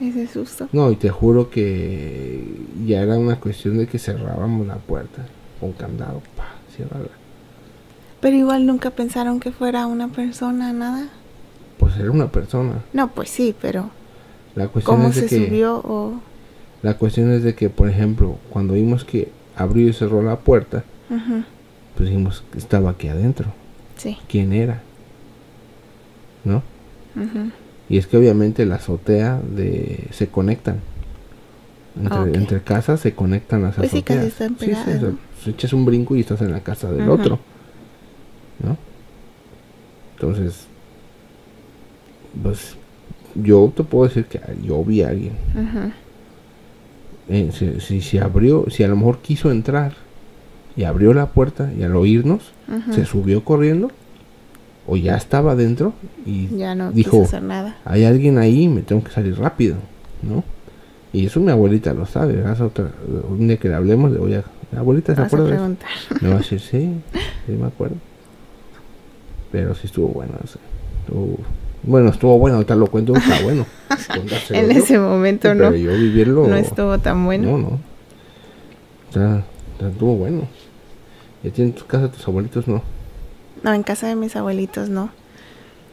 Ese 0.00 0.26
susto. 0.26 0.68
No, 0.72 0.90
y 0.90 0.96
te 0.96 1.08
juro 1.10 1.48
que 1.48 2.44
ya 2.84 3.02
era 3.02 3.16
una 3.16 3.38
cuestión 3.38 3.78
de 3.78 3.86
que 3.86 3.98
cerrábamos 4.00 4.66
la 4.66 4.74
puerta 4.76 5.24
con 5.60 5.72
candado, 5.72 6.20
pa, 6.36 6.48
ciérrala. 6.76 7.06
Pero 8.22 8.36
igual 8.36 8.64
nunca 8.66 8.90
pensaron 8.90 9.38
que 9.40 9.52
fuera 9.52 9.86
una 9.86 10.08
persona, 10.08 10.72
nada. 10.72 11.08
Pues 11.78 11.96
era 11.98 12.10
una 12.10 12.30
persona. 12.32 12.76
No, 12.94 13.08
pues 13.08 13.28
sí, 13.28 13.54
pero 13.60 13.90
La 14.54 14.68
cuestión 14.68 14.96
¿cómo 14.96 15.08
es 15.10 15.16
de 15.16 15.22
se 15.22 15.28
que 15.28 15.46
subió 15.46 15.76
o...? 15.84 16.14
la 16.82 16.96
cuestión 16.96 17.30
es 17.32 17.42
de 17.42 17.54
que, 17.54 17.68
por 17.68 17.88
ejemplo, 17.90 18.38
cuando 18.50 18.74
vimos 18.74 19.04
que 19.04 19.30
abrió 19.56 19.88
y 19.88 19.92
cerró 19.92 20.22
la 20.22 20.36
puerta, 20.40 20.84
pues 21.96 22.08
dijimos 22.08 22.42
que 22.50 22.58
estaba 22.58 22.90
aquí 22.90 23.08
adentro. 23.08 23.48
Sí. 23.96 24.16
¿Quién 24.28 24.52
era? 24.54 24.80
¿No? 26.44 26.62
Y 27.88 27.98
es 27.98 28.06
que 28.06 28.16
obviamente 28.16 28.64
la 28.66 28.76
azotea 28.76 29.38
de 29.54 30.06
se 30.12 30.28
conectan. 30.28 30.80
Entre, 32.00 32.38
entre 32.38 32.62
casas 32.62 33.00
se 33.00 33.14
conectan 33.14 33.62
las 33.62 33.74
Pues 33.76 33.90
sí, 33.90 33.98
azoteas. 33.98 34.18
casi 34.18 34.28
están 34.28 34.56
Sí, 34.58 34.66
pegadas, 34.66 34.84
sí, 35.00 35.04
¿no? 35.06 35.18
se- 35.44 35.50
echas 35.50 35.72
un 35.74 35.84
brinco 35.84 36.16
y 36.16 36.20
estás 36.20 36.40
en 36.40 36.50
la 36.52 36.60
casa 36.60 36.90
del 36.90 37.02
Ujú. 37.08 37.12
otro. 37.20 37.38
¿No? 38.62 38.76
Entonces, 40.14 40.66
pues 42.42 42.76
yo 43.34 43.72
te 43.74 43.82
puedo 43.82 44.06
decir 44.08 44.24
que 44.26 44.40
yo 44.64 44.82
vi 44.84 45.02
a 45.02 45.08
alguien. 45.08 45.32
Ujú. 45.54 45.92
Eh, 47.28 47.50
si, 47.52 47.80
si 47.80 48.00
se 48.00 48.20
abrió, 48.20 48.66
si 48.70 48.82
a 48.84 48.88
lo 48.88 48.96
mejor 48.96 49.18
quiso 49.18 49.50
entrar 49.50 49.94
y 50.76 50.84
abrió 50.84 51.12
la 51.14 51.26
puerta 51.26 51.70
y 51.76 51.82
al 51.82 51.94
oírnos 51.96 52.52
se 52.94 53.04
subió 53.04 53.44
corriendo 53.44 53.90
o 54.86 54.96
ya 54.96 55.16
estaba 55.16 55.54
dentro 55.54 55.92
y 56.26 56.48
Ya 56.56 56.74
no 56.74 56.90
dijo, 56.92 57.10
quiso 57.10 57.22
hacer 57.24 57.42
nada. 57.42 57.76
hay 57.84 58.04
alguien 58.04 58.38
ahí, 58.38 58.66
me 58.68 58.82
tengo 58.82 59.04
que 59.04 59.10
salir 59.12 59.38
rápido, 59.38 59.76
¿no? 60.22 60.42
Y 61.12 61.26
eso 61.26 61.40
mi 61.40 61.50
abuelita 61.50 61.92
lo 61.92 62.06
sabe, 62.06 62.42
otra- 62.42 62.90
un 63.28 63.46
día 63.46 63.56
que 63.58 63.68
le 63.68 63.74
hablemos 63.74 64.10
le 64.12 64.18
voy 64.18 64.34
a... 64.34 64.44
¿La 64.72 64.80
abuelita 64.80 65.14
se 65.14 65.20
acuerda. 65.20 65.68
Me 66.22 66.28
va 66.30 66.36
a 66.36 66.38
decir, 66.38 66.58
sí, 66.58 66.90
sí 67.46 67.52
me 67.52 67.66
acuerdo. 67.66 67.96
Pero 69.52 69.74
sí 69.74 69.82
estuvo 69.86 70.08
bueno. 70.08 70.32
sea, 70.46 70.60
estuvo- 71.04 71.38
bueno, 71.84 72.08
estuvo 72.10 72.38
bueno, 72.38 72.56
ahorita 72.56 72.74
lo 72.74 72.86
cuento, 72.88 73.14
está 73.14 73.40
bueno. 73.44 73.66
En 74.50 74.70
ese 74.72 74.98
momento 74.98 75.48
Sí, 75.52 75.58
no, 75.58 75.64
Pero 75.70 75.76
yo 75.76 75.92
vivirlo... 75.92 76.46
no 76.48 76.56
estuvo 76.56 76.98
tan 76.98 77.24
bueno. 77.24 77.52
No, 77.52 77.58
no. 77.58 77.80
Está, 79.08 79.44
está- 79.74 79.88
estuvo 79.90 80.16
bueno. 80.16 80.48
¿Y 81.44 81.48
a 81.48 81.52
ti 81.52 81.62
en 81.62 81.72
tu 81.72 81.84
casa 81.86 82.10
tus 82.10 82.26
abuelitos 82.26 82.66
no? 82.68 82.82
No, 83.62 83.74
en 83.74 83.82
casa 83.82 84.06
de 84.08 84.16
mis 84.16 84.34
abuelitos 84.36 84.88
no. 84.88 85.10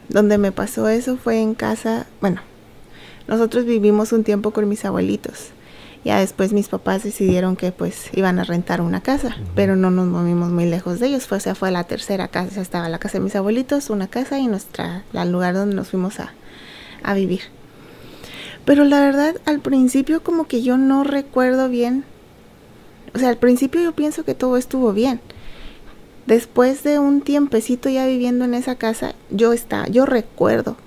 Donde 0.10 0.38
me 0.38 0.51
pasó 0.51 0.88
eso 0.88 1.18
fue 1.18 1.41
en 1.41 1.53
casa, 1.53 2.07
bueno, 2.22 2.41
nosotros 3.28 3.66
vivimos 3.66 4.12
un 4.12 4.24
tiempo 4.24 4.51
con 4.51 4.68
mis 4.70 4.86
abuelitos. 4.86 5.49
Ya 6.06 6.20
después 6.20 6.54
mis 6.54 6.70
papás 6.70 7.04
decidieron 7.04 7.56
que 7.56 7.72
pues 7.72 8.10
iban 8.14 8.39
a 8.39 8.45
rentar 8.45 8.80
una 8.80 9.02
casa, 9.02 9.36
pero 9.54 9.76
no 9.76 9.91
nos 9.91 10.08
movimos 10.08 10.50
muy 10.50 10.66
lejos 10.66 11.00
de 11.00 11.08
ellos. 11.08 11.28
Fue, 11.28 11.38
o 11.38 11.41
sea, 11.41 11.56
fue 11.56 11.72
la 11.72 11.84
tercera 11.84 12.30
casa, 12.30 12.47
o 12.47 12.54
sea, 12.54 12.64
estaba 12.64 12.88
la 12.88 13.00
casa 13.00 13.18
de 13.18 13.26
mis 13.26 13.36
abuelitos, 13.36 13.89
una 13.89 14.08
casa 14.08 14.39
y 14.39 14.47
nuestra, 14.47 15.04
el 15.14 15.32
lugar 15.32 15.56
donde 15.56 15.76
nos 15.76 15.89
fuimos 15.89 16.20
a, 16.20 16.34
a 17.04 17.14
vivir. 17.14 17.41
Pero 18.64 18.86
la 18.86 19.02
verdad, 19.02 19.36
al 19.45 19.60
principio 19.60 20.24
como 20.24 20.45
que 20.45 20.62
yo 20.62 20.78
no 20.78 21.04
recuerdo 21.04 21.70
bien. 21.70 22.06
O 23.14 23.20
sea, 23.20 23.30
al 23.30 23.38
principio 23.38 23.82
yo 23.82 23.93
pienso 23.93 24.24
que 24.24 24.36
todo 24.36 24.56
estuvo 24.58 24.93
bien. 24.93 25.20
Después 26.28 26.84
de 26.84 27.00
un 27.00 27.22
tiempecito 27.22 27.89
ya 27.89 28.06
viviendo 28.06 28.45
en 28.45 28.54
esa 28.54 28.76
casa, 28.76 29.16
yo 29.32 29.52
estaba, 29.52 29.88
yo 29.88 30.06
recuerdo 30.06 30.78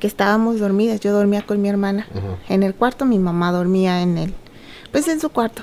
que 0.00 0.08
estábamos 0.08 0.58
dormidas. 0.58 0.98
Yo 0.98 1.12
dormía 1.12 1.42
con 1.42 1.62
mi 1.62 1.68
hermana 1.68 2.08
en 2.48 2.64
el 2.64 2.74
cuarto, 2.74 3.04
mi 3.04 3.20
mamá 3.20 3.52
dormía 3.52 4.02
en 4.02 4.18
el, 4.18 4.34
pues 4.92 5.08
en 5.08 5.20
su 5.20 5.30
cuarto. 5.30 5.62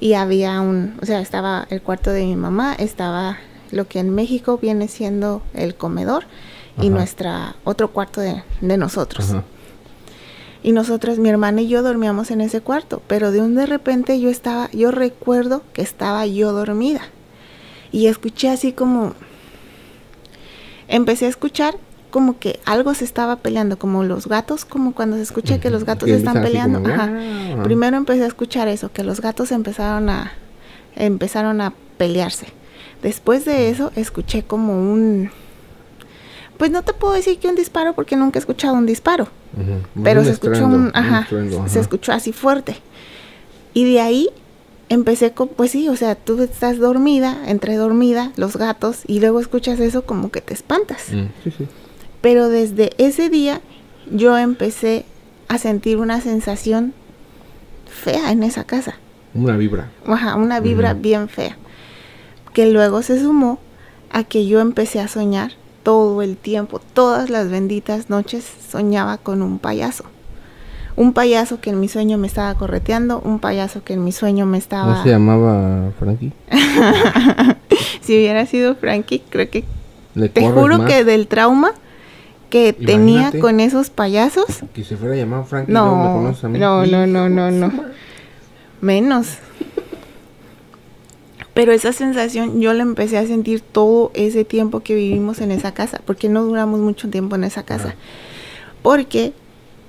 Y 0.00 0.14
había 0.14 0.60
un, 0.60 0.98
o 1.00 1.06
sea, 1.06 1.20
estaba 1.20 1.66
el 1.70 1.80
cuarto 1.80 2.10
de 2.10 2.24
mi 2.24 2.36
mamá, 2.36 2.74
estaba 2.74 3.38
lo 3.70 3.86
que 3.86 4.00
en 4.00 4.10
México 4.10 4.58
viene 4.58 4.88
siendo 4.88 5.42
el 5.54 5.76
comedor 5.76 6.24
y 6.80 6.90
nuestra 6.90 7.54
otro 7.62 7.92
cuarto 7.92 8.20
de, 8.20 8.42
de 8.60 8.76
nosotros. 8.76 9.30
Ajá. 9.30 9.44
Y 10.64 10.72
nosotras, 10.72 11.18
mi 11.18 11.28
hermana 11.28 11.60
y 11.60 11.68
yo 11.68 11.82
dormíamos 11.82 12.30
en 12.30 12.40
ese 12.40 12.62
cuarto, 12.62 13.02
pero 13.06 13.30
de 13.30 13.42
un 13.42 13.54
de 13.54 13.66
repente 13.66 14.18
yo 14.18 14.30
estaba, 14.30 14.70
yo 14.72 14.90
recuerdo 14.90 15.62
que 15.74 15.82
estaba 15.82 16.26
yo 16.26 16.52
dormida. 16.52 17.02
Y 17.92 18.06
escuché 18.06 18.48
así 18.48 18.72
como, 18.72 19.12
empecé 20.88 21.26
a 21.26 21.28
escuchar 21.28 21.76
como 22.14 22.38
que 22.38 22.60
algo 22.64 22.94
se 22.94 23.04
estaba 23.04 23.34
peleando, 23.40 23.76
como 23.76 24.04
los 24.04 24.28
gatos, 24.28 24.64
como 24.64 24.94
cuando 24.94 25.16
se 25.16 25.22
escucha 25.22 25.58
que 25.58 25.68
los 25.68 25.82
gatos 25.90 26.08
están 26.08 26.42
peleando. 26.42 26.80
como, 26.80 26.94
Ajá. 26.94 27.08
"Miau". 27.08 27.64
Primero 27.64 27.96
empecé 27.96 28.22
a 28.22 28.28
escuchar 28.28 28.68
eso, 28.68 28.92
que 28.92 29.02
los 29.02 29.20
gatos 29.20 29.50
empezaron 29.50 30.08
a, 30.08 30.30
empezaron 30.94 31.60
a 31.60 31.72
pelearse. 31.98 32.46
Después 33.02 33.44
de 33.44 33.68
eso 33.68 33.90
escuché 33.96 34.44
como 34.44 34.74
un, 34.92 35.32
pues 36.56 36.70
no 36.70 36.82
te 36.82 36.92
puedo 36.92 37.14
decir 37.14 37.40
que 37.40 37.48
un 37.48 37.56
disparo 37.56 37.94
porque 37.94 38.14
nunca 38.14 38.38
he 38.38 38.42
escuchado 38.42 38.74
un 38.76 38.86
disparo 38.86 39.24
Ujú. 39.54 40.02
pero 40.04 40.20
Un 40.20 40.26
se 40.26 40.32
escuchó 40.32 40.52
estruendo, 40.52 40.76
un, 40.76 40.90
ajá, 40.94 41.20
estruendo, 41.22 41.64
se 41.68 41.80
escuchó 41.80 42.12
así 42.12 42.32
fuerte. 42.32 42.76
Y 43.74 43.92
de 43.92 44.00
ahí 44.00 44.28
empecé 44.88 45.32
con, 45.32 45.48
pues 45.48 45.72
sí, 45.72 45.88
o 45.88 45.96
sea, 45.96 46.14
tú 46.14 46.40
estás 46.40 46.78
dormida, 46.78 47.38
entre 47.48 47.74
dormida, 47.74 48.30
los 48.36 48.56
gatos, 48.56 49.02
y 49.08 49.18
luego 49.18 49.40
escuchas 49.40 49.80
eso 49.80 50.06
como 50.06 50.30
que 50.30 50.40
te 50.42 50.54
espantas. 50.54 51.06
Mm, 51.10 51.26
Sí, 51.42 51.50
sí. 51.58 51.66
Pero 52.24 52.48
desde 52.48 52.90
ese 52.96 53.28
día 53.28 53.60
yo 54.10 54.38
empecé 54.38 55.04
a 55.48 55.58
sentir 55.58 55.98
una 55.98 56.22
sensación 56.22 56.94
fea 57.86 58.32
en 58.32 58.42
esa 58.42 58.64
casa. 58.64 58.94
Una 59.34 59.58
vibra. 59.58 59.90
Ajá, 60.06 60.34
una 60.36 60.58
vibra 60.60 60.94
bien 60.94 61.28
fea. 61.28 61.58
Que 62.54 62.64
luego 62.64 63.02
se 63.02 63.20
sumó 63.20 63.58
a 64.10 64.24
que 64.24 64.46
yo 64.46 64.60
empecé 64.60 65.00
a 65.00 65.08
soñar 65.08 65.52
todo 65.82 66.22
el 66.22 66.38
tiempo, 66.38 66.80
todas 66.94 67.28
las 67.28 67.50
benditas 67.50 68.08
noches 68.08 68.50
soñaba 68.70 69.18
con 69.18 69.42
un 69.42 69.58
payaso. 69.58 70.04
Un 70.96 71.12
payaso 71.12 71.60
que 71.60 71.68
en 71.68 71.78
mi 71.78 71.88
sueño 71.88 72.16
me 72.16 72.26
estaba 72.26 72.54
correteando, 72.54 73.20
un 73.20 73.38
payaso 73.38 73.84
que 73.84 73.92
en 73.92 74.02
mi 74.02 74.12
sueño 74.12 74.46
me 74.46 74.56
estaba... 74.56 74.94
¿No 74.94 75.02
se 75.02 75.10
llamaba 75.10 75.90
Frankie? 75.98 76.32
si 78.00 78.16
hubiera 78.16 78.46
sido 78.46 78.76
Frankie, 78.76 79.22
creo 79.28 79.50
que... 79.50 79.64
¿Le 80.14 80.30
Te 80.30 80.48
juro 80.50 80.78
más? 80.78 80.88
que 80.88 81.04
del 81.04 81.26
trauma 81.26 81.74
que 82.54 82.72
tenía 82.72 83.32
con 83.40 83.58
esos 83.58 83.90
payasos, 83.90 84.46
Que 84.74 84.84
se 84.84 84.96
fuera 84.96 85.16
y 85.18 85.26
me 85.26 85.34
no, 85.66 86.12
conoces 86.14 86.44
a 86.44 86.48
mí. 86.48 86.56
no, 86.56 86.86
no, 86.86 87.04
no, 87.04 87.50
no, 87.50 87.72
menos. 88.80 89.26
Pero 91.52 91.72
esa 91.72 91.92
sensación 91.92 92.60
yo 92.60 92.72
la 92.72 92.84
empecé 92.84 93.18
a 93.18 93.26
sentir 93.26 93.60
todo 93.60 94.12
ese 94.14 94.44
tiempo 94.44 94.78
que 94.84 94.94
vivimos 94.94 95.40
en 95.40 95.50
esa 95.50 95.74
casa, 95.74 96.00
porque 96.06 96.28
no 96.28 96.44
duramos 96.44 96.78
mucho 96.78 97.10
tiempo 97.10 97.34
en 97.34 97.42
esa 97.42 97.64
casa. 97.64 97.96
Porque 98.82 99.32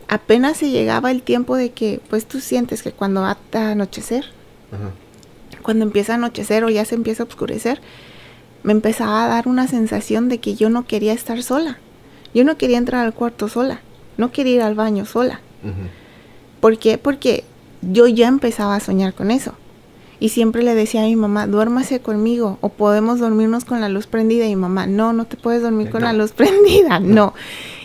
apenas 0.07 0.57
se 0.57 0.71
llegaba 0.71 1.11
el 1.11 1.21
tiempo 1.21 1.55
de 1.55 1.71
que, 1.71 2.01
pues 2.09 2.25
tú 2.25 2.39
sientes 2.39 2.81
que 2.81 2.91
cuando 2.93 3.21
va 3.21 3.37
a 3.53 3.69
anochecer, 3.69 4.25
Ajá. 4.71 4.89
cuando 5.61 5.85
empieza 5.85 6.13
a 6.13 6.15
anochecer 6.15 6.63
o 6.63 6.69
ya 6.69 6.83
se 6.83 6.95
empieza 6.95 7.21
a 7.21 7.27
oscurecer, 7.27 7.79
me 8.63 8.71
empezaba 8.71 9.23
a 9.23 9.27
dar 9.27 9.47
una 9.47 9.67
sensación 9.67 10.29
de 10.29 10.39
que 10.39 10.55
yo 10.55 10.71
no 10.71 10.87
quería 10.87 11.13
estar 11.13 11.43
sola. 11.43 11.77
Yo 12.35 12.43
no 12.43 12.55
quería 12.57 12.77
entrar 12.77 13.03
al 13.05 13.13
cuarto 13.15 13.47
sola, 13.47 13.79
no 14.17 14.31
quería 14.31 14.55
ir 14.57 14.61
al 14.61 14.75
baño 14.75 15.05
sola. 15.05 15.39
Ujú. 15.63 15.73
¿Por 16.59 16.77
qué? 16.77 16.97
Porque 16.99 17.43
yo 17.81 18.05
ya 18.07 18.27
empezaba 18.27 18.75
a 18.75 18.79
soñar 18.79 19.13
con 19.15 19.31
eso. 19.31 19.53
Y 20.19 20.29
siempre 20.29 20.63
le 20.63 20.75
decía 20.75 21.01
a 21.01 21.05
mi 21.05 21.15
mamá, 21.15 21.45
duérmase 21.47 21.99
conmigo 21.99 22.57
o 22.61 22.69
podemos 22.69 23.19
dormirnos 23.19 23.65
con 23.65 23.81
la 23.81 23.89
luz 23.89 24.05
prendida. 24.07 24.45
Y 24.45 24.49
mi 24.55 24.61
mamá, 24.61 24.85
no, 24.87 25.11
no 25.13 25.25
te 25.25 25.35
puedes 25.37 25.61
dormir 25.61 25.87
Eh, 25.87 25.91
con 25.91 26.01
no. 26.01 26.07
la 26.07 26.13
luz 26.13 26.31
prendida, 26.31 26.99
no. 27.01 27.33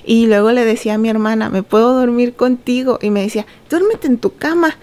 Y 0.04 0.26
luego 0.26 0.52
le 0.52 0.64
decía 0.64 0.94
a 0.94 0.98
mi 0.98 1.08
hermana, 1.08 1.48
¿me 1.50 1.62
puedo 1.62 1.92
dormir 1.98 2.34
contigo? 2.34 2.98
Y 3.02 3.10
me 3.10 3.22
decía, 3.22 3.46
duérmete 3.68 4.06
en 4.06 4.18
tu 4.18 4.34
cama. 4.36 4.76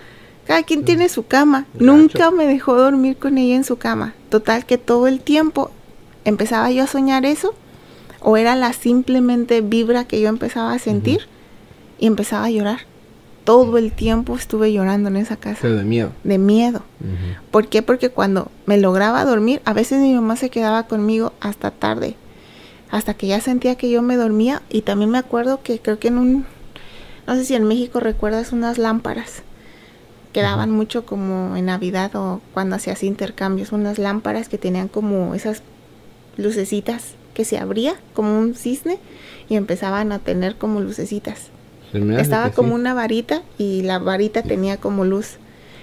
Cada 0.45 0.63
quien 0.63 0.85
tiene 0.85 1.09
su 1.09 1.25
cama. 1.27 1.65
Nunca 1.79 2.31
me 2.31 2.47
dejó 2.47 2.75
dormir 2.75 3.17
con 3.17 3.37
ella 3.37 3.55
en 3.55 3.63
su 3.65 3.77
cama. 3.77 4.13
Total 4.29 4.65
que 4.65 4.77
todo 4.77 5.07
el 5.07 5.19
tiempo 5.21 5.71
empezaba 6.25 6.69
yo 6.71 6.83
a 6.83 6.87
soñar 6.87 7.25
eso 7.25 7.53
o 8.21 8.37
era 8.37 8.55
la 8.55 8.73
simplemente 8.73 9.61
vibra 9.61 10.05
que 10.05 10.19
yo 10.21 10.29
empezaba 10.29 10.73
a 10.73 10.79
sentir 10.79 11.21
y 11.99 12.07
empezaba 12.07 12.45
a 12.45 12.49
llorar. 12.51 12.79
Todo 13.43 13.77
el 13.77 13.93
tiempo 13.93 14.35
estuve 14.35 14.73
llorando 14.73 15.07
en 15.07 15.15
esa 15.15 15.37
casa 15.37 15.59
Pero 15.61 15.77
de 15.77 15.83
miedo. 15.85 16.11
de 16.23 16.37
miedo. 16.37 16.81
¿Por 17.51 17.67
qué? 17.67 17.81
Porque 17.81 18.09
cuando 18.09 18.51
me 18.65 18.77
lograba 18.77 19.23
dormir, 19.23 19.61
a 19.63 19.73
veces 19.73 20.01
mi 20.01 20.13
mamá 20.13 20.35
se 20.35 20.49
quedaba 20.49 20.83
conmigo 20.87 21.31
hasta 21.39 21.71
tarde, 21.71 22.15
hasta 22.91 23.13
que 23.13 23.27
ya 23.27 23.39
sentía 23.39 23.75
que 23.75 23.89
yo 23.89 24.01
me 24.01 24.17
dormía 24.17 24.61
y 24.69 24.81
también 24.81 25.11
me 25.11 25.17
acuerdo 25.17 25.61
que 25.63 25.79
creo 25.79 25.97
que 25.97 26.09
en 26.09 26.17
un, 26.17 26.45
no 27.25 27.35
sé 27.35 27.45
si 27.45 27.55
en 27.55 27.63
México 27.63 28.01
recuerdas 28.01 28.51
unas 28.51 28.77
lámparas 28.77 29.43
que 30.33 30.41
daban 30.41 30.69
mucho 30.69 31.05
como 31.05 31.55
en 31.55 31.65
Navidad 31.67 32.13
o 32.17 32.41
cuando 32.53 32.75
hacías 32.75 33.01
intercambios, 33.01 33.71
unas 33.71 33.97
lámparas 33.97 34.49
que 34.49 34.57
tenían 34.57 34.89
como 34.89 35.33
esas 35.35 35.63
lucecitas 36.35 37.15
que 37.37 37.45
se 37.45 37.59
abría 37.59 37.93
como 38.15 38.39
un 38.39 38.55
cisne 38.55 38.97
y 39.47 39.57
empezaban 39.57 40.11
a 40.11 40.17
tener 40.17 40.55
como 40.55 40.81
lucecitas. 40.81 41.51
Estaba 41.93 42.49
como 42.49 42.69
sí. 42.69 42.73
una 42.73 42.95
varita 42.95 43.43
y 43.59 43.83
la 43.83 43.99
varita 43.99 44.41
tenía 44.41 44.77
como 44.77 45.05
luz. 45.05 45.37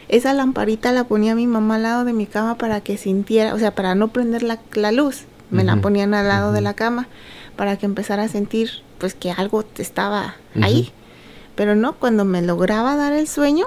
Esa 0.08 0.34
lamparita 0.34 0.90
la 0.90 1.04
ponía 1.04 1.36
mi 1.36 1.46
mamá 1.46 1.76
al 1.76 1.84
lado 1.84 2.04
de 2.04 2.12
mi 2.12 2.26
cama 2.26 2.58
para 2.58 2.80
que 2.80 2.96
sintiera, 2.96 3.54
o 3.54 3.58
sea, 3.60 3.72
para 3.72 3.94
no 3.94 4.08
prender 4.08 4.42
la, 4.42 4.58
la 4.72 4.90
luz. 4.90 5.26
Me 5.50 5.62
la 5.62 5.76
ponían 5.76 6.12
al 6.12 6.26
lado 6.26 6.50
de 6.50 6.60
la 6.60 6.74
cama 6.74 7.06
para 7.54 7.76
que 7.76 7.86
empezara 7.86 8.24
a 8.24 8.28
sentir 8.28 8.70
pues 8.98 9.14
que 9.14 9.30
algo 9.30 9.64
estaba 9.78 10.34
ahí. 10.60 10.90
Pero 11.54 11.76
no, 11.76 11.92
cuando 11.92 12.24
me 12.24 12.42
lograba 12.42 12.96
dar 12.96 13.12
el 13.12 13.28
sueño, 13.28 13.66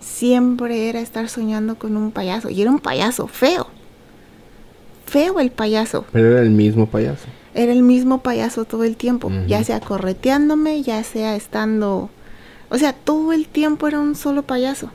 siempre 0.00 0.88
era 0.88 0.98
estar 0.98 1.28
soñando 1.28 1.78
con 1.78 1.96
un 1.96 2.10
payaso. 2.10 2.50
Y 2.50 2.60
era 2.60 2.72
un 2.72 2.80
payaso 2.80 3.28
feo. 3.28 3.68
Feo 5.10 5.40
el 5.40 5.50
payaso. 5.50 6.04
Pero 6.12 6.30
era 6.30 6.42
el 6.42 6.50
mismo 6.50 6.86
payaso. 6.86 7.26
Era 7.52 7.72
el 7.72 7.82
mismo 7.82 8.22
payaso 8.22 8.64
todo 8.64 8.84
el 8.84 8.96
tiempo, 8.96 9.28
ya 9.48 9.64
sea 9.64 9.80
correteándome, 9.80 10.82
ya 10.82 11.02
sea 11.02 11.34
estando... 11.34 12.10
O 12.68 12.78
sea, 12.78 12.92
todo 12.92 13.32
el 13.32 13.48
tiempo 13.48 13.88
era 13.88 13.98
un 13.98 14.14
solo 14.14 14.44
payaso. 14.44 14.92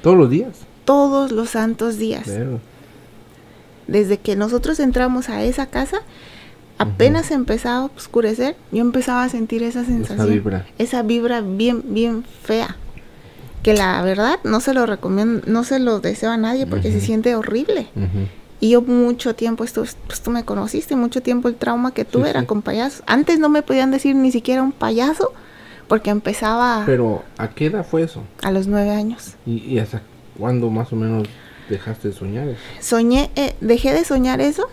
Todos 0.00 0.16
los 0.16 0.30
días. 0.30 0.60
Todos 0.84 1.32
los 1.32 1.50
santos 1.50 1.98
días. 1.98 2.22
Pero, 2.26 2.60
Desde 3.88 4.18
que 4.18 4.36
nosotros 4.36 4.78
entramos 4.78 5.28
a 5.28 5.42
esa 5.42 5.66
casa, 5.66 6.02
apenas 6.78 7.32
empezaba 7.32 7.78
a 7.78 7.84
oscurecer, 7.86 8.54
yo 8.70 8.82
empezaba 8.82 9.24
a 9.24 9.28
sentir 9.28 9.64
esa 9.64 9.84
sensación. 9.84 10.30
vibra. 10.30 10.66
Esa 10.78 11.02
vibra 11.02 11.40
bien, 11.40 11.82
bien 11.84 12.24
fea. 12.44 12.76
Que 13.64 13.74
la 13.74 14.00
verdad 14.02 14.38
no 14.44 14.60
se 14.60 14.72
lo 14.72 14.86
recomiendo, 14.86 15.42
no 15.46 15.64
se 15.64 15.80
lo 15.80 15.98
deseo 15.98 16.30
a 16.30 16.36
nadie 16.36 16.64
porque 16.64 16.92
se 16.92 17.00
siente 17.00 17.34
horrible. 17.34 17.88
Y 18.60 18.70
yo 18.70 18.82
mucho 18.82 19.34
tiempo, 19.34 19.62
esto, 19.64 19.84
pues 20.06 20.20
tú 20.20 20.30
me 20.30 20.44
conociste, 20.44 20.96
mucho 20.96 21.22
tiempo 21.22 21.48
el 21.48 21.54
trauma 21.54 21.92
que 21.94 22.04
tuve 22.04 22.24
Sí, 22.24 22.30
era 22.30 22.40
sí. 22.40 22.46
con 22.46 22.62
payasos. 22.62 23.02
Antes 23.06 23.38
no 23.38 23.48
me 23.48 23.62
podían 23.62 23.90
decir 23.92 24.16
ni 24.16 24.32
siquiera 24.32 24.62
un 24.62 24.72
payaso 24.72 25.32
porque 25.86 26.10
empezaba 26.10 26.82
Pero, 26.84 27.22
¿a 27.38 27.48
qué 27.50 27.66
edad 27.66 27.86
fue 27.88 28.02
eso? 28.02 28.22
a 28.42 28.50
los 28.50 28.66
nueve 28.66 28.90
años. 28.90 29.34
¿Y, 29.46 29.58
y 29.64 29.78
hasta 29.78 30.02
cuándo 30.36 30.70
más 30.70 30.92
o 30.92 30.96
menos 30.96 31.28
dejaste 31.68 32.08
de 32.08 32.14
soñar 32.14 32.48
eso? 32.48 32.60
Soñé, 32.80 33.30
eh, 33.36 33.54
dejé 33.60 33.92
de 33.94 34.04
soñar 34.04 34.40
eso 34.40 34.68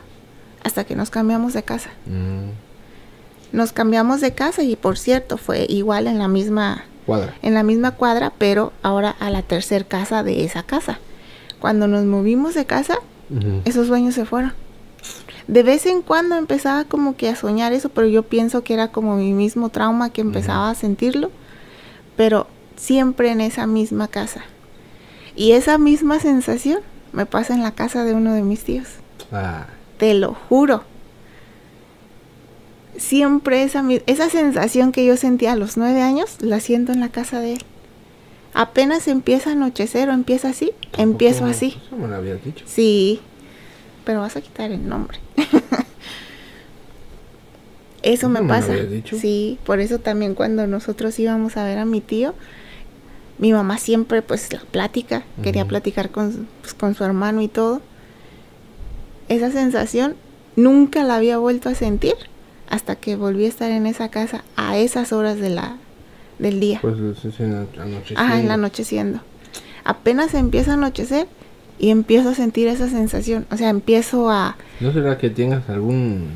hasta 0.64 0.84
que 0.84 0.96
nos 0.96 1.12
cambiamos 1.12 1.54
de 1.54 1.62
casa. 1.64 1.92
Mm, 2.08 3.56
Nos 3.56 3.72
cambiamos 3.72 4.20
de 4.20 4.34
casa 4.34 4.64
y 4.64 4.76
por 4.76 4.98
cierto 4.98 5.38
fue 5.38 5.66
igual 5.70 6.08
en 6.08 6.18
la 6.18 6.28
misma 6.28 6.86
cuadra. 7.06 7.36
en 7.44 7.54
la 7.54 7.62
misma 7.62 7.92
cuadra, 7.92 8.34
pero 8.38 8.74
ahora 8.82 9.12
a 9.20 9.30
la 9.30 9.44
tercer 9.44 9.86
casa 9.86 10.24
de 10.24 10.44
esa 10.44 10.64
casa. 10.64 10.98
Cuando 11.60 11.88
nos 11.88 12.04
movimos 12.06 12.56
de 12.56 12.66
casa, 12.66 12.98
Esos 13.66 13.88
sueños 13.88 14.16
se 14.16 14.26
fueron. 14.26 14.54
De 15.48 15.64
vez 15.64 15.86
en 15.86 16.02
cuando 16.02 16.36
empezaba 16.36 16.86
como 16.86 17.16
que 17.16 17.30
a 17.30 17.36
soñar 17.36 17.74
eso, 17.74 17.90
pero 17.90 18.08
yo 18.08 18.24
pienso 18.24 18.64
que 18.64 18.74
era 18.74 18.92
como 18.92 19.16
mi 19.16 19.32
mismo 19.34 19.70
trauma 19.70 20.10
que 20.10 20.22
empezaba 20.22 20.70
a 20.70 20.76
sentirlo, 20.76 21.32
pero 22.18 22.48
siempre 22.76 23.32
en 23.32 23.42
esa 23.42 23.68
misma 23.68 24.08
casa. 24.08 24.44
Y 25.36 25.52
esa 25.52 25.78
misma 25.78 26.20
sensación 26.20 26.80
me 27.14 27.26
pasa 27.26 27.54
en 27.54 27.62
la 27.62 27.72
casa 27.72 28.04
de 28.04 28.14
uno 28.14 28.34
de 28.34 28.42
mis 28.42 28.64
tíos. 28.64 28.88
Ah, 29.32 29.68
Te 29.98 30.14
lo 30.14 30.34
juro. 30.34 30.84
Siempre 32.98 33.64
esa, 33.64 33.84
esa 34.08 34.30
sensación 34.30 34.92
que 34.92 35.06
yo 35.06 35.18
sentía 35.18 35.52
a 35.52 35.56
los 35.58 35.78
nueve 35.78 36.02
años, 36.02 36.38
la 36.42 36.60
siento 36.60 36.92
en 36.92 37.02
la 37.02 37.10
casa 37.10 37.40
de 37.40 37.54
él. 37.54 37.66
Apenas 38.58 39.08
empieza 39.10 39.50
a 39.50 39.54
anochecer 39.54 40.10
o 40.10 40.14
empieza 40.14 40.50
así, 40.50 40.72
empiezo 40.98 41.40
¿tampoco- 41.42 41.52
así. 41.58 41.78
Eso 41.86 41.96
me 41.98 42.08
lo 42.08 42.16
habías 42.16 42.44
dicho. 42.44 42.64
Sí, 42.68 43.20
pero 44.06 44.22
vas 44.22 44.36
a 44.38 44.42
quitar 44.42 44.72
el 44.72 44.88
nombre. 44.88 45.20
eso 48.02 48.30
me 48.30 48.40
¿No 48.40 48.46
me 48.46 48.54
lo 48.54 48.60
pasa. 48.62 48.74
dicho? 48.76 49.18
Sí, 49.20 49.58
por 49.66 49.80
eso 49.80 50.00
también 50.00 50.36
cuando 50.36 50.68
nosotros 50.68 51.18
íbamos 51.20 51.58
a 51.58 51.64
ver 51.66 51.78
a 51.80 51.86
mi 51.86 52.02
tío, 52.02 52.34
mi 53.40 53.52
mamá 53.52 53.78
siempre, 53.78 54.22
pues 54.22 54.52
la 54.54 54.62
plática, 54.62 55.24
quería 55.44 55.66
platicar 55.66 56.10
con, 56.10 56.48
pues, 56.62 56.74
con 56.74 56.96
su 56.96 57.04
hermano 57.04 57.42
y 57.42 57.48
todo. 57.50 57.82
Esa 59.28 59.52
sensación 59.52 60.16
nunca 60.56 61.04
la 61.04 61.16
había 61.16 61.38
vuelto 61.40 61.68
a 61.68 61.76
sentir 61.76 62.14
hasta 62.70 62.96
que 62.96 63.16
volví 63.18 63.46
a 63.46 63.50
estar 63.50 63.72
en 63.72 63.86
esa 63.88 64.10
casa 64.10 64.44
a 64.56 64.78
esas 64.78 65.12
horas 65.12 65.38
de 65.40 65.50
la, 65.50 65.76
del 66.40 66.60
día. 66.60 66.80
Pues 66.82 66.96
es 67.24 67.40
en 67.40 67.54
anocheciendo. 67.54 68.22
Ajá, 68.22 68.40
en 68.40 68.48
la 68.48 68.54
anocheciendo. 68.56 69.20
Apenas 69.84 70.34
empieza 70.34 70.72
a 70.72 70.74
anochecer 70.76 71.28
y 71.80 71.90
empiezo 71.90 72.30
a 72.30 72.36
sentir 72.36 72.68
esa 72.68 72.90
sensación. 72.90 73.46
O 73.52 73.58
sea, 73.58 73.70
empiezo 73.70 74.30
a... 74.30 74.58
¿No 74.80 74.92
será 74.94 75.18
que 75.18 75.30
tengas 75.30 75.70
algún 75.70 76.30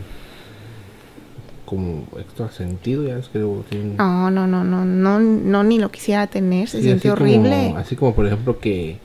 como 1.66 2.04
extra 2.18 2.50
sentido? 2.52 3.06
Ya 3.08 3.18
es 3.18 3.30
que 3.30 3.40
luego 3.40 3.64
tienen... 3.70 3.98
No, 3.98 4.30
no, 4.32 4.48
no, 4.48 4.64
no, 4.64 4.86
no, 4.86 5.20
no, 5.20 5.64
ni 5.64 5.80
lo 5.80 5.92
quisiera 5.92 6.28
tener. 6.28 6.68
Se 6.70 6.78
Sí, 6.78 6.84
siente 6.84 7.08
así 7.10 7.18
como- 7.18 7.30
horrible. 7.32 7.74
así 7.78 7.96
como 7.96 8.14
por 8.16 8.26
ejemplo 8.28 8.60
que... 8.60 8.98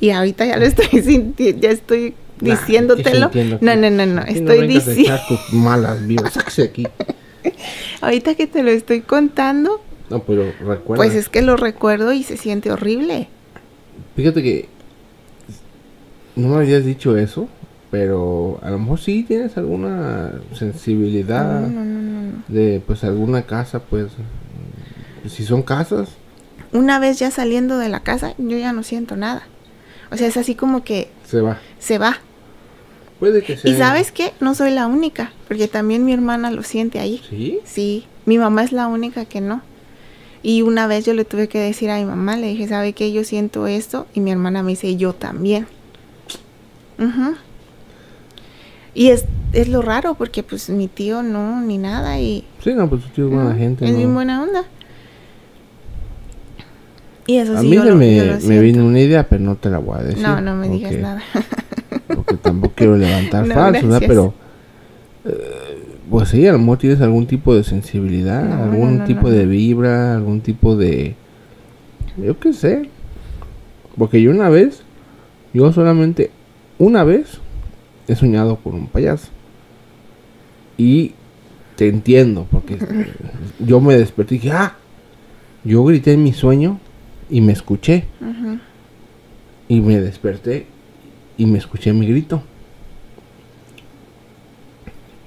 Y 0.00 0.10
ahorita 0.10 0.44
ya 0.46 0.56
lo 0.56 0.64
estoy 0.64 0.86
sintiendo, 1.02 1.60
ya 1.60 1.70
estoy 1.70 2.14
Nah, 2.40 2.56
diciéndotelo. 2.56 3.30
¿qué 3.30 3.42
sintiendo 3.42 3.58
No, 3.60 3.76
no, 3.76 3.90
no, 3.90 4.06
no, 4.14 4.22
estoy 4.22 4.58
a 4.58 4.62
diciendo... 4.62 5.18
malas. 5.52 5.98
Sáquese 6.32 6.62
aquí. 6.64 6.86
Ahorita 8.00 8.34
que 8.34 8.46
te 8.46 8.62
lo 8.62 8.70
estoy 8.70 9.00
contando, 9.00 9.80
No, 10.10 10.20
pero 10.24 10.44
recuerda. 10.60 10.96
pues 11.02 11.14
es 11.14 11.28
que 11.28 11.42
lo 11.42 11.56
recuerdo 11.56 12.12
y 12.12 12.22
se 12.22 12.36
siente 12.36 12.70
horrible. 12.70 13.28
Fíjate 14.16 14.42
que 14.42 14.68
no 16.36 16.48
me 16.48 16.56
habías 16.56 16.84
dicho 16.84 17.16
eso, 17.16 17.48
pero 17.90 18.58
a 18.62 18.70
lo 18.70 18.78
mejor 18.78 18.98
sí 19.00 19.22
tienes 19.26 19.56
alguna 19.56 20.32
sensibilidad 20.54 21.60
No, 21.60 21.68
no, 21.68 21.84
no, 21.84 22.00
no, 22.02 22.22
no. 22.32 22.42
de 22.48 22.82
pues 22.86 23.04
alguna 23.04 23.42
casa, 23.42 23.80
pues 23.80 24.08
si 25.28 25.44
son 25.44 25.62
casas, 25.62 26.08
Una 26.72 26.98
vez 26.98 27.18
ya 27.18 27.30
saliendo 27.30 27.78
de 27.78 27.88
la 27.90 28.00
casa, 28.00 28.34
yo 28.38 28.56
ya 28.56 28.72
no 28.72 28.82
siento 28.82 29.14
nada. 29.16 29.42
O 30.10 30.16
sea, 30.16 30.26
es 30.26 30.36
así 30.36 30.54
como 30.54 30.84
que 30.84 31.10
se 31.26 31.40
va. 31.40 31.58
se 31.78 31.98
va. 31.98 32.18
Puede 33.22 33.40
que 33.44 33.56
sea. 33.56 33.70
Y 33.70 33.76
sabes 33.76 34.10
qué, 34.10 34.32
no 34.40 34.52
soy 34.56 34.72
la 34.72 34.88
única, 34.88 35.30
porque 35.46 35.68
también 35.68 36.04
mi 36.04 36.12
hermana 36.12 36.50
lo 36.50 36.64
siente 36.64 36.98
ahí. 36.98 37.22
Sí. 37.30 37.60
Sí, 37.62 38.04
mi 38.26 38.36
mamá 38.36 38.64
es 38.64 38.72
la 38.72 38.88
única 38.88 39.26
que 39.26 39.40
no. 39.40 39.62
Y 40.42 40.62
una 40.62 40.88
vez 40.88 41.04
yo 41.06 41.14
le 41.14 41.24
tuve 41.24 41.46
que 41.46 41.60
decir 41.60 41.88
a 41.90 41.98
mi 42.00 42.04
mamá, 42.04 42.36
le 42.36 42.48
dije, 42.48 42.66
¿sabe 42.66 42.94
qué? 42.94 43.12
Yo 43.12 43.22
siento 43.22 43.68
esto. 43.68 44.08
Y 44.12 44.18
mi 44.18 44.32
hermana 44.32 44.64
me 44.64 44.70
dice, 44.70 44.96
yo 44.96 45.12
también. 45.12 45.68
Ujú. 46.98 47.36
Y 48.92 49.10
es, 49.10 49.24
es 49.52 49.68
lo 49.68 49.82
raro, 49.82 50.14
porque 50.14 50.42
pues 50.42 50.68
mi 50.68 50.88
tío 50.88 51.22
no, 51.22 51.60
ni 51.60 51.78
nada. 51.78 52.18
Y 52.18 52.42
Sí, 52.64 52.74
no, 52.74 52.88
pues 52.90 53.02
tu 53.04 53.08
tío 53.10 53.26
es 53.26 53.30
buena 53.34 53.50
no, 53.52 53.56
gente. 53.56 53.84
es 53.84 53.92
¿no? 53.92 53.98
bien 53.98 54.12
buena 54.14 54.42
onda. 54.42 54.64
Y 57.28 57.36
eso 57.36 57.56
a 57.56 57.60
sí, 57.60 57.68
mí 57.68 57.76
yo 57.76 57.84
se 57.84 57.90
lo- 57.90 57.94
me, 57.96 58.16
yo 58.16 58.24
lo 58.24 58.40
me 58.40 58.58
vino 58.58 58.84
una 58.84 58.98
idea, 58.98 59.28
pero 59.28 59.44
no 59.44 59.54
te 59.54 59.70
la 59.70 59.78
voy 59.78 60.00
a 60.00 60.02
decir. 60.02 60.22
No, 60.24 60.40
no 60.40 60.56
me 60.56 60.68
digas 60.68 60.92
nada. 60.96 61.22
Porque 62.06 62.36
tampoco 62.36 62.74
quiero 62.76 62.96
levantar 62.96 63.46
No, 63.46 63.54
falsos, 63.54 63.82
¿verdad? 63.88 64.02
Pero, 64.06 64.34
eh, 65.24 65.82
pues 66.10 66.28
sí, 66.28 66.46
a 66.46 66.52
lo 66.52 66.58
mejor 66.58 66.78
tienes 66.78 67.00
algún 67.00 67.26
tipo 67.26 67.54
de 67.54 67.64
sensibilidad, 67.64 68.42
No, 68.42 68.64
algún 68.64 68.98
no, 68.98 69.04
tipo 69.04 69.30
de 69.30 69.46
vibra, 69.46 70.14
algún 70.14 70.40
tipo 70.40 70.76
de... 70.76 71.14
Yo 72.16 72.38
qué 72.38 72.52
sé. 72.52 72.88
Porque 73.96 74.20
yo 74.20 74.30
una 74.30 74.48
vez, 74.48 74.82
yo 75.54 75.72
solamente 75.72 76.30
una 76.78 77.04
vez 77.04 77.38
he 78.08 78.14
soñado 78.14 78.56
con 78.56 78.74
un 78.74 78.86
payaso. 78.86 79.28
Y 80.76 81.12
te 81.76 81.88
entiendo, 81.88 82.46
porque 82.50 82.78
yo 83.58 83.80
me 83.80 83.96
desperté 83.96 84.34
y 84.34 84.38
dije, 84.38 84.52
ah, 84.52 84.76
yo 85.64 85.84
grité 85.84 86.12
en 86.12 86.22
mi 86.22 86.32
sueño 86.32 86.80
y 87.30 87.40
me 87.40 87.52
escuché. 87.52 88.04
Y 89.68 89.80
me 89.80 90.00
desperté 90.00 90.66
y 91.42 91.46
me 91.46 91.58
escuché 91.58 91.92
mi 91.92 92.06
grito. 92.06 92.40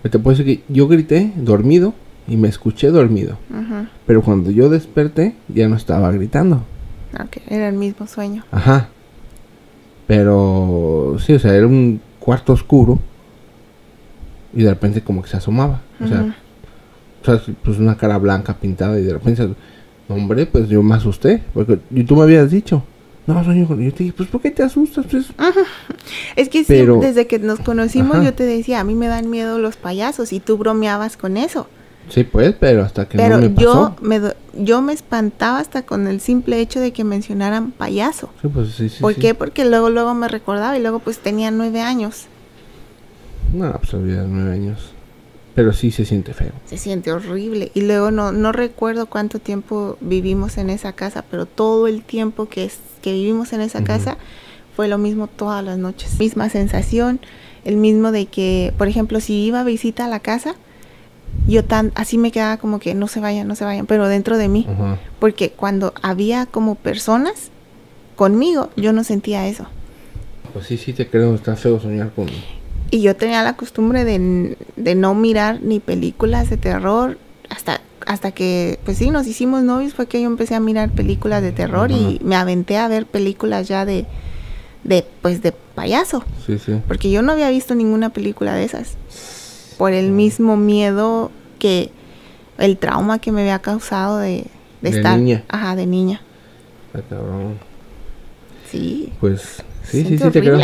Te 0.03 0.17
puedo 0.17 0.37
decir 0.37 0.45
que 0.59 0.73
yo 0.73 0.87
grité 0.87 1.33
dormido 1.35 1.93
y 2.25 2.37
me 2.37 2.47
escuché 2.47 2.89
dormido. 2.89 3.37
Pero 4.07 4.21
cuando 4.21 4.49
yo 4.49 4.69
desperté 4.69 5.35
ya 5.49 5.67
no 5.67 5.75
estaba 5.75 6.09
gritando. 6.11 6.63
Ok, 7.19 7.37
era 7.49 7.67
el 7.67 7.75
mismo 7.75 8.07
sueño. 8.07 8.45
Ajá. 8.49 8.87
Pero 10.07 11.17
sí, 11.19 11.33
o 11.33 11.39
sea, 11.39 11.53
era 11.53 11.67
un 11.67 11.99
cuarto 12.19 12.53
oscuro. 12.53 12.99
Y 14.53 14.63
de 14.63 14.69
repente 14.69 15.01
como 15.01 15.21
que 15.21 15.27
se 15.27 15.35
asomaba. 15.35 15.81
O 16.01 16.07
sea, 16.07 16.21
Ujú. 16.21 16.31
o 17.23 17.25
sea, 17.25 17.55
pues 17.61 17.77
una 17.77 17.97
cara 17.97 18.17
blanca 18.19 18.53
pintada 18.53 18.97
y 18.97 19.03
de 19.03 19.11
repente, 19.11 19.49
hombre, 20.07 20.45
pues 20.45 20.69
yo 20.69 20.81
me 20.81 20.95
asusté. 20.95 21.43
Porque 21.53 21.79
y 21.91 22.05
tú 22.05 22.15
me 22.15 22.21
habías 22.23 22.49
dicho. 22.51 22.83
No, 23.27 23.43
sueño 23.43 23.67
con... 23.67 23.81
Yo 23.81 23.91
te 23.93 24.03
dije, 24.03 24.13
pues 24.15 24.29
¿por 24.29 24.39
qué 24.41 24.51
te 24.51 24.61
asustas? 24.63 25.05
Pues 25.09 25.25
Es 26.35 26.49
que 26.49 26.63
sí, 26.63 26.85
desde 27.01 27.25
que 27.27 27.39
nos 27.39 27.59
conocimos 27.59 28.17
Ajá. 28.17 28.25
yo 28.25 28.33
te 28.33 28.43
decía, 28.43 28.79
a 28.79 28.83
mí 28.83 28.93
me 28.93 29.07
dan 29.07 29.29
miedo 29.29 29.57
los 29.57 29.77
payasos 29.77 30.31
y 30.31 30.39
tú 30.39 30.57
bromeabas 30.57 31.17
con 31.17 31.37
eso. 31.37 31.67
Sí, 32.09 32.23
pues, 32.23 32.53
pero 32.59 32.83
hasta 32.83 33.09
que 33.09 33.17
Pero 33.17 33.37
no 33.37 33.49
me 33.49 33.55
yo 33.55 33.73
pasó. 33.73 33.95
me 34.01 34.19
do- 34.19 34.35
yo 34.53 34.79
me 34.83 34.93
espantaba 34.93 35.57
hasta 35.57 35.81
con 35.87 36.05
el 36.05 36.21
simple 36.21 36.59
hecho 36.59 36.79
de 36.79 36.93
que 36.93 37.03
mencionaran 37.03 37.71
payaso. 37.71 38.29
Sí, 38.43 38.47
pues 38.47 38.73
sí, 38.75 38.89
sí. 38.89 39.01
¿Por 39.01 39.15
qué? 39.15 39.33
Porque 39.33 39.65
luego 39.65 39.89
luego 39.89 40.13
me 40.13 40.27
recordaba 40.27 40.77
y 40.77 40.81
luego 40.81 40.99
pues 40.99 41.17
tenía 41.17 41.49
nueve 41.49 41.81
años. 41.81 42.27
No, 43.53 43.71
pues 43.73 43.93
había 43.95 44.21
nueve 44.21 44.53
años. 44.53 44.91
Pero 45.55 45.71
sí 45.71 45.91
se 45.91 46.05
siente 46.05 46.33
feo. 46.33 46.51
Se 46.65 46.77
siente 46.77 47.11
horrible. 47.13 47.71
Y 47.73 47.81
luego 47.81 48.11
no, 48.11 48.31
no 48.31 48.51
recuerdo 48.51 49.05
cuánto 49.05 49.39
tiempo 49.39 49.97
vivimos 50.01 50.57
en 50.57 50.69
esa 50.69 50.93
casa, 50.93 51.23
pero 51.31 51.45
todo 51.45 51.87
el 51.87 52.03
tiempo 52.03 52.47
que, 52.47 52.65
es, 52.65 52.77
que 53.01 53.13
vivimos 53.13 53.53
en 53.53 53.61
esa 53.61 53.83
casa 53.83 54.17
fue 54.75 54.89
lo 54.89 54.97
mismo 54.97 55.27
todas 55.27 55.63
las 55.63 55.77
noches. 55.77 56.19
Misma 56.19 56.49
sensación, 56.49 57.21
el 57.63 57.77
mismo 57.77 58.11
de 58.11 58.25
que, 58.25 58.73
por 58.77 58.89
ejemplo, 58.89 59.21
si 59.21 59.45
iba 59.45 59.61
a 59.61 59.63
visita 59.63 60.05
a 60.05 60.09
la 60.09 60.19
casa, 60.19 60.55
yo 61.47 61.63
tan 61.63 61.91
así 61.95 62.17
me 62.17 62.31
quedaba 62.31 62.57
como 62.57 62.79
que 62.79 62.93
no 62.93 63.07
se 63.07 63.19
vayan, 63.19 63.47
no 63.47 63.55
se 63.55 63.65
vayan, 63.65 63.85
pero 63.85 64.07
dentro 64.07 64.37
de 64.37 64.49
mí. 64.49 64.67
Porque 65.19 65.51
cuando 65.51 65.93
había 66.01 66.45
como 66.45 66.75
personas 66.75 67.49
conmigo, 68.15 68.69
yo 68.75 68.93
no 68.93 69.03
sentía 69.03 69.47
eso. 69.47 69.67
Pues 70.53 70.67
sí, 70.67 70.77
sí 70.77 70.93
te 70.93 71.07
creo, 71.07 71.35
está 71.35 71.55
feo 71.55 71.79
soñar 71.79 72.11
con... 72.11 72.27
Y 72.91 73.01
yo 73.01 73.15
tenía 73.15 73.43
la 73.43 73.55
costumbre 73.57 74.05
de, 74.05 74.57
de 74.75 74.95
no 74.95 75.15
mirar 75.15 75.61
ni 75.61 75.79
películas 75.79 76.49
de 76.49 76.57
terror 76.57 77.17
hasta 77.49 77.81
hasta 78.07 78.31
que, 78.31 78.79
pues 78.85 78.99
sí, 78.99 79.09
nos 79.09 79.25
hicimos 79.25 79.63
novios, 79.63 79.95
fue 79.95 80.05
que 80.05 80.21
yo 80.21 80.27
empecé 80.27 80.53
a 80.53 80.59
mirar 80.59 80.91
películas 80.91 81.41
de 81.41 81.51
terror 81.51 81.89
y 81.89 82.19
me 82.23 82.35
aventé 82.35 82.77
a 82.77 82.87
ver 82.87 83.07
películas 83.07 83.67
ya 83.67 83.83
de, 83.83 84.05
de, 84.83 85.03
pues 85.23 85.41
de 85.41 85.51
payaso, 85.51 86.23
Sí, 86.45 86.59
sí. 86.59 86.79
porque 86.87 87.09
yo 87.09 87.23
no 87.23 87.31
había 87.31 87.49
visto 87.49 87.73
ninguna 87.73 88.11
película 88.11 88.53
de 88.53 88.63
esas, 88.63 88.95
por 89.79 89.91
el 89.91 90.11
mismo 90.11 90.55
miedo 90.55 91.31
que, 91.57 91.89
el 92.59 92.77
trauma 92.77 93.17
que 93.17 93.31
me 93.31 93.41
había 93.41 93.57
causado 93.57 94.19
de, 94.19 94.45
de, 94.83 94.91
De 94.91 94.97
estar, 94.97 95.17
niña. 95.17 95.43
ajá, 95.47 95.75
de 95.75 95.87
niña, 95.87 96.21
Está 96.93 97.01
cabrón. 97.15 97.57
sí, 98.69 99.11
Pues 99.19 99.63
sí, 99.85 100.03
sí, 100.03 100.17
sí 100.17 100.29
te 100.29 100.41
creo. 100.41 100.59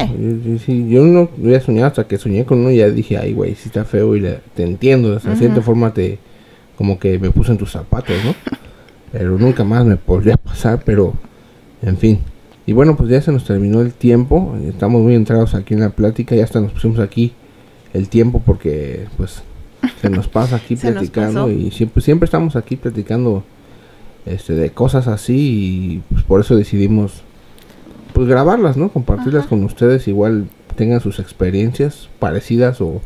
sí, 0.65 0.87
yo 0.89 1.03
no 1.03 1.29
había 1.43 1.61
soñado 1.61 1.87
hasta 1.87 2.07
que 2.07 2.17
soñé 2.17 2.45
con 2.45 2.59
uno 2.59 2.71
y 2.71 2.77
ya 2.77 2.89
dije, 2.89 3.17
ay, 3.17 3.33
güey, 3.33 3.55
sí 3.55 3.63
está 3.67 3.85
feo 3.85 4.15
y 4.15 4.19
le- 4.21 4.39
te 4.55 4.63
entiendo. 4.63 5.15
O 5.15 5.19
sea, 5.19 5.31
de 5.31 5.37
cierta 5.37 5.61
forma 5.61 5.93
te... 5.93 6.19
Como 6.77 6.97
que 6.99 7.19
me 7.19 7.29
puse 7.31 7.51
en 7.51 7.57
tus 7.57 7.71
zapatos, 7.71 8.15
¿no? 8.25 8.33
pero 9.11 9.37
nunca 9.37 9.63
más 9.63 9.85
me 9.85 9.97
podría 9.97 10.37
pasar, 10.37 10.81
pero... 10.85 11.13
En 11.83 11.97
fin. 11.97 12.19
Y 12.65 12.73
bueno, 12.73 12.95
pues 12.95 13.09
ya 13.09 13.21
se 13.21 13.31
nos 13.31 13.43
terminó 13.45 13.81
el 13.81 13.91
tiempo. 13.93 14.55
Estamos 14.67 15.01
muy 15.01 15.15
entrados 15.15 15.55
aquí 15.55 15.73
en 15.73 15.79
la 15.81 15.89
plática. 15.89 16.35
Ya 16.35 16.43
hasta 16.43 16.61
nos 16.61 16.71
pusimos 16.71 16.99
aquí 16.99 17.33
el 17.93 18.07
tiempo 18.07 18.41
porque, 18.45 19.05
pues, 19.17 19.41
se 19.99 20.09
nos 20.09 20.27
pasa 20.27 20.57
aquí 20.57 20.75
platicando. 20.93 21.49
Y 21.51 21.71
siempre, 21.71 22.01
siempre 22.03 22.25
estamos 22.25 22.55
aquí 22.55 22.75
platicando 22.75 23.43
este, 24.27 24.53
de 24.53 24.69
cosas 24.69 25.07
así. 25.07 25.33
Y 25.35 26.01
pues 26.13 26.23
por 26.23 26.39
eso 26.41 26.55
decidimos, 26.55 27.23
pues, 28.13 28.27
grabarlas, 28.27 28.77
¿no? 28.77 28.89
Compartirlas 28.89 29.41
Ajá. 29.41 29.49
con 29.49 29.63
ustedes. 29.63 30.07
Igual 30.07 30.47
tengan 30.75 31.01
sus 31.01 31.19
experiencias 31.19 32.09
parecidas 32.19 32.81
o 32.81 33.01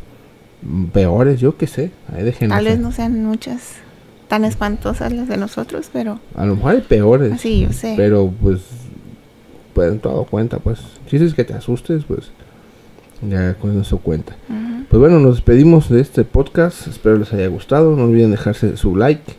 peores, 0.93 1.39
yo 1.39 1.57
qué 1.57 1.67
sé. 1.67 1.91
Ahí 2.13 2.23
dejen 2.23 2.49
Tal 2.49 2.65
vez 2.65 2.79
no 2.79 2.91
sean 2.91 3.23
muchas 3.25 3.75
tan 4.27 4.45
espantosas 4.45 5.13
las 5.13 5.27
de 5.27 5.37
nosotros, 5.37 5.89
pero... 5.93 6.19
A 6.35 6.45
lo 6.45 6.55
mejor 6.55 6.71
hay 6.71 6.81
peores. 6.81 7.39
Sí, 7.41 7.61
yo 7.61 7.71
sé. 7.71 7.93
Pero 7.95 8.31
pues, 8.41 8.61
pues 9.73 9.91
en 9.91 9.99
todo 9.99 10.25
cuenta, 10.25 10.59
pues. 10.59 10.79
Si 11.09 11.17
dices 11.17 11.33
que 11.33 11.43
te 11.43 11.53
asustes, 11.53 12.03
pues 12.05 12.31
ya 13.29 13.53
con 13.55 13.79
eso 13.79 13.99
cuenta. 13.99 14.35
Pues 14.89 14.99
bueno, 14.99 15.19
nos 15.19 15.35
despedimos 15.35 15.89
de 15.89 16.01
este 16.01 16.23
podcast. 16.23 16.87
Espero 16.87 17.17
les 17.17 17.33
haya 17.33 17.47
gustado. 17.47 17.95
No 17.95 18.03
olviden 18.03 18.31
dejarse 18.31 18.77
su 18.77 18.95
like, 18.95 19.33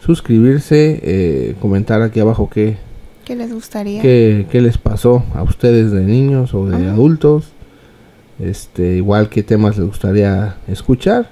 suscribirse, 0.00 1.00
eh, 1.02 1.54
comentar 1.60 2.02
aquí 2.02 2.20
abajo 2.20 2.48
qué, 2.50 2.76
¿Qué 3.26 3.34
les 3.34 3.52
gustaría? 3.52 4.00
Qué, 4.00 4.46
qué, 4.52 4.60
les 4.60 4.78
pasó 4.78 5.24
a 5.34 5.42
ustedes 5.42 5.90
de 5.90 6.02
niños 6.02 6.54
o 6.54 6.66
de 6.66 6.86
adultos. 6.86 7.48
Este, 8.38 8.98
igual 8.98 9.28
qué 9.30 9.42
temas 9.42 9.76
les 9.76 9.84
gustaría 9.84 10.58
escuchar. 10.68 11.28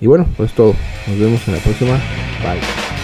Y 0.00 0.08
bueno, 0.08 0.26
pues 0.36 0.52
todo. 0.54 0.74
Nos 1.06 1.20
vemos 1.20 1.46
en 1.46 1.54
la 1.54 1.60
próxima. 1.60 1.92
Bye. 2.42 2.99